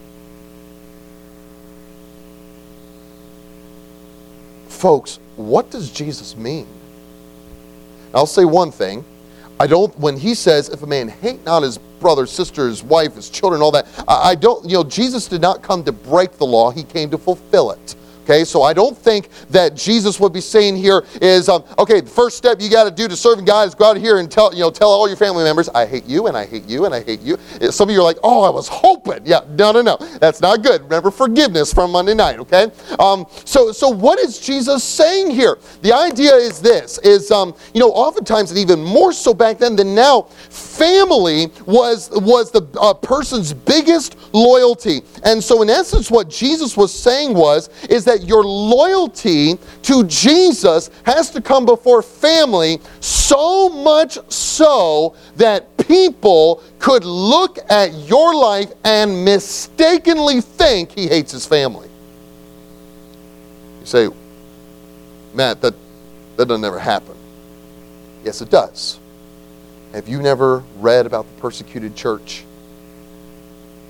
Folks, 4.79 5.19
what 5.35 5.73
does 5.73 5.91
Jesus 5.91 6.37
mean? 6.37 6.65
I'll 8.15 8.27
say 8.27 8.45
one 8.45 8.71
thing. 8.71 9.05
I 9.59 9.67
don't, 9.67 9.97
when 9.99 10.17
he 10.17 10.37
says, 10.37 10.69
if 10.69 10.85
a 10.85 10.87
man 10.87 11.09
hate 11.09 11.45
not 11.45 11.65
his 11.65 11.79
brother, 11.79 12.27
sister, 12.27 12.69
his 12.69 12.85
wife, 12.85 13.17
his 13.17 13.29
children, 13.29 13.61
all 13.61 13.73
that, 13.73 13.89
I, 14.07 14.31
I 14.31 14.35
don't, 14.37 14.65
you 14.65 14.77
know, 14.77 14.85
Jesus 14.85 15.27
did 15.27 15.41
not 15.41 15.65
come 15.65 15.83
to 15.83 15.91
break 15.91 16.39
the 16.39 16.47
law, 16.47 16.71
he 16.71 16.85
came 16.85 17.11
to 17.11 17.19
fulfill 17.19 17.73
it. 17.73 17.97
Okay, 18.29 18.45
so 18.45 18.63
I 18.63 18.75
don't 18.75 18.97
think 18.97 19.31
that 19.49 19.75
Jesus 19.75 20.21
would 20.21 20.35
be 20.35 20.43
saying 20.43 20.77
here 20.77 21.03
is, 21.23 21.49
um, 21.49 21.65
okay, 21.79 22.03
the 22.03 22.11
first 22.11 22.37
step 22.37 22.61
you 22.61 22.69
got 22.69 22.85
to 22.85 22.91
do 22.91 23.09
to 23.09 23.17
serving 23.17 23.47
God 23.47 23.67
is 23.67 23.75
go 23.75 23.87
out 23.87 23.97
here 23.97 24.19
and 24.19 24.31
tell, 24.31 24.53
you 24.53 24.61
know, 24.61 24.71
tell 24.71 24.91
all 24.91 25.09
your 25.09 25.17
family 25.17 25.45
members, 25.45 25.71
I 25.71 25.87
hate 25.87 26.05
you 26.05 26.27
and 26.27 26.37
I 26.37 26.45
hate 26.45 26.67
you 26.67 26.85
and 26.85 26.95
I 26.95 27.03
hate 27.03 27.21
you. 27.21 27.39
Some 27.71 27.89
of 27.89 27.95
you 27.95 28.01
are 28.01 28.05
like, 28.05 28.19
oh, 28.23 28.43
I 28.43 28.51
was 28.51 28.69
hoping. 28.69 29.21
Yeah, 29.25 29.41
no, 29.57 29.73
no, 29.73 29.81
no, 29.81 29.97
that's 30.21 30.43
not 30.43 30.63
good. 30.63 30.83
Remember 30.83 31.11
forgiveness 31.11 31.73
from 31.73 31.91
Monday 31.91 32.13
night. 32.13 32.39
Okay, 32.39 32.71
um, 32.99 33.25
so 33.47 33.73
so 33.73 33.89
what 33.89 34.19
is 34.19 34.39
Jesus 34.39 34.85
saying 34.85 35.31
here? 35.31 35.57
The 35.81 35.95
idea 35.95 36.35
is 36.35 36.61
this: 36.61 36.99
is 36.99 37.31
um, 37.31 37.55
you 37.73 37.81
know, 37.81 37.91
oftentimes 37.93 38.51
and 38.51 38.59
even 38.59 38.85
more 38.85 39.15
so 39.15 39.33
back 39.33 39.57
then 39.57 39.75
than 39.75 39.95
now, 39.95 40.23
family 40.51 41.47
was 41.65 42.11
was 42.13 42.51
the 42.51 42.69
uh, 42.79 42.93
person's 42.93 43.55
biggest 43.55 44.17
loyalty, 44.35 45.01
and 45.25 45.43
so 45.43 45.63
in 45.63 45.71
essence, 45.71 46.11
what 46.11 46.29
Jesus 46.29 46.77
was 46.77 46.93
saying 46.93 47.33
was 47.33 47.71
is 47.89 48.05
that 48.05 48.18
that 48.19 48.27
your 48.27 48.45
loyalty 48.45 49.59
to 49.83 50.05
Jesus 50.05 50.91
has 51.05 51.31
to 51.31 51.41
come 51.41 51.65
before 51.65 52.03
family, 52.03 52.81
so 53.01 53.69
much 53.69 54.19
so 54.31 55.15
that 55.37 55.77
people 55.77 56.63
could 56.79 57.05
look 57.05 57.59
at 57.71 57.93
your 57.95 58.35
life 58.35 58.73
and 58.85 59.25
mistakenly 59.25 60.41
think 60.41 60.91
he 60.91 61.07
hates 61.07 61.33
his 61.33 61.47
family. 61.47 61.89
You 63.81 63.87
say, 63.87 64.09
Matt, 65.35 65.61
that, 65.61 65.75
that 66.37 66.49
doesn't 66.49 66.65
ever 66.65 66.79
happen. 66.79 67.15
Yes, 68.25 68.41
it 68.41 68.51
does. 68.51 68.99
Have 69.93 70.09
you 70.09 70.21
never 70.21 70.59
read 70.79 71.07
about 71.07 71.25
the 71.25 71.41
persecuted 71.41 71.95
church? 71.95 72.45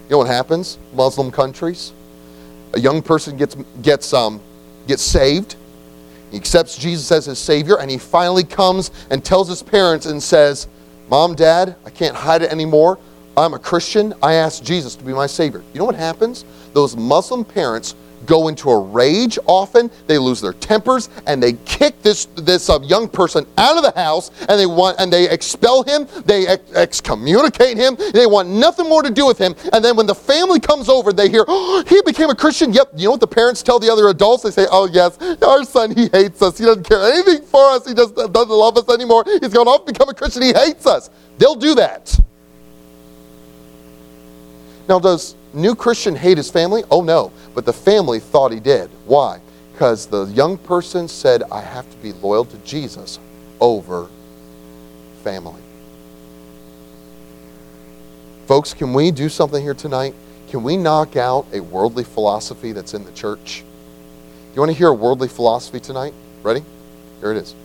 You 0.04 0.10
know 0.10 0.18
what 0.18 0.28
happens? 0.28 0.78
Muslim 0.92 1.30
countries 1.30 1.92
a 2.74 2.81
young 2.81 3.02
person 3.02 3.37
gets, 3.37 3.57
gets, 3.83 4.12
um, 4.12 4.40
gets 4.87 5.02
saved, 5.02 5.57
he 6.31 6.37
accepts 6.37 6.76
Jesus 6.76 7.11
as 7.11 7.26
his 7.26 7.38
Savior, 7.38 7.78
and 7.78 7.90
he 7.90 7.98
finally 7.98 8.44
comes 8.44 8.90
and 9.11 9.24
tells 9.24 9.48
his 9.48 9.62
parents 9.62 10.07
and 10.07 10.22
says, 10.22 10.68
Mom, 11.09 11.35
Dad, 11.35 11.76
I 11.87 11.90
can't 11.90 12.14
hide 12.14 12.42
it 12.42 12.52
anymore. 12.52 12.98
I'm 13.37 13.54
a 13.54 13.59
Christian. 13.59 14.12
I 14.22 14.35
asked 14.35 14.64
Jesus 14.64 14.94
to 14.96 15.04
be 15.04 15.12
my 15.12 15.26
Savior. 15.26 15.62
You 15.72 15.78
know 15.78 15.85
what 15.85 15.94
happens? 15.94 16.44
Those 16.74 16.96
Muslim 16.96 17.44
parents 17.44 17.94
go 18.26 18.48
into 18.48 18.70
a 18.70 18.78
rage 18.78 19.38
often. 19.46 19.90
They 20.07 20.18
lose 20.18 20.40
their 20.40 20.52
tempers 20.52 21.09
and 21.26 21.42
they 21.42 21.54
kick 21.64 22.02
this 22.02 22.26
this 22.37 22.68
uh, 22.70 22.81
young 22.83 23.09
person 23.09 23.46
out 23.57 23.76
of 23.76 23.83
the 23.83 23.98
house 23.98 24.31
and 24.48 24.59
they 24.59 24.66
want 24.66 24.98
and 24.98 25.12
they 25.12 25.28
expel 25.31 25.83
him. 25.83 26.07
They 26.24 26.46
ex- 26.46 26.72
excommunicate 26.74 27.76
him. 27.76 27.96
They 28.12 28.26
want 28.26 28.48
nothing 28.48 28.88
more 28.88 29.02
to 29.02 29.11
do 29.11 29.26
with 29.26 29.38
him. 29.38 29.54
And 29.72 29.85
then 29.85 29.96
when 29.96 30.07
the 30.07 30.14
family 30.14 30.61
comes 30.61 30.88
over 30.88 31.12
they 31.12 31.28
hear 31.28 31.44
oh, 31.48 31.85
he 31.87 32.00
became 32.02 32.31
a 32.31 32.35
christian. 32.37 32.72
Yep. 32.72 32.92
You 32.96 33.04
know 33.04 33.12
what 33.12 33.20
the 33.20 33.26
parents 33.26 33.62
tell 33.62 33.78
the 33.78 33.90
other 33.90 34.09
adults? 34.09 34.42
They 34.42 34.50
say 34.50 34.66
oh 34.70 34.87
yes 34.87 35.18
our 35.42 35.64
son 35.64 35.94
he 35.94 36.09
hates 36.09 36.42
us. 36.42 36.59
He 36.59 36.64
doesn't 36.64 36.85
care 36.85 37.00
anything 37.12 37.42
for 37.46 37.64
us. 37.70 37.87
He 37.87 37.94
just 37.94 38.14
doesn't 38.14 38.48
love 38.48 38.76
us 38.76 38.88
anymore. 38.88 39.24
He's 39.26 39.52
gone 39.52 39.68
off 39.68 39.87
become 39.87 40.09
a 40.09 40.14
christian. 40.14 40.42
He 40.42 40.52
hates 40.52 40.87
us. 40.87 41.11
They'll 41.38 41.54
do 41.54 41.74
that 41.76 42.18
now 44.88 44.98
does 44.98 45.35
new 45.53 45.74
christian 45.74 46.14
hate 46.14 46.37
his 46.37 46.51
family 46.51 46.83
oh 46.90 47.01
no 47.01 47.33
but 47.59 47.64
the 47.64 47.72
family 47.72 48.20
thought 48.20 48.53
he 48.53 48.61
did. 48.61 48.88
Why? 49.05 49.40
Because 49.72 50.07
the 50.07 50.27
young 50.27 50.57
person 50.59 51.09
said, 51.09 51.42
I 51.51 51.61
have 51.61 51.90
to 51.90 51.96
be 51.96 52.12
loyal 52.12 52.44
to 52.44 52.57
Jesus 52.59 53.18
over 53.61 54.09
family. 55.24 55.61
Folks, 58.46 58.72
can 58.74 58.94
we 58.94 59.11
do 59.11 59.29
something 59.29 59.61
here 59.61 59.74
tonight? 59.74 60.14
Can 60.51 60.62
we 60.62 60.77
knock 60.77 61.16
out 61.16 61.46
a 61.53 61.59
worldly 61.59 62.05
philosophy 62.05 62.70
that's 62.70 62.94
in 62.94 63.05
the 63.05 63.11
church? 63.11 63.64
You 64.55 64.61
want 64.61 64.70
to 64.70 64.79
hear 64.79 64.90
a 64.90 64.94
worldly 64.94 65.27
philosophy 65.27 65.81
tonight? 65.81 66.14
Ready? 66.44 66.62
Here 67.18 67.33
it 67.33 67.38
is. 67.38 67.57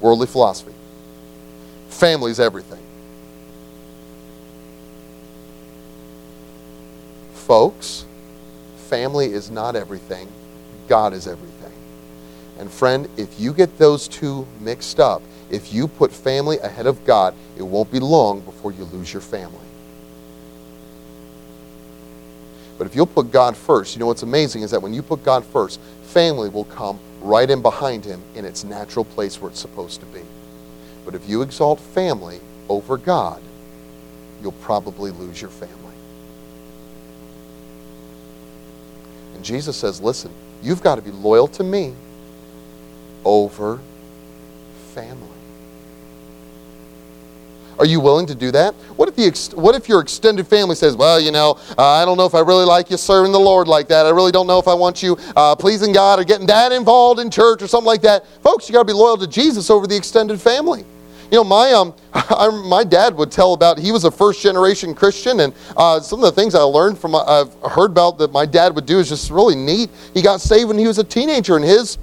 Worldly 0.00 0.28
philosophy. 0.28 0.72
Family's 1.90 2.40
everything. 2.40 2.79
Folks, 7.50 8.04
family 8.76 9.26
is 9.32 9.50
not 9.50 9.74
everything, 9.74 10.28
God 10.86 11.12
is 11.12 11.26
everything. 11.26 11.72
And 12.60 12.70
friend, 12.70 13.08
if 13.16 13.40
you 13.40 13.52
get 13.52 13.76
those 13.76 14.06
two 14.06 14.46
mixed 14.60 15.00
up, 15.00 15.20
if 15.50 15.72
you 15.72 15.88
put 15.88 16.12
family 16.12 16.58
ahead 16.58 16.86
of 16.86 17.04
God, 17.04 17.34
it 17.58 17.64
won't 17.64 17.90
be 17.90 17.98
long 17.98 18.38
before 18.42 18.70
you 18.70 18.84
lose 18.84 19.12
your 19.12 19.20
family. 19.20 19.66
But 22.78 22.86
if 22.86 22.94
you'll 22.94 23.04
put 23.04 23.32
God 23.32 23.56
first, 23.56 23.96
you 23.96 23.98
know 23.98 24.06
what's 24.06 24.22
amazing 24.22 24.62
is 24.62 24.70
that 24.70 24.80
when 24.80 24.94
you 24.94 25.02
put 25.02 25.24
God 25.24 25.44
first, 25.44 25.80
family 26.04 26.50
will 26.50 26.66
come 26.66 27.00
right 27.20 27.50
in 27.50 27.62
behind 27.62 28.04
him 28.04 28.22
in 28.36 28.44
its 28.44 28.62
natural 28.62 29.04
place 29.04 29.40
where 29.40 29.50
it's 29.50 29.58
supposed 29.58 29.98
to 29.98 30.06
be. 30.06 30.22
But 31.04 31.16
if 31.16 31.28
you 31.28 31.42
exalt 31.42 31.80
family 31.80 32.38
over 32.68 32.96
God, 32.96 33.42
you'll 34.40 34.52
probably 34.52 35.10
lose 35.10 35.42
your 35.42 35.50
family. 35.50 35.90
And 39.40 39.44
Jesus 39.46 39.74
says, 39.74 40.02
listen, 40.02 40.30
you've 40.62 40.82
got 40.82 40.96
to 40.96 41.00
be 41.00 41.10
loyal 41.10 41.48
to 41.48 41.64
me 41.64 41.94
over 43.24 43.80
family. 44.92 45.26
Are 47.78 47.86
you 47.86 48.00
willing 48.00 48.26
to 48.26 48.34
do 48.34 48.50
that? 48.50 48.74
What 48.96 49.08
if, 49.08 49.16
the 49.16 49.56
what 49.56 49.74
if 49.74 49.88
your 49.88 50.02
extended 50.02 50.46
family 50.46 50.74
says, 50.74 50.94
well, 50.94 51.18
you 51.18 51.30
know, 51.30 51.58
uh, 51.78 51.82
I 51.82 52.04
don't 52.04 52.18
know 52.18 52.26
if 52.26 52.34
I 52.34 52.40
really 52.40 52.66
like 52.66 52.90
you 52.90 52.98
serving 52.98 53.32
the 53.32 53.40
Lord 53.40 53.66
like 53.66 53.88
that. 53.88 54.04
I 54.04 54.10
really 54.10 54.30
don't 54.30 54.46
know 54.46 54.58
if 54.58 54.68
I 54.68 54.74
want 54.74 55.02
you 55.02 55.16
uh, 55.34 55.56
pleasing 55.56 55.94
God 55.94 56.18
or 56.18 56.24
getting 56.24 56.46
that 56.48 56.70
involved 56.70 57.18
in 57.18 57.30
church 57.30 57.62
or 57.62 57.66
something 57.66 57.86
like 57.86 58.02
that. 58.02 58.26
Folks, 58.42 58.68
you 58.68 58.74
got 58.74 58.82
to 58.82 58.86
be 58.86 58.92
loyal 58.92 59.16
to 59.16 59.26
Jesus 59.26 59.70
over 59.70 59.86
the 59.86 59.96
extended 59.96 60.38
family. 60.38 60.84
You 61.30 61.38
know, 61.38 61.44
my 61.44 61.72
um, 61.72 61.94
I, 62.12 62.48
my 62.64 62.82
dad 62.82 63.14
would 63.14 63.30
tell 63.30 63.52
about. 63.52 63.78
He 63.78 63.92
was 63.92 64.04
a 64.04 64.10
first 64.10 64.42
generation 64.42 64.94
Christian, 64.94 65.40
and 65.40 65.54
uh, 65.76 66.00
some 66.00 66.22
of 66.22 66.34
the 66.34 66.40
things 66.40 66.54
I 66.54 66.62
learned 66.62 66.98
from 66.98 67.14
I've 67.14 67.54
heard 67.62 67.92
about 67.92 68.18
that 68.18 68.32
my 68.32 68.46
dad 68.46 68.74
would 68.74 68.86
do 68.86 68.98
is 68.98 69.08
just 69.08 69.30
really 69.30 69.54
neat. 69.54 69.90
He 70.12 70.22
got 70.22 70.40
saved 70.40 70.68
when 70.68 70.78
he 70.78 70.88
was 70.88 70.98
a 70.98 71.04
teenager, 71.04 71.56
and 71.56 71.64
his 71.64 71.98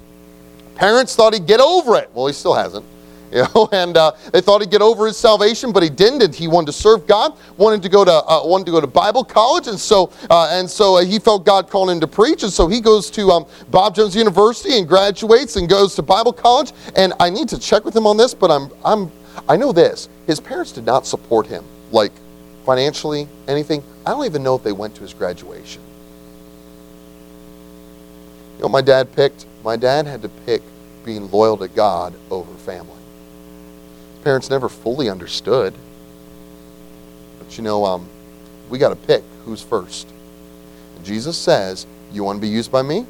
parents 0.76 1.14
thought 1.14 1.34
he'd 1.34 1.46
get 1.46 1.60
over 1.60 1.96
it. 1.96 2.10
Well, 2.14 2.26
he 2.26 2.32
still 2.32 2.54
hasn't. 2.54 2.84
You 3.30 3.44
know, 3.54 3.68
and 3.72 3.94
uh, 3.94 4.12
they 4.32 4.40
thought 4.40 4.62
he'd 4.62 4.70
get 4.70 4.80
over 4.80 5.06
his 5.06 5.18
salvation, 5.18 5.70
but 5.70 5.82
he 5.82 5.90
didn't. 5.90 6.34
He 6.34 6.48
wanted 6.48 6.68
to 6.68 6.72
serve 6.72 7.06
God, 7.06 7.36
wanted 7.58 7.82
to 7.82 7.90
go 7.90 8.02
to 8.02 8.10
uh, 8.10 8.40
wanted 8.42 8.64
to 8.64 8.72
go 8.72 8.80
to 8.80 8.86
Bible 8.86 9.22
college, 9.22 9.66
and 9.66 9.78
so 9.78 10.10
uh, 10.30 10.48
and 10.50 10.68
so 10.68 10.96
uh, 10.96 11.04
he 11.04 11.18
felt 11.18 11.44
God 11.44 11.68
calling 11.68 11.96
him 11.96 12.00
to 12.00 12.06
preach, 12.06 12.42
and 12.42 12.50
so 12.50 12.68
he 12.68 12.80
goes 12.80 13.10
to 13.10 13.30
um, 13.30 13.46
Bob 13.70 13.94
Jones 13.94 14.16
University 14.16 14.78
and 14.78 14.88
graduates 14.88 15.56
and 15.56 15.68
goes 15.68 15.94
to 15.96 16.02
Bible 16.02 16.32
college. 16.32 16.72
And 16.96 17.12
I 17.20 17.28
need 17.28 17.50
to 17.50 17.58
check 17.58 17.84
with 17.84 17.94
him 17.94 18.06
on 18.06 18.16
this, 18.16 18.32
but 18.32 18.50
I'm 18.50 18.70
I'm 18.82 19.12
I 19.48 19.56
know 19.56 19.72
this. 19.72 20.08
His 20.26 20.40
parents 20.40 20.72
did 20.72 20.84
not 20.84 21.06
support 21.06 21.46
him, 21.46 21.64
like 21.92 22.12
financially, 22.64 23.28
anything. 23.46 23.82
I 24.06 24.10
don't 24.10 24.24
even 24.26 24.42
know 24.42 24.54
if 24.54 24.62
they 24.62 24.72
went 24.72 24.94
to 24.96 25.02
his 25.02 25.14
graduation. 25.14 25.82
You 28.56 28.62
know 28.62 28.68
my 28.68 28.80
dad 28.82 29.12
picked? 29.12 29.46
My 29.62 29.76
dad 29.76 30.06
had 30.06 30.22
to 30.22 30.28
pick 30.28 30.62
being 31.04 31.30
loyal 31.30 31.56
to 31.58 31.68
God 31.68 32.14
over 32.30 32.52
family. 32.54 32.92
His 34.14 34.24
parents 34.24 34.50
never 34.50 34.68
fully 34.68 35.08
understood. 35.08 35.74
But 37.38 37.56
you 37.56 37.64
know, 37.64 37.84
um, 37.84 38.08
we 38.68 38.78
got 38.78 38.90
to 38.90 38.96
pick 38.96 39.22
who's 39.44 39.62
first. 39.62 40.08
And 40.96 41.04
Jesus 41.04 41.38
says, 41.38 41.86
You 42.12 42.24
want 42.24 42.36
to 42.36 42.40
be 42.40 42.48
used 42.48 42.70
by 42.70 42.82
me? 42.82 43.06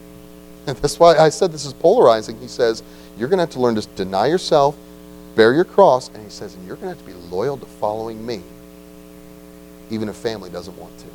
And 0.67 0.77
that's 0.79 0.99
why 0.99 1.17
I 1.17 1.31
said 1.31 1.51
this 1.51 1.65
is 1.65 1.73
polarizing. 1.73 2.39
He 2.41 2.49
says, 2.49 2.83
You're 3.17 3.29
going 3.29 3.39
to 3.39 3.43
have 3.43 3.51
to 3.51 3.61
learn 3.61 3.75
to 3.75 3.87
deny 3.97 4.27
yourself, 4.27 4.77
bear 5.39 5.55
your 5.55 5.65
cross, 5.65 6.09
and 6.09 6.23
he 6.23 6.29
says, 6.29 6.57
And 6.57 6.67
you're 6.67 6.75
going 6.75 6.93
to 6.93 6.97
have 6.97 7.07
to 7.07 7.11
be 7.11 7.15
loyal 7.31 7.57
to 7.57 7.65
following 7.65 8.27
me, 8.27 8.43
even 9.89 10.09
if 10.09 10.17
family 10.17 10.51
doesn't 10.51 10.77
want 10.77 10.99
to. 10.99 11.07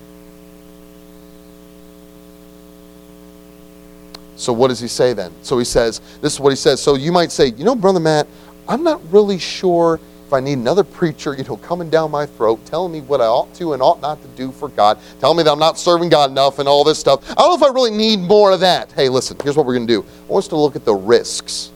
So, 4.38 4.54
what 4.54 4.70
does 4.70 4.80
he 4.80 4.88
say 4.88 5.12
then? 5.12 5.34
So, 5.42 5.60
he 5.60 5.66
says, 5.66 6.00
This 6.22 6.34
is 6.34 6.40
what 6.40 6.52
he 6.52 6.56
says. 6.56 6.82
So, 6.82 6.96
you 6.96 7.12
might 7.12 7.34
say, 7.34 7.48
You 7.48 7.66
know, 7.66 7.76
Brother 7.76 8.00
Matt, 8.00 8.26
I'm 8.70 8.82
not 8.82 9.02
really 9.12 9.38
sure 9.38 10.00
if 10.26 10.32
I 10.32 10.40
need 10.40 10.54
another 10.54 10.86
preacher, 10.86 11.34
you 11.34 11.44
know, 11.44 11.58
coming 11.58 11.90
down 11.90 12.10
my 12.10 12.26
throat, 12.26 12.66
telling 12.66 12.94
me 12.94 13.02
what 13.02 13.20
I 13.20 13.26
ought 13.26 13.54
to 13.56 13.74
and 13.74 13.84
ought 13.84 14.00
not 14.02 14.22
to 14.22 14.28
do 14.30 14.54
for 14.54 14.70
God, 14.70 15.00
telling 15.20 15.36
me 15.36 15.44
that 15.44 15.52
I'm 15.52 15.60
not 15.60 15.78
serving 15.78 16.08
God 16.08 16.32
enough 16.32 16.60
and 16.60 16.70
all 16.70 16.86
this 16.86 16.98
stuff. 16.98 17.30
I 17.30 17.34
don't 17.34 17.60
know 17.60 17.68
if 17.68 17.70
I 17.70 17.74
really 17.74 17.92
need 17.92 18.22
more 18.22 18.54
of 18.54 18.62
that. 18.62 18.90
Hey, 18.94 19.10
listen, 19.10 19.36
here's 19.44 19.58
what 19.58 19.66
we're 19.66 19.76
going 19.76 19.88
to 19.88 20.02
do. 20.02 20.02
I 20.02 20.32
want 20.32 20.46
us 20.46 20.48
to 20.48 20.56
look 20.56 20.78
at 20.78 20.86
the 20.86 20.96
risks 20.96 21.73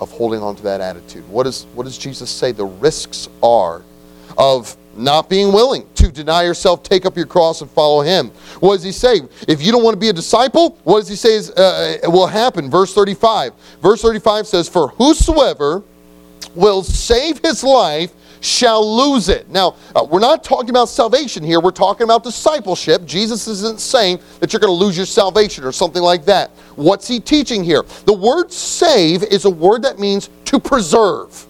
of 0.00 0.10
holding 0.10 0.42
on 0.42 0.56
to 0.56 0.62
that 0.64 0.80
attitude. 0.80 1.28
What, 1.28 1.46
is, 1.46 1.66
what 1.74 1.84
does 1.84 1.98
Jesus 1.98 2.30
say 2.30 2.52
the 2.52 2.64
risks 2.64 3.28
are 3.42 3.82
of 4.36 4.76
not 4.96 5.28
being 5.28 5.52
willing 5.52 5.86
to 5.94 6.10
deny 6.10 6.42
yourself, 6.42 6.82
take 6.82 7.06
up 7.06 7.16
your 7.16 7.26
cross, 7.26 7.60
and 7.60 7.70
follow 7.70 8.02
him. 8.02 8.28
What 8.60 8.74
does 8.74 8.82
he 8.82 8.92
say? 8.92 9.20
If 9.46 9.62
you 9.62 9.72
don't 9.72 9.84
want 9.84 9.94
to 9.94 10.00
be 10.00 10.08
a 10.08 10.12
disciple, 10.12 10.78
what 10.84 11.00
does 11.00 11.08
he 11.08 11.16
say 11.16 11.34
is, 11.34 11.50
uh, 11.50 11.98
will 12.04 12.26
happen? 12.26 12.70
Verse 12.70 12.92
35. 12.94 13.52
Verse 13.80 14.02
35 14.02 14.46
says, 14.46 14.68
For 14.68 14.88
whosoever 14.88 15.82
will 16.54 16.82
save 16.82 17.38
his 17.38 17.62
life 17.62 18.12
shall 18.40 18.96
lose 18.96 19.28
it. 19.28 19.48
Now, 19.48 19.76
uh, 19.94 20.06
we're 20.08 20.20
not 20.20 20.44
talking 20.44 20.70
about 20.70 20.88
salvation 20.88 21.42
here. 21.42 21.60
We're 21.60 21.70
talking 21.70 22.04
about 22.04 22.24
discipleship. 22.24 23.04
Jesus 23.04 23.46
isn't 23.48 23.80
saying 23.80 24.20
that 24.40 24.52
you're 24.52 24.60
going 24.60 24.76
to 24.76 24.84
lose 24.84 24.96
your 24.96 25.06
salvation 25.06 25.64
or 25.64 25.72
something 25.72 26.02
like 26.02 26.24
that. 26.26 26.50
What's 26.76 27.08
he 27.08 27.20
teaching 27.20 27.64
here? 27.64 27.82
The 28.04 28.12
word 28.12 28.52
save 28.52 29.22
is 29.24 29.44
a 29.44 29.50
word 29.50 29.82
that 29.82 29.98
means 29.98 30.30
to 30.46 30.58
preserve 30.60 31.46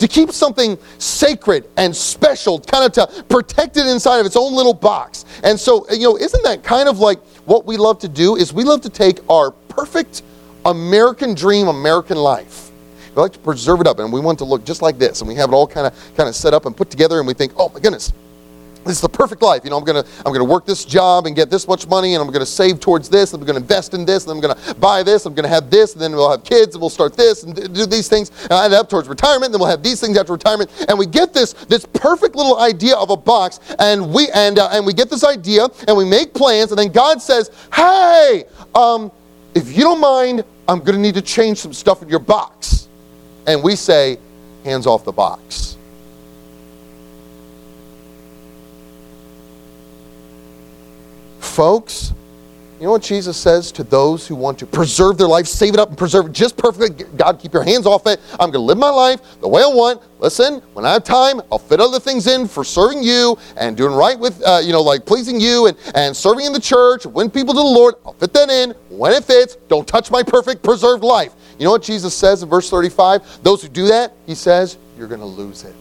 to 0.00 0.08
keep 0.08 0.32
something 0.32 0.78
sacred 0.98 1.68
and 1.76 1.94
special, 1.94 2.58
kind 2.58 2.84
of 2.84 2.92
to 2.92 3.22
protect 3.24 3.76
it 3.76 3.86
inside 3.86 4.18
of 4.18 4.24
its 4.24 4.36
own 4.36 4.54
little 4.54 4.72
box. 4.72 5.26
And 5.44 5.60
so, 5.60 5.86
you 5.90 6.00
know, 6.00 6.16
isn't 6.16 6.42
that 6.42 6.64
kind 6.64 6.88
of 6.88 7.00
like 7.00 7.22
what 7.44 7.66
we 7.66 7.76
love 7.76 7.98
to 7.98 8.08
do? 8.08 8.36
Is 8.36 8.50
we 8.50 8.64
love 8.64 8.80
to 8.80 8.88
take 8.88 9.18
our 9.28 9.50
perfect 9.50 10.22
American 10.64 11.34
dream, 11.34 11.68
American 11.68 12.16
life. 12.16 12.69
We 13.14 13.22
like 13.22 13.32
to 13.32 13.38
preserve 13.40 13.80
it 13.80 13.86
up, 13.86 13.98
and 13.98 14.12
we 14.12 14.20
want 14.20 14.38
to 14.38 14.44
look 14.44 14.64
just 14.64 14.82
like 14.82 14.98
this, 14.98 15.20
and 15.20 15.28
we 15.28 15.34
have 15.34 15.50
it 15.50 15.54
all 15.54 15.66
kind 15.66 15.86
of 15.86 16.16
kind 16.16 16.28
of 16.28 16.34
set 16.34 16.54
up 16.54 16.66
and 16.66 16.76
put 16.76 16.90
together, 16.90 17.18
and 17.18 17.26
we 17.26 17.34
think, 17.34 17.52
oh 17.56 17.68
my 17.68 17.80
goodness, 17.80 18.12
this 18.84 18.94
is 18.94 19.00
the 19.02 19.08
perfect 19.08 19.42
life. 19.42 19.62
You 19.64 19.70
know, 19.70 19.76
I'm 19.76 19.84
gonna 19.84 20.04
I'm 20.24 20.32
gonna 20.32 20.44
work 20.44 20.64
this 20.64 20.84
job 20.84 21.26
and 21.26 21.36
get 21.36 21.50
this 21.50 21.68
much 21.68 21.86
money, 21.86 22.14
and 22.14 22.22
I'm 22.22 22.32
gonna 22.32 22.46
save 22.46 22.80
towards 22.80 23.08
this, 23.08 23.32
and 23.34 23.42
I'm 23.42 23.46
gonna 23.46 23.58
invest 23.58 23.92
in 23.94 24.06
this, 24.06 24.24
and 24.26 24.32
I'm 24.32 24.40
gonna 24.40 24.74
buy 24.74 25.02
this, 25.02 25.26
I'm 25.26 25.34
gonna 25.34 25.48
have 25.48 25.70
this, 25.70 25.92
and 25.92 26.00
then 26.00 26.12
we'll 26.12 26.30
have 26.30 26.44
kids, 26.44 26.74
and 26.74 26.80
we'll 26.80 26.88
start 26.88 27.14
this 27.14 27.42
and 27.42 27.54
do 27.54 27.84
these 27.84 28.08
things, 28.08 28.30
and 28.44 28.52
I 28.52 28.64
end 28.64 28.74
up 28.74 28.88
towards 28.88 29.08
retirement, 29.08 29.46
and 29.46 29.54
then 29.54 29.60
we'll 29.60 29.70
have 29.70 29.82
these 29.82 30.00
things 30.00 30.16
after 30.16 30.32
retirement, 30.32 30.70
and 30.88 30.98
we 30.98 31.04
get 31.04 31.34
this 31.34 31.52
this 31.52 31.84
perfect 31.84 32.36
little 32.36 32.58
idea 32.58 32.96
of 32.96 33.10
a 33.10 33.16
box, 33.16 33.60
and 33.78 34.14
we 34.14 34.28
and 34.30 34.58
uh, 34.58 34.70
and 34.72 34.86
we 34.86 34.94
get 34.94 35.10
this 35.10 35.24
idea, 35.24 35.66
and 35.86 35.96
we 35.96 36.04
make 36.04 36.32
plans, 36.32 36.70
and 36.70 36.78
then 36.78 36.90
God 36.90 37.20
says, 37.20 37.50
hey, 37.74 38.44
um, 38.74 39.12
if 39.54 39.76
you 39.76 39.82
don't 39.82 40.00
mind, 40.00 40.42
I'm 40.68 40.80
gonna 40.80 40.98
need 40.98 41.14
to 41.14 41.22
change 41.22 41.58
some 41.58 41.74
stuff 41.74 42.02
in 42.02 42.08
your 42.08 42.18
box, 42.20 42.88
and 43.46 43.62
we 43.62 43.76
say, 43.76 44.18
hands 44.64 44.86
off 44.86 45.04
the 45.04 45.12
box. 45.12 45.76
Folks, 51.40 52.12
you 52.80 52.86
know 52.86 52.92
what 52.92 53.02
Jesus 53.02 53.36
says 53.36 53.70
to 53.72 53.84
those 53.84 54.26
who 54.26 54.34
want 54.34 54.58
to 54.60 54.66
preserve 54.66 55.18
their 55.18 55.28
life, 55.28 55.46
save 55.46 55.74
it 55.74 55.80
up 55.80 55.90
and 55.90 55.98
preserve 55.98 56.26
it 56.26 56.32
just 56.32 56.56
perfectly? 56.56 57.04
God, 57.16 57.38
keep 57.38 57.52
your 57.52 57.62
hands 57.62 57.84
off 57.86 58.06
it. 58.06 58.18
I'm 58.32 58.50
going 58.50 58.52
to 58.52 58.58
live 58.60 58.78
my 58.78 58.88
life 58.88 59.20
the 59.42 59.48
way 59.48 59.62
I 59.62 59.66
want. 59.66 60.00
Listen, 60.18 60.60
when 60.72 60.86
I 60.86 60.94
have 60.94 61.04
time, 61.04 61.42
I'll 61.52 61.58
fit 61.58 61.78
other 61.78 62.00
things 62.00 62.26
in 62.26 62.48
for 62.48 62.64
serving 62.64 63.02
you 63.02 63.36
and 63.58 63.76
doing 63.76 63.92
right 63.92 64.18
with, 64.18 64.42
uh, 64.46 64.62
you 64.64 64.72
know, 64.72 64.80
like 64.80 65.04
pleasing 65.04 65.38
you 65.38 65.66
and, 65.66 65.76
and 65.94 66.16
serving 66.16 66.46
in 66.46 66.54
the 66.54 66.60
church, 66.60 67.04
win 67.04 67.28
people 67.28 67.52
to 67.52 67.60
the 67.60 67.64
Lord. 67.64 67.96
I'll 68.06 68.14
fit 68.14 68.32
that 68.32 68.48
in 68.48 68.70
when 68.88 69.12
it 69.12 69.24
fits. 69.24 69.56
Don't 69.68 69.86
touch 69.86 70.10
my 70.10 70.22
perfect, 70.22 70.62
preserved 70.62 71.04
life. 71.04 71.34
You 71.60 71.66
know 71.66 71.72
what 71.72 71.82
Jesus 71.82 72.16
says 72.16 72.42
in 72.42 72.48
verse 72.48 72.70
35? 72.70 73.42
Those 73.42 73.60
who 73.60 73.68
do 73.68 73.88
that, 73.88 74.14
he 74.24 74.34
says, 74.34 74.78
you're 74.96 75.08
going 75.08 75.20
to 75.20 75.26
lose 75.26 75.64
it. 75.64 75.74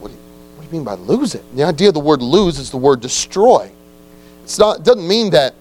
What 0.00 0.10
do 0.10 0.64
you 0.64 0.72
mean 0.72 0.82
by 0.82 0.94
lose 0.94 1.36
it? 1.36 1.44
The 1.54 1.62
idea 1.62 1.88
of 1.88 1.94
the 1.94 2.00
word 2.00 2.22
lose 2.22 2.58
is 2.58 2.72
the 2.72 2.76
word 2.76 3.00
destroy. 3.00 3.70
It's 4.42 4.58
not, 4.58 4.80
it 4.80 4.84
doesn't 4.84 5.06
mean 5.06 5.30
that 5.30 5.54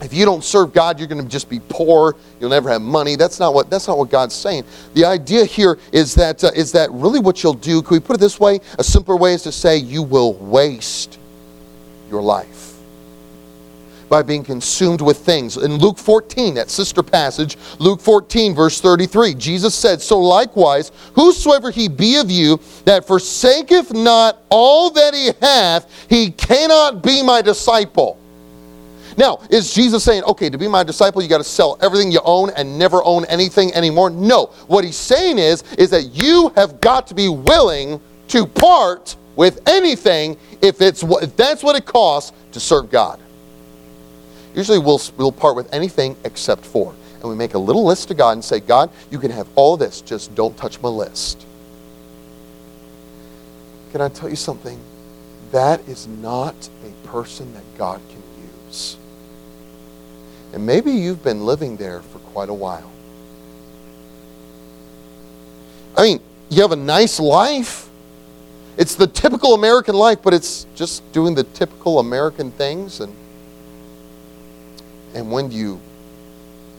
if 0.00 0.14
you 0.14 0.24
don't 0.24 0.42
serve 0.42 0.72
God, 0.72 0.98
you're 0.98 1.08
going 1.08 1.22
to 1.22 1.28
just 1.28 1.50
be 1.50 1.60
poor. 1.68 2.16
You'll 2.40 2.48
never 2.48 2.70
have 2.70 2.80
money. 2.80 3.14
That's 3.14 3.38
not 3.38 3.52
what, 3.52 3.68
that's 3.68 3.86
not 3.86 3.98
what 3.98 4.08
God's 4.08 4.34
saying. 4.34 4.64
The 4.94 5.04
idea 5.04 5.44
here 5.44 5.78
is 5.92 6.14
that, 6.14 6.42
uh, 6.42 6.52
is 6.54 6.72
that 6.72 6.90
really 6.90 7.20
what 7.20 7.42
you'll 7.42 7.52
do, 7.52 7.82
can 7.82 7.96
we 7.96 8.00
put 8.00 8.16
it 8.16 8.20
this 8.20 8.40
way? 8.40 8.60
A 8.78 8.84
simpler 8.84 9.16
way 9.16 9.34
is 9.34 9.42
to 9.42 9.52
say 9.52 9.76
you 9.76 10.02
will 10.02 10.32
waste 10.32 11.18
your 12.08 12.22
life 12.22 12.57
by 14.08 14.22
being 14.22 14.42
consumed 14.42 15.00
with 15.00 15.18
things. 15.18 15.56
In 15.56 15.76
Luke 15.78 15.98
14, 15.98 16.54
that 16.54 16.70
sister 16.70 17.02
passage, 17.02 17.56
Luke 17.78 18.00
14, 18.00 18.54
verse 18.54 18.80
33, 18.80 19.34
Jesus 19.34 19.74
said, 19.74 20.00
So 20.00 20.18
likewise, 20.18 20.90
whosoever 21.14 21.70
he 21.70 21.88
be 21.88 22.16
of 22.16 22.30
you 22.30 22.60
that 22.84 23.06
forsaketh 23.06 23.92
not 23.92 24.42
all 24.48 24.90
that 24.90 25.14
he 25.14 25.30
hath, 25.40 26.06
he 26.08 26.30
cannot 26.30 27.02
be 27.02 27.22
my 27.22 27.42
disciple. 27.42 28.18
Now, 29.18 29.40
is 29.50 29.74
Jesus 29.74 30.04
saying, 30.04 30.22
okay, 30.24 30.48
to 30.48 30.56
be 30.56 30.68
my 30.68 30.84
disciple, 30.84 31.20
you 31.20 31.28
got 31.28 31.38
to 31.38 31.44
sell 31.44 31.76
everything 31.82 32.12
you 32.12 32.20
own 32.24 32.50
and 32.50 32.78
never 32.78 33.02
own 33.02 33.24
anything 33.24 33.74
anymore? 33.74 34.10
No. 34.10 34.46
What 34.68 34.84
he's 34.84 34.96
saying 34.96 35.38
is, 35.38 35.64
is 35.76 35.90
that 35.90 36.14
you 36.14 36.52
have 36.54 36.80
got 36.80 37.08
to 37.08 37.14
be 37.14 37.28
willing 37.28 38.00
to 38.28 38.46
part 38.46 39.16
with 39.34 39.60
anything 39.68 40.36
if 40.62 40.80
it's 40.80 41.02
if 41.02 41.36
that's 41.36 41.64
what 41.64 41.74
it 41.74 41.84
costs 41.84 42.32
to 42.52 42.60
serve 42.60 42.90
God. 42.90 43.20
Usually 44.58 44.80
we'll, 44.80 45.00
we'll 45.16 45.30
part 45.30 45.54
with 45.54 45.72
anything 45.72 46.16
except 46.24 46.64
for. 46.64 46.92
And 47.20 47.30
we 47.30 47.36
make 47.36 47.54
a 47.54 47.58
little 47.60 47.84
list 47.84 48.08
to 48.08 48.14
God 48.14 48.32
and 48.32 48.44
say, 48.44 48.58
God, 48.58 48.90
you 49.08 49.20
can 49.20 49.30
have 49.30 49.46
all 49.54 49.76
this, 49.76 50.00
just 50.00 50.34
don't 50.34 50.56
touch 50.56 50.82
my 50.82 50.88
list. 50.88 51.46
Can 53.92 54.00
I 54.00 54.08
tell 54.08 54.28
you 54.28 54.34
something? 54.34 54.80
That 55.52 55.78
is 55.88 56.08
not 56.08 56.68
a 56.84 57.06
person 57.06 57.54
that 57.54 57.62
God 57.78 58.00
can 58.08 58.20
use. 58.66 58.96
And 60.52 60.66
maybe 60.66 60.90
you've 60.90 61.22
been 61.22 61.46
living 61.46 61.76
there 61.76 62.02
for 62.02 62.18
quite 62.18 62.48
a 62.48 62.54
while. 62.54 62.90
I 65.96 66.02
mean, 66.02 66.20
you 66.48 66.62
have 66.62 66.72
a 66.72 66.76
nice 66.76 67.20
life. 67.20 67.88
It's 68.76 68.96
the 68.96 69.06
typical 69.06 69.54
American 69.54 69.94
life, 69.94 70.18
but 70.20 70.34
it's 70.34 70.66
just 70.74 71.12
doing 71.12 71.36
the 71.36 71.44
typical 71.44 72.00
American 72.00 72.50
things 72.50 72.98
and 72.98 73.14
and 75.18 75.32
when 75.32 75.50
you, 75.50 75.80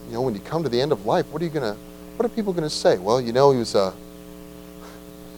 you 0.08 0.14
know, 0.14 0.22
when 0.22 0.34
you 0.34 0.40
come 0.40 0.64
to 0.64 0.70
the 0.70 0.80
end 0.80 0.94
of 0.94 1.06
life, 1.06 1.28
what 1.28 1.42
are 1.42 1.46
you 1.46 1.52
gonna, 1.52 1.76
what 2.16 2.26
are 2.26 2.30
people 2.30 2.54
gonna 2.54 2.70
say? 2.70 2.98
Well, 2.98 3.20
you 3.20 3.34
know, 3.34 3.52
he 3.52 3.60
was 3.60 3.76
a. 3.76 3.80
Uh, 3.80 3.94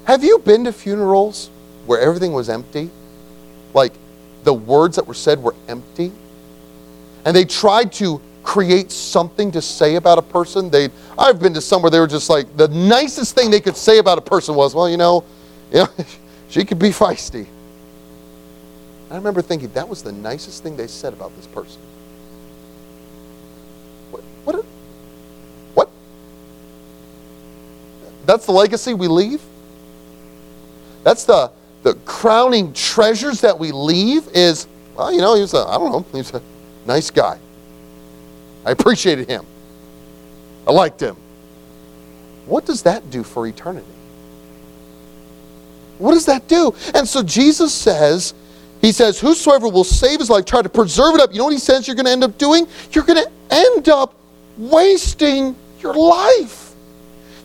have 0.03 0.23
you 0.23 0.37
been 0.37 0.63
to 0.65 0.71
funerals 0.71 1.49
where 1.87 1.99
everything 1.99 2.31
was 2.31 2.47
empty? 2.47 2.91
Like 3.73 3.93
the 4.43 4.53
words 4.53 4.97
that 4.97 5.07
were 5.07 5.15
said 5.15 5.41
were 5.41 5.55
empty? 5.67 6.11
And 7.25 7.35
they 7.35 7.43
tried 7.43 7.91
to 7.93 8.21
create 8.43 8.91
something 8.91 9.51
to 9.51 9.63
say 9.63 9.95
about 9.95 10.19
a 10.19 10.23
person. 10.23 10.69
They 10.69 10.89
I've 11.17 11.39
been 11.39 11.55
to 11.55 11.61
some 11.61 11.81
where 11.81 11.89
they 11.89 11.99
were 11.99 12.07
just 12.07 12.29
like 12.29 12.55
the 12.55 12.67
nicest 12.67 13.33
thing 13.33 13.49
they 13.49 13.61
could 13.61 13.75
say 13.75 13.97
about 13.97 14.19
a 14.19 14.21
person 14.21 14.53
was, 14.53 14.75
well, 14.75 14.87
you 14.87 14.97
know, 14.97 15.23
you 15.71 15.79
know, 15.79 15.89
she 16.49 16.65
could 16.65 16.77
be 16.77 16.89
feisty. 16.89 17.47
I 19.09 19.15
remember 19.15 19.41
thinking 19.41 19.71
that 19.73 19.89
was 19.89 20.03
the 20.03 20.11
nicest 20.11 20.61
thing 20.61 20.77
they 20.77 20.87
said 20.87 21.13
about 21.13 21.35
this 21.35 21.47
person. 21.47 21.81
What? 24.11 24.65
What? 25.73 25.89
That's 28.25 28.45
the 28.45 28.51
legacy 28.51 28.93
we 28.93 29.07
leave? 29.07 29.41
That's 31.03 31.25
the, 31.25 31.51
the 31.83 31.95
crowning 32.05 32.73
treasures 32.73 33.41
that 33.41 33.57
we 33.57 33.71
leave 33.71 34.27
is, 34.33 34.67
well, 34.95 35.11
you 35.11 35.19
know, 35.19 35.35
he 35.35 35.41
was 35.41 35.53
a, 35.53 35.59
I 35.59 35.77
don't 35.77 35.91
know, 35.91 36.05
he 36.11 36.17
was 36.17 36.33
a 36.33 36.41
nice 36.85 37.09
guy. 37.09 37.39
I 38.65 38.71
appreciated 38.71 39.27
him. 39.27 39.45
I 40.67 40.71
liked 40.71 41.01
him. 41.01 41.17
What 42.45 42.65
does 42.65 42.83
that 42.83 43.09
do 43.09 43.23
for 43.23 43.47
eternity? 43.47 43.87
What 45.97 46.13
does 46.13 46.25
that 46.25 46.47
do? 46.47 46.73
And 46.95 47.07
so 47.07 47.21
Jesus 47.21 47.73
says, 47.73 48.33
He 48.81 48.91
says, 48.91 49.19
Whosoever 49.19 49.67
will 49.67 49.83
save 49.83 50.19
his 50.19 50.29
life, 50.29 50.45
try 50.45 50.61
to 50.61 50.69
preserve 50.69 51.15
it 51.15 51.21
up. 51.21 51.31
You 51.31 51.39
know 51.39 51.45
what 51.45 51.53
He 51.53 51.59
says 51.59 51.87
you're 51.87 51.95
going 51.95 52.05
to 52.05 52.11
end 52.11 52.23
up 52.23 52.37
doing? 52.37 52.67
You're 52.91 53.03
going 53.03 53.23
to 53.23 53.31
end 53.51 53.89
up 53.89 54.15
wasting 54.57 55.55
your 55.79 55.93
life. 55.93 56.73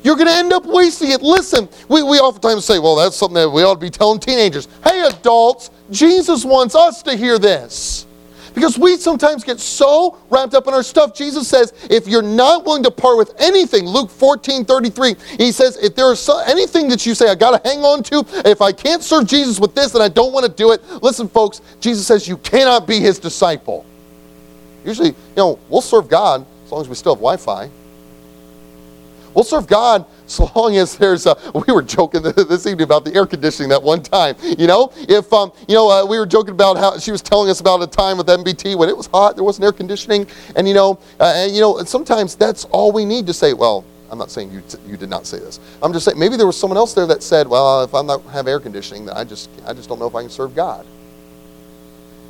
you're 0.02 0.16
going 0.16 0.28
to 0.28 0.34
end 0.34 0.52
up 0.52 0.64
wasting 0.66 1.10
it. 1.10 1.22
Listen, 1.22 1.68
we, 1.88 2.02
we 2.02 2.18
oftentimes 2.18 2.64
say, 2.64 2.78
well, 2.78 2.94
that's 2.96 3.16
something 3.16 3.34
that 3.34 3.50
we 3.50 3.62
ought 3.62 3.74
to 3.74 3.80
be 3.80 3.90
telling 3.90 4.20
teenagers. 4.20 4.68
Hey, 4.84 5.06
adults, 5.06 5.70
Jesus 5.90 6.44
wants 6.44 6.74
us 6.74 7.02
to 7.04 7.16
hear 7.16 7.38
this. 7.38 8.06
Because 8.54 8.78
we 8.78 8.96
sometimes 8.96 9.44
get 9.44 9.60
so 9.60 10.16
wrapped 10.30 10.54
up 10.54 10.66
in 10.66 10.72
our 10.72 10.82
stuff. 10.82 11.14
Jesus 11.14 11.46
says, 11.46 11.74
if 11.90 12.08
you're 12.08 12.22
not 12.22 12.64
willing 12.64 12.82
to 12.84 12.90
part 12.90 13.18
with 13.18 13.34
anything, 13.38 13.84
Luke 13.84 14.08
14 14.08 14.64
33, 14.64 15.14
he 15.36 15.52
says, 15.52 15.76
if 15.76 15.94
there 15.94 16.10
is 16.10 16.20
so, 16.20 16.38
anything 16.46 16.88
that 16.88 17.04
you 17.04 17.14
say, 17.14 17.28
I 17.28 17.34
got 17.34 17.62
to 17.62 17.68
hang 17.68 17.80
on 17.80 18.02
to, 18.04 18.24
if 18.46 18.62
I 18.62 18.72
can't 18.72 19.02
serve 19.02 19.26
Jesus 19.26 19.60
with 19.60 19.74
this, 19.74 19.92
then 19.92 20.00
I 20.00 20.08
don't 20.08 20.32
want 20.32 20.46
to 20.46 20.52
do 20.52 20.72
it. 20.72 20.82
Listen, 21.02 21.28
folks, 21.28 21.60
Jesus 21.80 22.06
says, 22.06 22.26
you 22.26 22.38
cannot 22.38 22.86
be 22.86 22.98
his 22.98 23.18
disciple. 23.18 23.84
Usually, 24.86 25.08
you 25.08 25.36
know, 25.36 25.58
we'll 25.68 25.82
serve 25.82 26.08
God 26.08 26.46
as 26.64 26.72
long 26.72 26.80
as 26.80 26.88
we 26.88 26.94
still 26.94 27.14
have 27.14 27.20
Wi 27.20 27.36
Fi. 27.36 27.68
We'll 29.34 29.44
serve 29.44 29.66
God 29.66 30.06
so 30.26 30.50
long 30.56 30.76
as 30.76 30.96
there's 30.96 31.26
a, 31.26 31.36
we 31.54 31.72
were 31.72 31.82
joking 31.82 32.22
this 32.22 32.66
evening 32.66 32.84
about 32.84 33.04
the 33.04 33.14
air 33.14 33.26
conditioning 33.26 33.68
that 33.68 33.82
one 33.82 34.02
time 34.02 34.34
you 34.42 34.66
know? 34.66 34.90
If 34.96 35.32
um, 35.32 35.52
you 35.68 35.74
know 35.74 35.88
uh, 35.88 36.04
we 36.06 36.18
were 36.18 36.26
joking 36.26 36.52
about 36.52 36.76
how 36.78 36.98
she 36.98 37.12
was 37.12 37.22
telling 37.22 37.48
us 37.50 37.60
about 37.60 37.80
a 37.82 37.86
time 37.86 38.18
with 38.18 38.26
mbt 38.26 38.76
when 38.76 38.88
it 38.88 38.96
was 38.96 39.06
hot 39.06 39.36
there 39.36 39.44
wasn't 39.44 39.66
air 39.66 39.72
conditioning 39.72 40.26
and 40.56 40.66
you 40.66 40.74
know 40.74 40.98
uh, 41.20 41.32
and 41.36 41.54
you 41.54 41.60
know 41.60 41.80
sometimes 41.84 42.34
that's 42.34 42.64
all 42.66 42.90
we 42.90 43.04
need 43.04 43.24
to 43.26 43.32
say 43.32 43.52
well 43.52 43.84
i'm 44.10 44.18
not 44.18 44.32
saying 44.32 44.50
you, 44.50 44.62
t- 44.62 44.78
you 44.84 44.96
did 44.96 45.08
not 45.08 45.26
say 45.26 45.38
this. 45.38 45.60
I'm 45.80 45.92
just 45.92 46.06
saying 46.06 46.18
maybe 46.18 46.36
there 46.36 46.46
was 46.46 46.58
someone 46.58 46.76
else 46.76 46.92
there 46.92 47.06
that 47.06 47.22
said 47.22 47.46
well 47.46 47.84
if 47.84 47.94
i'm 47.94 48.06
not 48.06 48.22
have 48.24 48.48
air 48.48 48.58
conditioning 48.58 49.08
i 49.10 49.22
just 49.22 49.48
i 49.64 49.72
just 49.72 49.88
don't 49.88 50.00
know 50.00 50.08
if 50.08 50.14
i 50.16 50.22
can 50.22 50.30
serve 50.30 50.56
god. 50.56 50.84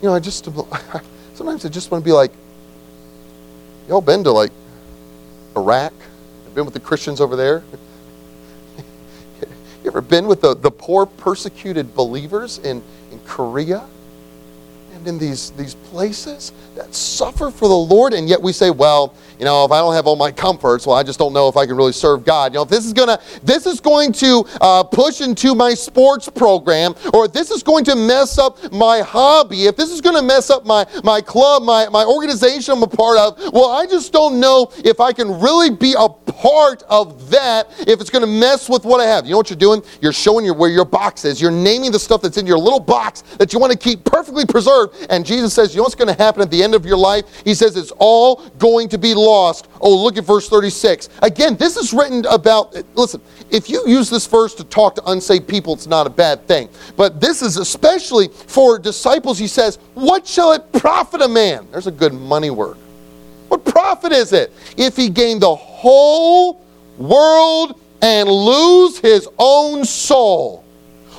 You 0.03 0.09
know 0.09 0.15
i 0.15 0.21
just 0.21 0.45
sometimes 1.35 1.65
i 1.65 1.71
just 1.71 1.91
want 1.91 2.05
to 2.05 2.07
be 2.07 2.13
like 2.13 2.33
y'all 3.89 4.01
been 4.01 4.25
to 4.25 4.31
like 4.31 4.53
iraq 5.57 5.93
been 6.55 6.65
with 6.65 6.75
the 6.75 6.81
christians 6.81 7.21
over 7.21 7.37
there 7.37 7.63
you 9.87 9.91
ever 9.93 10.01
been 10.01 10.27
with 10.27 10.41
the, 10.41 10.55
the 10.55 10.71
poor 10.71 11.07
persecuted 11.07 11.95
believers 11.95 12.59
in, 12.59 12.83
in 13.13 13.21
Korea? 13.21 13.87
In 15.05 15.19
these, 15.19 15.51
these 15.53 15.75
places 15.75 16.53
that 16.75 16.95
suffer 16.95 17.51
for 17.51 17.69
the 17.69 17.77
Lord, 17.77 18.13
and 18.13 18.29
yet 18.29 18.41
we 18.41 18.53
say, 18.53 18.71
well, 18.71 19.15
you 19.39 19.45
know, 19.45 19.65
if 19.65 19.71
I 19.71 19.79
don't 19.79 19.95
have 19.95 20.07
all 20.07 20.17
my 20.17 20.33
comforts, 20.33 20.87
well, 20.87 20.97
I 20.97 21.03
just 21.03 21.19
don't 21.19 21.33
know 21.33 21.49
if 21.49 21.57
I 21.57 21.67
can 21.67 21.77
really 21.77 21.93
serve 21.93 22.25
God. 22.25 22.53
You 22.53 22.59
know, 22.59 22.63
if 22.63 22.69
this 22.69 22.87
is 22.87 22.93
gonna, 22.93 23.21
this 23.43 23.67
is 23.67 23.81
going 23.81 24.13
to 24.15 24.45
uh, 24.61 24.83
push 24.83 25.21
into 25.21 25.55
my 25.55 25.75
sports 25.75 26.29
program, 26.29 26.95
or 27.13 27.27
if 27.27 27.33
this 27.33 27.51
is 27.51 27.63
going 27.63 27.85
to 27.85 27.95
mess 27.95 28.39
up 28.39 28.73
my 28.73 29.01
hobby, 29.01 29.67
if 29.67 29.77
this 29.77 29.91
is 29.91 30.01
going 30.01 30.17
to 30.17 30.23
mess 30.23 30.51
up 30.51 30.65
my 30.65 30.87
my 31.05 31.21
club, 31.21 31.63
my 31.63 31.89
my 31.89 32.05
organization 32.05 32.75
I'm 32.75 32.83
a 32.83 32.87
part 32.87 33.19
of, 33.19 33.39
well, 33.53 33.71
I 33.71 33.87
just 33.87 34.13
don't 34.13 34.41
know 34.41 34.73
if 34.79 35.01
I 35.01 35.13
can 35.13 35.41
really 35.41 35.71
be 35.71 35.95
a 35.99 36.09
part 36.37 36.83
of 36.89 37.31
that. 37.31 37.69
If 37.81 38.01
it's 38.01 38.11
going 38.11 38.25
to 38.25 38.31
mess 38.31 38.69
with 38.69 38.85
what 38.85 39.01
I 39.01 39.07
have, 39.07 39.25
you 39.25 39.33
know 39.33 39.39
what 39.39 39.51
you're 39.51 39.59
doing? 39.59 39.83
You're 40.01 40.13
showing 40.13 40.45
your 40.45 40.55
where 40.55 40.71
your 40.71 40.85
box 40.85 41.25
is. 41.25 41.41
You're 41.41 41.51
naming 41.51 41.93
the 41.93 41.99
stuff 41.99 42.21
that's 42.23 42.37
in 42.37 42.47
your 42.47 42.59
little 42.59 42.81
box 42.81 43.23
that 43.39 43.53
you 43.53 43.59
want 43.59 43.73
to 43.73 43.79
keep 43.79 44.05
perfectly 44.05 44.45
preserved. 44.45 45.07
And 45.09 45.25
Jesus 45.25 45.55
says, 45.55 45.75
you 45.75 45.79
know 45.79 45.85
what's 45.85 45.95
going 45.95 46.15
to 46.15 46.23
happen 46.23 46.43
at 46.43 46.51
the 46.51 46.63
end 46.63 46.75
of 46.75 46.85
your 46.85 46.99
life? 46.99 47.25
He 47.45 47.55
says 47.55 47.77
it's 47.77 47.93
all 47.99 48.47
going 48.59 48.89
to 48.91 48.99
be 48.99 49.15
lost. 49.15 49.69
Oh, 49.81 49.97
look 49.97 50.19
at 50.19 50.25
verse 50.25 50.49
36. 50.49 51.09
Again, 51.23 51.57
this 51.57 51.77
is 51.77 51.93
written 51.93 52.25
about, 52.27 52.75
listen, 52.95 53.21
if 53.51 53.71
you 53.71 53.83
use 53.87 54.11
this 54.11 54.27
verse 54.27 54.55
to 54.57 54.65
talk 54.65 54.95
to 54.97 55.11
unsaved 55.11 55.49
people, 55.49 55.73
it's 55.73 55.87
not 55.87 56.07
a 56.07 56.11
bad 56.11 56.47
thing. 56.47 56.69
But 56.97 57.21
this 57.21 57.43
is 57.43 57.57
especially 57.57 58.29
for 58.29 58.79
disciples. 58.79 59.39
He 59.39 59.47
says, 59.47 59.77
What 59.95 60.27
shall 60.27 60.53
it 60.53 60.71
profit 60.73 61.23
a 61.23 61.29
man? 61.29 61.67
There's 61.71 61.87
a 61.87 61.93
good 61.93 62.13
money 62.13 62.51
word. 62.51 62.77
What 63.49 63.65
profit 63.65 64.13
is 64.13 64.33
it 64.33 64.53
if 64.77 64.97
he 64.97 65.09
gain 65.09 65.39
the 65.39 65.55
whole 65.55 66.65
world 66.99 67.81
and 68.03 68.29
lose 68.29 68.99
his 68.99 69.29
own 69.39 69.85
soul? 69.85 70.65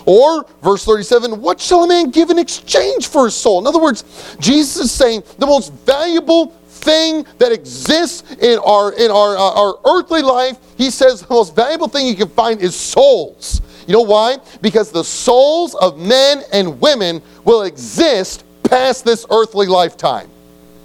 Or, 0.05 0.45
verse 0.63 0.85
37, 0.85 1.41
what 1.41 1.59
shall 1.59 1.83
a 1.83 1.87
man 1.87 2.11
give 2.11 2.29
in 2.29 2.39
exchange 2.39 3.07
for 3.07 3.25
his 3.25 3.35
soul? 3.35 3.59
In 3.59 3.67
other 3.67 3.81
words, 3.81 4.05
Jesus 4.39 4.85
is 4.85 4.91
saying 4.91 5.21
the 5.37 5.45
most 5.45 5.73
valuable 5.73 6.53
thing 6.77 7.25
that 7.37 7.51
exists 7.51 8.35
in 8.37 8.59
our 8.59 8.93
in 8.93 9.11
our 9.11 9.35
uh, 9.35 9.61
our 9.61 9.79
earthly 9.97 10.21
life 10.21 10.57
he 10.77 10.89
says 10.89 11.21
the 11.21 11.33
most 11.33 11.55
valuable 11.55 11.87
thing 11.87 12.07
you 12.07 12.15
can 12.15 12.29
find 12.29 12.61
is 12.61 12.75
souls 12.75 13.61
you 13.87 13.93
know 13.93 14.01
why 14.01 14.37
because 14.61 14.91
the 14.91 15.03
souls 15.03 15.75
of 15.75 15.97
men 15.97 16.43
and 16.53 16.79
women 16.79 17.21
will 17.43 17.63
exist 17.63 18.45
past 18.63 19.03
this 19.03 19.25
earthly 19.31 19.67
lifetime 19.67 20.29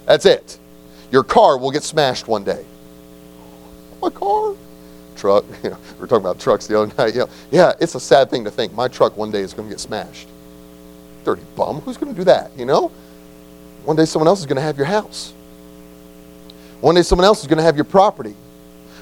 that's 0.05 0.25
it 0.25 0.57
your 1.13 1.23
car 1.23 1.57
will 1.57 1.71
get 1.71 1.83
smashed 1.83 2.27
one 2.27 2.43
day 2.43 2.65
my 4.01 4.09
car 4.09 4.53
truck 5.15 5.45
you 5.63 5.69
know, 5.69 5.77
we 5.93 5.99
were 6.01 6.07
talking 6.07 6.25
about 6.25 6.37
trucks 6.41 6.67
the 6.67 6.77
other 6.77 6.93
night 6.97 7.13
you 7.13 7.21
know, 7.21 7.29
yeah 7.51 7.71
it's 7.79 7.95
a 7.95 7.99
sad 7.99 8.29
thing 8.29 8.43
to 8.43 8.51
think 8.51 8.73
my 8.73 8.89
truck 8.89 9.15
one 9.15 9.31
day 9.31 9.39
is 9.39 9.53
going 9.53 9.69
to 9.69 9.73
get 9.73 9.79
smashed 9.79 10.27
dirty 11.23 11.43
bum 11.55 11.79
who's 11.79 11.95
going 11.95 12.11
to 12.13 12.19
do 12.19 12.25
that 12.25 12.51
you 12.57 12.65
know 12.65 12.91
one 13.85 13.95
day 13.95 14.03
someone 14.03 14.27
else 14.27 14.41
is 14.41 14.45
going 14.45 14.57
to 14.57 14.61
have 14.61 14.75
your 14.75 14.87
house 14.87 15.33
one 16.83 16.95
day, 16.95 17.01
someone 17.01 17.23
else 17.23 17.39
is 17.39 17.47
going 17.47 17.59
to 17.59 17.63
have 17.63 17.77
your 17.77 17.85
property. 17.85 18.35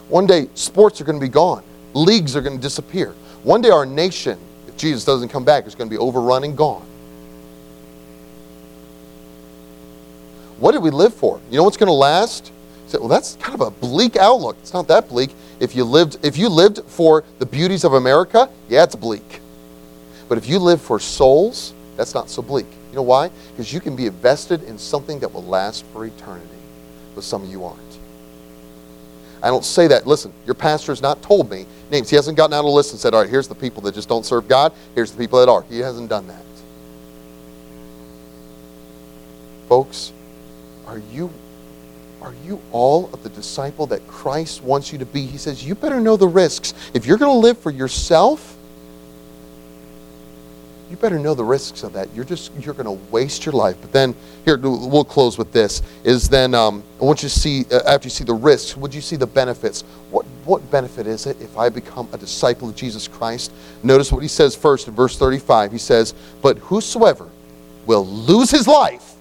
One 0.07 0.28
day, 0.28 0.49
sports 0.53 1.01
are 1.01 1.03
going 1.03 1.20
to 1.20 1.26
be 1.26 1.32
gone. 1.32 1.64
Leagues 1.95 2.36
are 2.36 2.41
going 2.41 2.55
to 2.55 2.62
disappear. 2.62 3.16
One 3.41 3.59
day, 3.59 3.72
our 3.72 3.88
nation, 3.88 4.38
if 4.68 4.78
Jesus 4.78 5.03
doesn't 5.03 5.30
come 5.30 5.43
back, 5.43 5.66
is 5.66 5.74
going 5.74 5.89
to 5.89 5.91
be 5.91 5.97
overrun 5.97 6.43
and 6.43 6.55
gone. 6.55 6.86
What 10.62 10.72
did 10.72 10.82
we 10.82 10.91
live 10.91 11.14
for? 11.14 11.41
You 11.49 11.57
know 11.57 11.64
what's 11.64 11.76
going 11.76 11.88
to 11.88 11.93
last? 11.93 12.53
Say, 12.88 12.97
well, 12.97 13.09
that's 13.09 13.36
kind 13.36 13.53
of 13.53 13.59
a 13.59 13.72
bleak 13.72 14.16
outlook. 14.16 14.55
It's 14.62 14.74
not 14.74 14.88
that 14.88 15.09
bleak. 15.09 15.32
If 15.59 15.76
you 15.76 15.84
lived, 15.84 16.18
if 16.24 16.38
you 16.38 16.47
lived 16.47 16.84
for 16.86 17.26
the 17.39 17.45
beauties 17.45 17.84
of 17.84 17.93
America, 17.93 18.49
yeah, 18.70 18.84
it's 18.84 18.95
bleak. 18.95 19.41
But 20.30 20.38
if 20.38 20.47
you 20.47 20.59
live 20.59 20.82
for 20.82 20.99
souls, 20.99 21.74
that's 21.97 22.14
not 22.14 22.30
so 22.30 22.41
bleak. 22.41 22.68
You 22.91 22.95
know 22.95 23.01
why? 23.01 23.30
Because 23.49 23.74
you 23.74 23.82
can 23.82 23.97
be 23.97 24.05
invested 24.05 24.64
in 24.64 24.78
something 24.78 25.20
that 25.20 25.34
will 25.34 25.43
last 25.43 25.84
for 25.88 26.05
eternity 26.05 26.47
but 27.16 27.24
some 27.24 27.43
of 27.43 27.49
you 27.49 27.66
aren't. 27.66 27.80
I 29.43 29.47
don't 29.47 29.66
say 29.66 29.88
that. 29.88 30.05
Listen, 30.05 30.34
your 30.45 30.53
pastor 30.53 30.91
has 30.91 31.01
not 31.01 31.22
told 31.22 31.49
me 31.49 31.66
names. 31.89 32.09
He 32.09 32.16
hasn't 32.16 32.38
gotten 32.38 32.53
out 32.53 32.64
a 32.64 32.70
list 32.70 32.91
and 32.91 32.99
said, 32.99 33.14
all 33.14 33.22
right, 33.22 33.30
here's 33.30 33.47
the 33.47 33.55
people 33.55 33.82
that 33.84 33.95
just 33.95 34.07
don't 34.07 34.26
serve 34.26 34.47
God. 34.47 34.72
Here's 34.93 35.12
the 35.12 35.18
people 35.18 35.39
that 35.39 35.49
are. 35.49 35.64
He 35.64 35.80
hasn't 35.80 36.09
done 36.09 36.28
that. 36.28 36.43
Folks, 39.68 40.14
are 40.91 41.01
you 41.09 41.31
are 42.21 42.33
you 42.45 42.61
all 42.73 43.09
of 43.13 43.23
the 43.23 43.29
disciple 43.29 43.87
that 43.87 44.05
Christ 44.07 44.61
wants 44.61 44.91
you 44.91 44.99
to 44.99 45.05
be? 45.05 45.25
He 45.25 45.37
says, 45.37 45.65
you 45.65 45.73
better 45.73 46.01
know 46.01 46.17
the 46.17 46.27
risks. 46.27 46.73
If 46.93 47.05
you're 47.05 47.17
going 47.17 47.31
to 47.31 47.39
live 47.39 47.57
for 47.57 47.71
yourself, 47.71 48.57
you 50.89 50.97
better 50.97 51.17
know 51.17 51.33
the 51.33 51.45
risks 51.45 51.83
of 51.83 51.93
that. 51.93 52.13
You're 52.13 52.25
just 52.25 52.51
you're 52.59 52.73
going 52.73 52.85
to 52.85 53.03
waste 53.09 53.45
your 53.45 53.53
life. 53.53 53.77
But 53.79 53.93
then 53.93 54.13
here 54.43 54.57
we'll 54.57 55.05
close 55.05 55.37
with 55.37 55.53
this. 55.53 55.81
Is 56.03 56.27
then 56.27 56.53
um, 56.53 56.83
I 56.99 57.05
want 57.05 57.23
you 57.23 57.29
to 57.29 57.39
see 57.39 57.65
uh, 57.71 57.79
after 57.87 58.07
you 58.07 58.11
see 58.11 58.25
the 58.25 58.33
risks, 58.33 58.75
would 58.75 58.93
you 58.93 58.99
see 58.99 59.15
the 59.15 59.25
benefits? 59.25 59.85
What 60.09 60.25
what 60.43 60.69
benefit 60.69 61.07
is 61.07 61.25
it 61.25 61.41
if 61.41 61.57
I 61.57 61.69
become 61.69 62.09
a 62.11 62.17
disciple 62.17 62.67
of 62.67 62.75
Jesus 62.75 63.07
Christ? 63.07 63.53
Notice 63.81 64.11
what 64.11 64.21
he 64.21 64.27
says 64.27 64.53
first 64.53 64.89
in 64.89 64.93
verse 64.93 65.17
35. 65.17 65.71
He 65.71 65.77
says, 65.77 66.13
"But 66.41 66.57
whosoever 66.57 67.29
will 67.85 68.05
lose 68.05 68.51
his 68.51 68.67
life 68.67 69.13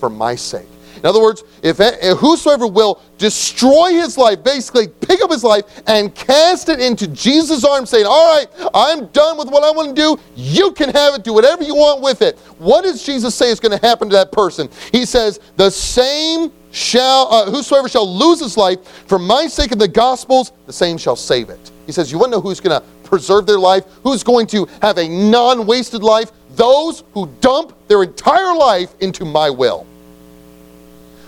for 0.00 0.08
my 0.08 0.34
sake." 0.34 0.66
In 0.98 1.06
other 1.06 1.20
words, 1.20 1.44
if 1.62 1.78
whosoever 2.18 2.66
will 2.66 3.00
destroy 3.18 3.92
his 3.92 4.18
life, 4.18 4.42
basically 4.42 4.88
pick 4.88 5.22
up 5.22 5.30
his 5.30 5.44
life 5.44 5.64
and 5.86 6.14
cast 6.14 6.68
it 6.68 6.80
into 6.80 7.06
Jesus' 7.08 7.64
arms, 7.64 7.90
saying, 7.90 8.06
All 8.06 8.36
right, 8.36 8.46
I'm 8.74 9.06
done 9.08 9.38
with 9.38 9.48
what 9.48 9.64
I 9.64 9.70
want 9.70 9.94
to 9.94 9.94
do. 9.94 10.20
You 10.36 10.72
can 10.72 10.90
have 10.90 11.14
it. 11.14 11.24
Do 11.24 11.32
whatever 11.32 11.62
you 11.62 11.74
want 11.74 12.02
with 12.02 12.22
it. 12.22 12.38
What 12.58 12.82
does 12.82 13.04
Jesus 13.04 13.34
say 13.34 13.50
is 13.50 13.60
going 13.60 13.78
to 13.78 13.86
happen 13.86 14.08
to 14.10 14.16
that 14.16 14.32
person? 14.32 14.68
He 14.92 15.04
says, 15.04 15.40
The 15.56 15.70
same 15.70 16.52
shall, 16.70 17.32
uh, 17.32 17.50
whosoever 17.50 17.88
shall 17.88 18.08
lose 18.08 18.40
his 18.40 18.56
life 18.56 18.86
for 19.06 19.18
my 19.18 19.46
sake 19.46 19.72
of 19.72 19.78
the 19.78 19.88
gospels, 19.88 20.52
the 20.66 20.72
same 20.72 20.98
shall 20.98 21.16
save 21.16 21.50
it. 21.50 21.70
He 21.86 21.92
says, 21.92 22.12
You 22.12 22.18
want 22.18 22.32
to 22.32 22.38
know 22.38 22.42
who's 22.42 22.60
going 22.60 22.80
to 22.80 22.86
preserve 23.08 23.46
their 23.46 23.58
life? 23.58 23.84
Who's 24.02 24.22
going 24.22 24.46
to 24.48 24.66
have 24.82 24.98
a 24.98 25.08
non 25.08 25.66
wasted 25.66 26.02
life? 26.02 26.30
Those 26.50 27.04
who 27.14 27.26
dump 27.40 27.74
their 27.88 28.02
entire 28.02 28.54
life 28.54 28.94
into 29.00 29.24
my 29.24 29.48
will. 29.48 29.86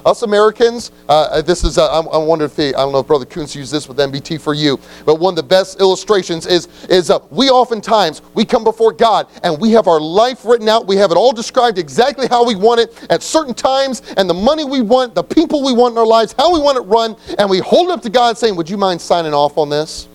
Us 0.04 0.22
Americans, 0.22 0.92
uh, 1.08 1.28
uh 1.30 1.42
this 1.42 1.64
is, 1.64 1.78
uh, 1.78 1.86
I, 1.86 2.00
I 2.00 2.18
wonder 2.18 2.44
if, 2.44 2.56
he, 2.56 2.68
I 2.68 2.78
don't 2.78 2.92
know 2.92 3.00
if 3.00 3.06
Brother 3.06 3.24
Coons 3.24 3.54
used 3.54 3.72
this 3.72 3.88
with 3.88 3.98
MBT 3.98 4.40
for 4.40 4.54
you, 4.54 4.78
but 5.04 5.16
one 5.16 5.32
of 5.32 5.36
the 5.36 5.42
best 5.42 5.80
illustrations 5.80 6.46
is, 6.46 6.68
is 6.88 7.10
uh, 7.10 7.18
we 7.30 7.50
oftentimes, 7.50 8.22
we 8.34 8.44
come 8.44 8.64
before 8.64 8.92
God 8.92 9.26
and 9.42 9.60
we 9.60 9.72
have 9.72 9.88
our 9.88 10.00
life 10.00 10.44
written 10.44 10.68
out. 10.68 10.86
We 10.86 10.96
have 10.96 11.10
it 11.10 11.16
all 11.16 11.32
described 11.32 11.78
exactly 11.78 12.26
how 12.28 12.44
we 12.44 12.54
want 12.54 12.80
it 12.80 13.06
at 13.10 13.22
certain 13.22 13.54
times 13.54 14.02
and 14.16 14.28
the 14.28 14.34
money 14.34 14.64
we 14.64 14.80
want, 14.80 15.14
the 15.14 15.22
people 15.22 15.64
we 15.64 15.72
want 15.72 15.92
in 15.92 15.98
our 15.98 16.06
lives, 16.06 16.34
how 16.38 16.52
we 16.52 16.60
want 16.60 16.78
it 16.78 16.82
run, 16.82 17.16
and 17.38 17.50
we 17.50 17.58
hold 17.58 17.90
it 17.90 17.92
up 17.92 18.02
to 18.02 18.10
God 18.10 18.38
saying, 18.38 18.56
would 18.56 18.70
you 18.70 18.76
mind 18.76 19.00
signing 19.00 19.34
off 19.34 19.58
on 19.58 19.68
this? 19.68 20.08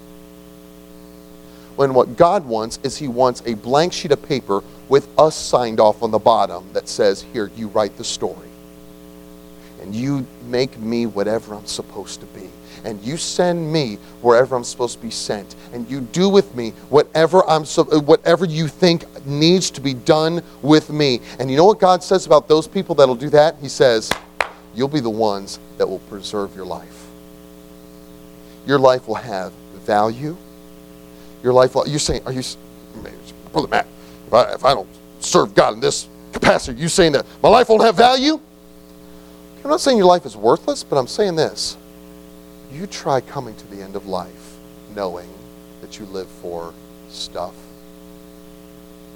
When 1.76 1.94
what 1.94 2.16
God 2.16 2.46
wants 2.46 2.80
is 2.84 2.98
he 2.98 3.08
wants 3.08 3.44
a 3.46 3.54
blank 3.54 3.92
sheet 3.92 4.12
of 4.12 4.24
paper 4.24 4.64
with 4.88 5.08
us 5.20 5.36
signed 5.36 5.80
off 5.80 6.04
on 6.04 6.12
the 6.12 6.20
bottom 6.20 6.72
that 6.74 6.88
says, 6.88 7.22
here, 7.22 7.52
you 7.56 7.68
write 7.68 7.98
the 7.98 8.04
story 8.04 8.48
and 9.86 9.94
you 9.94 10.26
make 10.48 10.80
me 10.80 11.06
whatever 11.06 11.54
I'm 11.54 11.68
supposed 11.68 12.20
to 12.22 12.26
be. 12.28 12.50
And 12.84 13.00
you 13.04 13.18
send 13.18 13.72
me 13.72 13.98
wherever 14.22 14.56
I'm 14.56 14.64
supposed 14.64 14.98
to 14.98 15.02
be 15.02 15.12
sent. 15.12 15.56
And 15.74 15.88
you 15.88 16.02
do 16.02 16.28
with 16.28 16.56
me 16.56 16.72
whatever 16.90 17.48
I'm 17.48 17.66
so, 17.66 17.88
uh, 17.92 18.00
whatever 18.00 18.46
you 18.46 18.68
think 18.68 19.06
needs 19.28 19.70
to 19.72 19.82
be 19.82 19.94
done 19.94 20.42
with 20.64 20.90
me. 20.90 21.22
And 21.40 21.52
you 21.52 21.58
know 21.58 21.66
what 21.66 21.80
God 21.80 22.04
says 22.04 22.26
about 22.26 22.48
those 22.48 22.68
people 22.68 22.96
that'll 22.96 23.16
do 23.16 23.30
that? 23.30 23.58
He 23.62 23.70
says, 23.70 24.12
You'll 24.74 24.88
be 24.88 25.00
the 25.00 25.10
ones 25.10 25.60
that 25.78 25.88
will 25.88 26.00
preserve 26.00 26.56
your 26.56 26.66
life. 26.66 27.06
Your 28.66 28.80
life 28.80 29.08
will 29.08 29.16
have 29.16 29.54
value. 29.86 30.36
Your 31.44 31.54
life 31.54 31.76
will, 31.76 31.88
you're 31.88 32.00
saying, 32.00 32.24
are 32.26 32.32
you, 32.32 32.42
Brother 33.54 33.68
Matt, 33.68 33.88
if 34.28 34.34
I, 34.34 34.54
if 34.54 34.66
I 34.66 34.74
don't 34.74 34.90
serve 35.20 35.54
God 35.54 35.76
in 35.76 35.80
this 35.80 36.10
capacity, 36.34 36.82
you 36.82 36.90
saying 36.90 37.14
that 37.14 37.26
my 37.42 37.50
life 37.50 37.70
won't 37.70 37.84
have 37.84 37.96
value? 37.96 38.42
I'm 39.66 39.72
not 39.72 39.82
saying 39.82 39.98
your 39.98 40.06
life 40.06 40.28
is 40.28 40.38
worthless, 40.38 40.84
but 40.84 40.96
I'm 40.96 41.08
saying 41.08 41.38
this. 41.38 41.76
You 42.72 42.86
try 42.86 43.20
coming 43.20 43.56
to 43.56 43.68
the 43.68 43.82
end 43.82 43.96
of 43.96 44.06
life 44.06 44.58
knowing 44.96 45.28
that 45.82 45.98
you 45.98 46.06
live 46.06 46.28
for 46.28 46.72
stuff, 47.10 47.56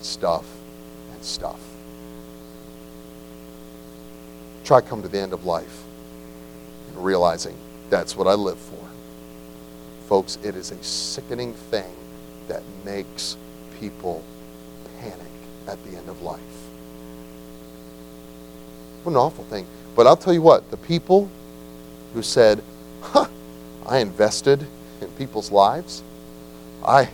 stuff, 0.02 0.46
and 1.14 1.24
stuff. 1.24 1.60
Try 4.64 4.82
come 4.82 5.04
to 5.04 5.08
the 5.08 5.20
end 5.20 5.34
of 5.34 5.46
life 5.46 5.84
and 6.88 7.06
realizing 7.06 7.56
that's 7.92 8.16
what 8.16 8.26
I 8.28 8.34
live 8.34 8.58
for. 8.58 8.90
Folks, 10.08 10.40
it 10.42 10.56
is 10.56 10.72
a 10.72 10.84
sickening 10.84 11.54
thing 11.54 11.96
that 12.48 12.64
makes 12.84 13.38
people 13.80 14.24
panic 15.00 15.32
at 15.68 15.78
the 15.86 15.96
end 15.96 16.10
of 16.10 16.24
life. 16.24 16.42
What 19.04 19.12
an 19.12 19.18
awful 19.18 19.44
thing. 19.44 19.68
But 19.96 20.08
I'll 20.08 20.18
tell 20.18 20.34
you 20.34 20.42
what, 20.42 20.70
the 20.72 20.78
people 20.78 21.30
who 22.14 22.22
said, 22.22 22.64
huh, 23.02 23.28
I 23.88 24.00
invested 24.00 24.66
in 25.02 25.08
people's 25.12 25.52
lives. 25.52 26.04
I, 26.86 27.10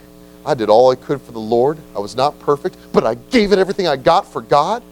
I 0.46 0.54
did 0.54 0.70
all 0.70 0.92
I 0.92 0.96
could 0.96 1.22
for 1.22 1.32
the 1.32 1.40
Lord. 1.40 1.78
I 1.96 2.00
was 2.00 2.16
not 2.16 2.40
perfect, 2.40 2.78
but 2.94 3.06
I 3.06 3.16
gave 3.16 3.52
it 3.52 3.60
everything 3.60 3.88
I 3.88 3.96
got 3.96 4.32
for 4.32 4.42
God. 4.42 4.84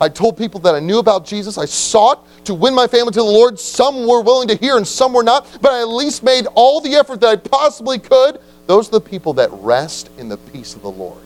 I 0.00 0.08
told 0.08 0.36
people 0.36 0.60
that 0.60 0.74
I 0.74 0.80
knew 0.80 0.98
about 0.98 1.26
Jesus. 1.26 1.58
I 1.58 1.64
sought 1.64 2.24
to 2.44 2.54
win 2.54 2.74
my 2.74 2.86
family 2.86 3.12
to 3.12 3.20
the 3.20 3.24
Lord. 3.24 3.58
Some 3.58 4.06
were 4.06 4.22
willing 4.22 4.48
to 4.48 4.54
hear 4.54 4.76
and 4.76 4.86
some 4.86 5.12
were 5.12 5.24
not, 5.24 5.46
but 5.60 5.72
I 5.72 5.80
at 5.80 5.88
least 5.88 6.22
made 6.22 6.46
all 6.54 6.80
the 6.80 6.94
effort 6.94 7.20
that 7.20 7.28
I 7.28 7.36
possibly 7.36 7.98
could. 7.98 8.40
Those 8.66 8.88
are 8.88 8.92
the 8.92 9.00
people 9.00 9.32
that 9.34 9.50
rest 9.52 10.10
in 10.18 10.28
the 10.28 10.36
peace 10.36 10.74
of 10.74 10.82
the 10.82 10.90
Lord. 10.90 11.22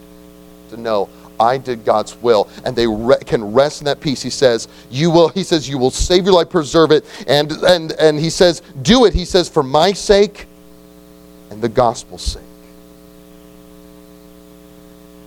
To 0.71 0.77
know 0.79 1.11
I 1.43 1.59
did 1.59 1.85
God's 1.85 2.17
will, 2.23 2.49
and 2.65 2.77
they 2.77 2.87
re- 2.87 3.19
can 3.27 3.53
rest 3.53 3.81
in 3.81 3.87
that 3.87 4.01
peace. 4.01 4.23
He 4.23 4.31
says, 4.31 4.69
"You 4.91 5.11
will." 5.11 5.29
He 5.29 5.43
says, 5.43 5.69
"You 5.69 5.79
will 5.79 5.91
save 5.91 6.25
your 6.25 6.35
life, 6.35 6.49
preserve 6.49 6.93
it," 6.93 7.05
and 7.27 7.51
and 7.65 7.93
and 7.93 8.19
he 8.19 8.31
says, 8.31 8.63
"Do 8.81 9.05
it." 9.05 9.15
He 9.15 9.25
says, 9.25 9.49
"For 9.49 9.63
my 9.63 9.93
sake, 9.93 10.47
and 11.51 11.61
the 11.61 11.69
gospel's 11.69 12.23
sake." 12.23 12.43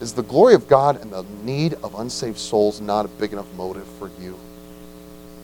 Is 0.02 0.14
the 0.14 0.24
glory 0.24 0.54
of 0.54 0.68
God 0.68 1.02
and 1.02 1.12
the 1.12 1.26
need 1.44 1.74
of 1.82 1.96
unsaved 1.96 2.38
souls 2.38 2.82
not 2.82 3.06
a 3.06 3.08
big 3.08 3.34
enough 3.34 3.52
motive 3.56 3.88
for 3.98 4.10
you 4.22 4.38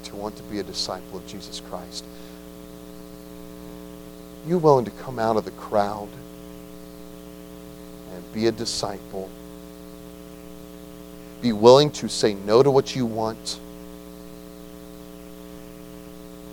to 0.04 0.16
want 0.16 0.36
to 0.38 0.44
be 0.44 0.60
a 0.60 0.64
disciple 0.64 1.18
of 1.18 1.26
Jesus 1.26 1.62
Christ? 1.70 2.04
You 4.48 4.58
willing 4.58 4.86
to 4.86 4.92
come 4.92 5.20
out 5.20 5.38
of 5.38 5.46
the 5.46 5.52
crowd 5.52 6.10
and 8.14 8.34
be 8.34 8.48
a 8.48 8.52
disciple? 8.52 9.30
Be 11.42 11.54
willing 11.54 11.92
to 11.92 12.08
say 12.08 12.34
no 12.34 12.62
to 12.62 12.70
what 12.70 12.96
you 12.96 13.06
want. 13.06 13.60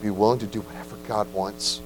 Be 0.00 0.10
willing 0.10 0.38
to 0.38 0.46
do 0.46 0.60
whatever 0.60 0.96
God 1.06 1.32
wants. 1.32 1.80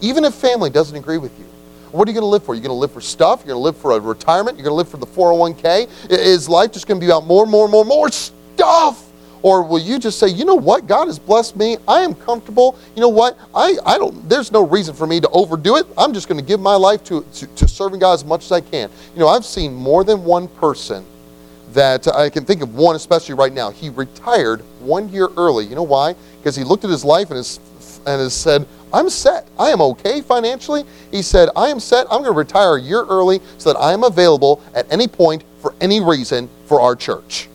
Even 0.00 0.24
if 0.24 0.34
family 0.34 0.70
doesn't 0.70 0.96
agree 0.96 1.18
with 1.18 1.38
you. 1.38 1.44
What 1.92 2.06
are 2.06 2.10
you 2.10 2.14
going 2.14 2.22
to 2.22 2.28
live 2.30 2.44
for? 2.44 2.54
You're 2.54 2.62
going 2.62 2.70
to 2.70 2.74
live 2.74 2.92
for 2.92 3.00
stuff? 3.00 3.40
You're 3.40 3.54
going 3.54 3.60
to 3.60 3.64
live 3.64 3.76
for 3.76 3.92
a 3.92 4.00
retirement? 4.00 4.56
You're 4.56 4.64
going 4.64 4.72
to 4.72 4.76
live 4.76 4.88
for 4.88 4.98
the 4.98 5.06
401k? 5.06 6.10
Is 6.10 6.48
life 6.48 6.72
just 6.72 6.86
going 6.86 7.00
to 7.00 7.04
be 7.04 7.10
about 7.10 7.26
more, 7.26 7.46
more, 7.46 7.68
more, 7.68 7.84
more 7.84 8.10
stuff? 8.10 9.04
Or 9.40 9.62
will 9.62 9.78
you 9.78 9.98
just 9.98 10.18
say, 10.18 10.28
you 10.28 10.44
know 10.44 10.54
what? 10.54 10.86
God 10.86 11.06
has 11.06 11.18
blessed 11.18 11.56
me. 11.56 11.76
I 11.86 12.00
am 12.00 12.14
comfortable. 12.14 12.76
You 12.94 13.00
know 13.00 13.08
what? 13.08 13.38
I, 13.54 13.76
I 13.86 13.96
don't, 13.96 14.28
there's 14.28 14.50
no 14.50 14.66
reason 14.66 14.94
for 14.94 15.06
me 15.06 15.20
to 15.20 15.28
overdo 15.28 15.76
it. 15.76 15.86
I'm 15.96 16.12
just 16.12 16.28
going 16.28 16.40
to 16.40 16.46
give 16.46 16.60
my 16.60 16.74
life 16.74 17.04
to, 17.04 17.24
to, 17.34 17.46
to 17.46 17.68
serving 17.68 18.00
God 18.00 18.14
as 18.14 18.24
much 18.24 18.44
as 18.44 18.52
I 18.52 18.60
can. 18.60 18.90
You 19.14 19.20
know, 19.20 19.28
I've 19.28 19.44
seen 19.44 19.72
more 19.74 20.02
than 20.02 20.24
one 20.24 20.48
person 20.48 21.06
that 21.78 22.08
I 22.08 22.28
can 22.28 22.44
think 22.44 22.60
of 22.60 22.74
one, 22.74 22.96
especially 22.96 23.36
right 23.36 23.52
now. 23.52 23.70
He 23.70 23.88
retired 23.88 24.62
one 24.80 25.08
year 25.10 25.28
early. 25.36 25.64
You 25.64 25.76
know 25.76 25.84
why? 25.84 26.16
Because 26.38 26.56
he 26.56 26.64
looked 26.64 26.82
at 26.82 26.90
his 26.90 27.04
life 27.04 27.30
and, 27.30 27.36
his, 27.36 27.60
and 27.98 28.20
has 28.20 28.34
said, 28.34 28.66
I'm 28.92 29.08
set. 29.08 29.46
I 29.56 29.70
am 29.70 29.80
okay 29.82 30.20
financially. 30.20 30.82
He 31.12 31.22
said, 31.22 31.50
I 31.54 31.68
am 31.68 31.78
set. 31.78 32.06
I'm 32.10 32.22
going 32.22 32.32
to 32.32 32.32
retire 32.32 32.74
a 32.74 32.80
year 32.80 33.04
early 33.04 33.40
so 33.58 33.72
that 33.72 33.78
I 33.78 33.92
am 33.92 34.02
available 34.02 34.60
at 34.74 34.92
any 34.92 35.06
point 35.06 35.44
for 35.62 35.72
any 35.80 36.00
reason 36.00 36.50
for 36.66 36.80
our 36.80 36.96
church. 36.96 37.48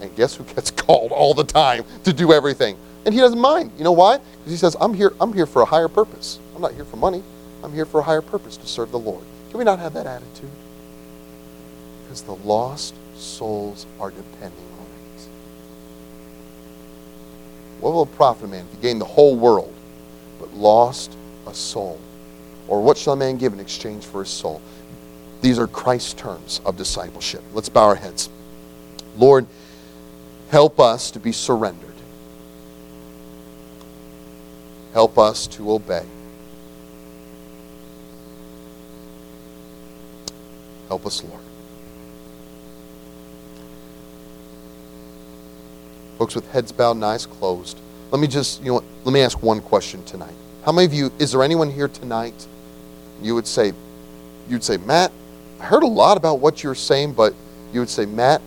And 0.00 0.14
guess 0.16 0.36
who 0.36 0.44
gets 0.44 0.70
called 0.70 1.12
all 1.12 1.34
the 1.34 1.44
time 1.44 1.84
to 2.04 2.12
do 2.14 2.32
everything? 2.32 2.78
And 3.04 3.12
he 3.12 3.20
doesn't 3.20 3.38
mind. 3.38 3.72
You 3.76 3.84
know 3.84 3.92
why? 3.92 4.16
Because 4.16 4.50
he 4.50 4.56
says, 4.56 4.78
I'm 4.80 4.94
here, 4.94 5.12
I'm 5.20 5.34
here 5.34 5.46
for 5.46 5.60
a 5.60 5.66
higher 5.66 5.88
purpose. 5.88 6.38
I'm 6.56 6.62
not 6.62 6.72
here 6.72 6.86
for 6.86 6.96
money. 6.96 7.22
I'm 7.62 7.74
here 7.74 7.84
for 7.84 8.00
a 8.00 8.02
higher 8.02 8.22
purpose 8.22 8.56
to 8.56 8.66
serve 8.66 8.92
the 8.92 8.98
Lord. 8.98 9.24
Can 9.50 9.58
we 9.58 9.64
not 9.64 9.78
have 9.78 9.92
that 9.92 10.06
attitude? 10.06 10.50
Because 12.14 12.38
the 12.38 12.46
lost 12.46 12.94
souls 13.16 13.86
are 13.98 14.12
depending 14.12 14.66
on 14.78 14.86
it. 14.86 15.28
What 17.80 17.92
will 17.92 18.04
it 18.04 18.14
profit 18.14 18.44
a 18.44 18.46
man 18.46 18.66
if 18.66 18.76
he 18.76 18.82
gain 18.82 19.00
the 19.00 19.04
whole 19.04 19.34
world 19.34 19.74
but 20.38 20.54
lost 20.54 21.16
a 21.48 21.52
soul? 21.52 21.98
Or 22.68 22.80
what 22.80 22.96
shall 22.96 23.14
a 23.14 23.16
man 23.16 23.36
give 23.36 23.52
in 23.52 23.58
exchange 23.58 24.04
for 24.04 24.20
his 24.20 24.30
soul? 24.30 24.62
These 25.40 25.58
are 25.58 25.66
Christ's 25.66 26.14
terms 26.14 26.60
of 26.64 26.76
discipleship. 26.76 27.42
Let's 27.52 27.68
bow 27.68 27.86
our 27.86 27.96
heads. 27.96 28.30
Lord, 29.16 29.48
help 30.50 30.78
us 30.78 31.10
to 31.10 31.18
be 31.18 31.32
surrendered. 31.32 31.96
Help 34.92 35.18
us 35.18 35.48
to 35.48 35.72
obey. 35.72 36.06
Help 40.86 41.06
us, 41.06 41.24
Lord. 41.24 41.43
With 46.32 46.50
heads 46.52 46.72
bowed 46.72 46.92
and 46.92 47.04
eyes 47.04 47.26
closed, 47.26 47.78
let 48.10 48.18
me 48.18 48.26
just, 48.26 48.62
you 48.62 48.72
know, 48.72 48.84
let 49.04 49.12
me 49.12 49.20
ask 49.20 49.42
one 49.42 49.60
question 49.60 50.02
tonight. 50.04 50.32
How 50.64 50.72
many 50.72 50.86
of 50.86 50.94
you, 50.94 51.12
is 51.18 51.32
there 51.32 51.42
anyone 51.42 51.70
here 51.70 51.88
tonight? 51.88 52.46
You 53.20 53.34
would 53.34 53.46
say, 53.46 53.72
you'd 54.48 54.64
say, 54.64 54.78
Matt, 54.78 55.12
I 55.60 55.64
heard 55.64 55.82
a 55.82 55.88
lot 55.88 56.16
about 56.16 56.40
what 56.40 56.62
you're 56.62 56.74
saying, 56.74 57.12
but 57.12 57.34
you 57.72 57.80
would 57.80 57.90
say, 57.90 58.06
Matt, 58.06 58.40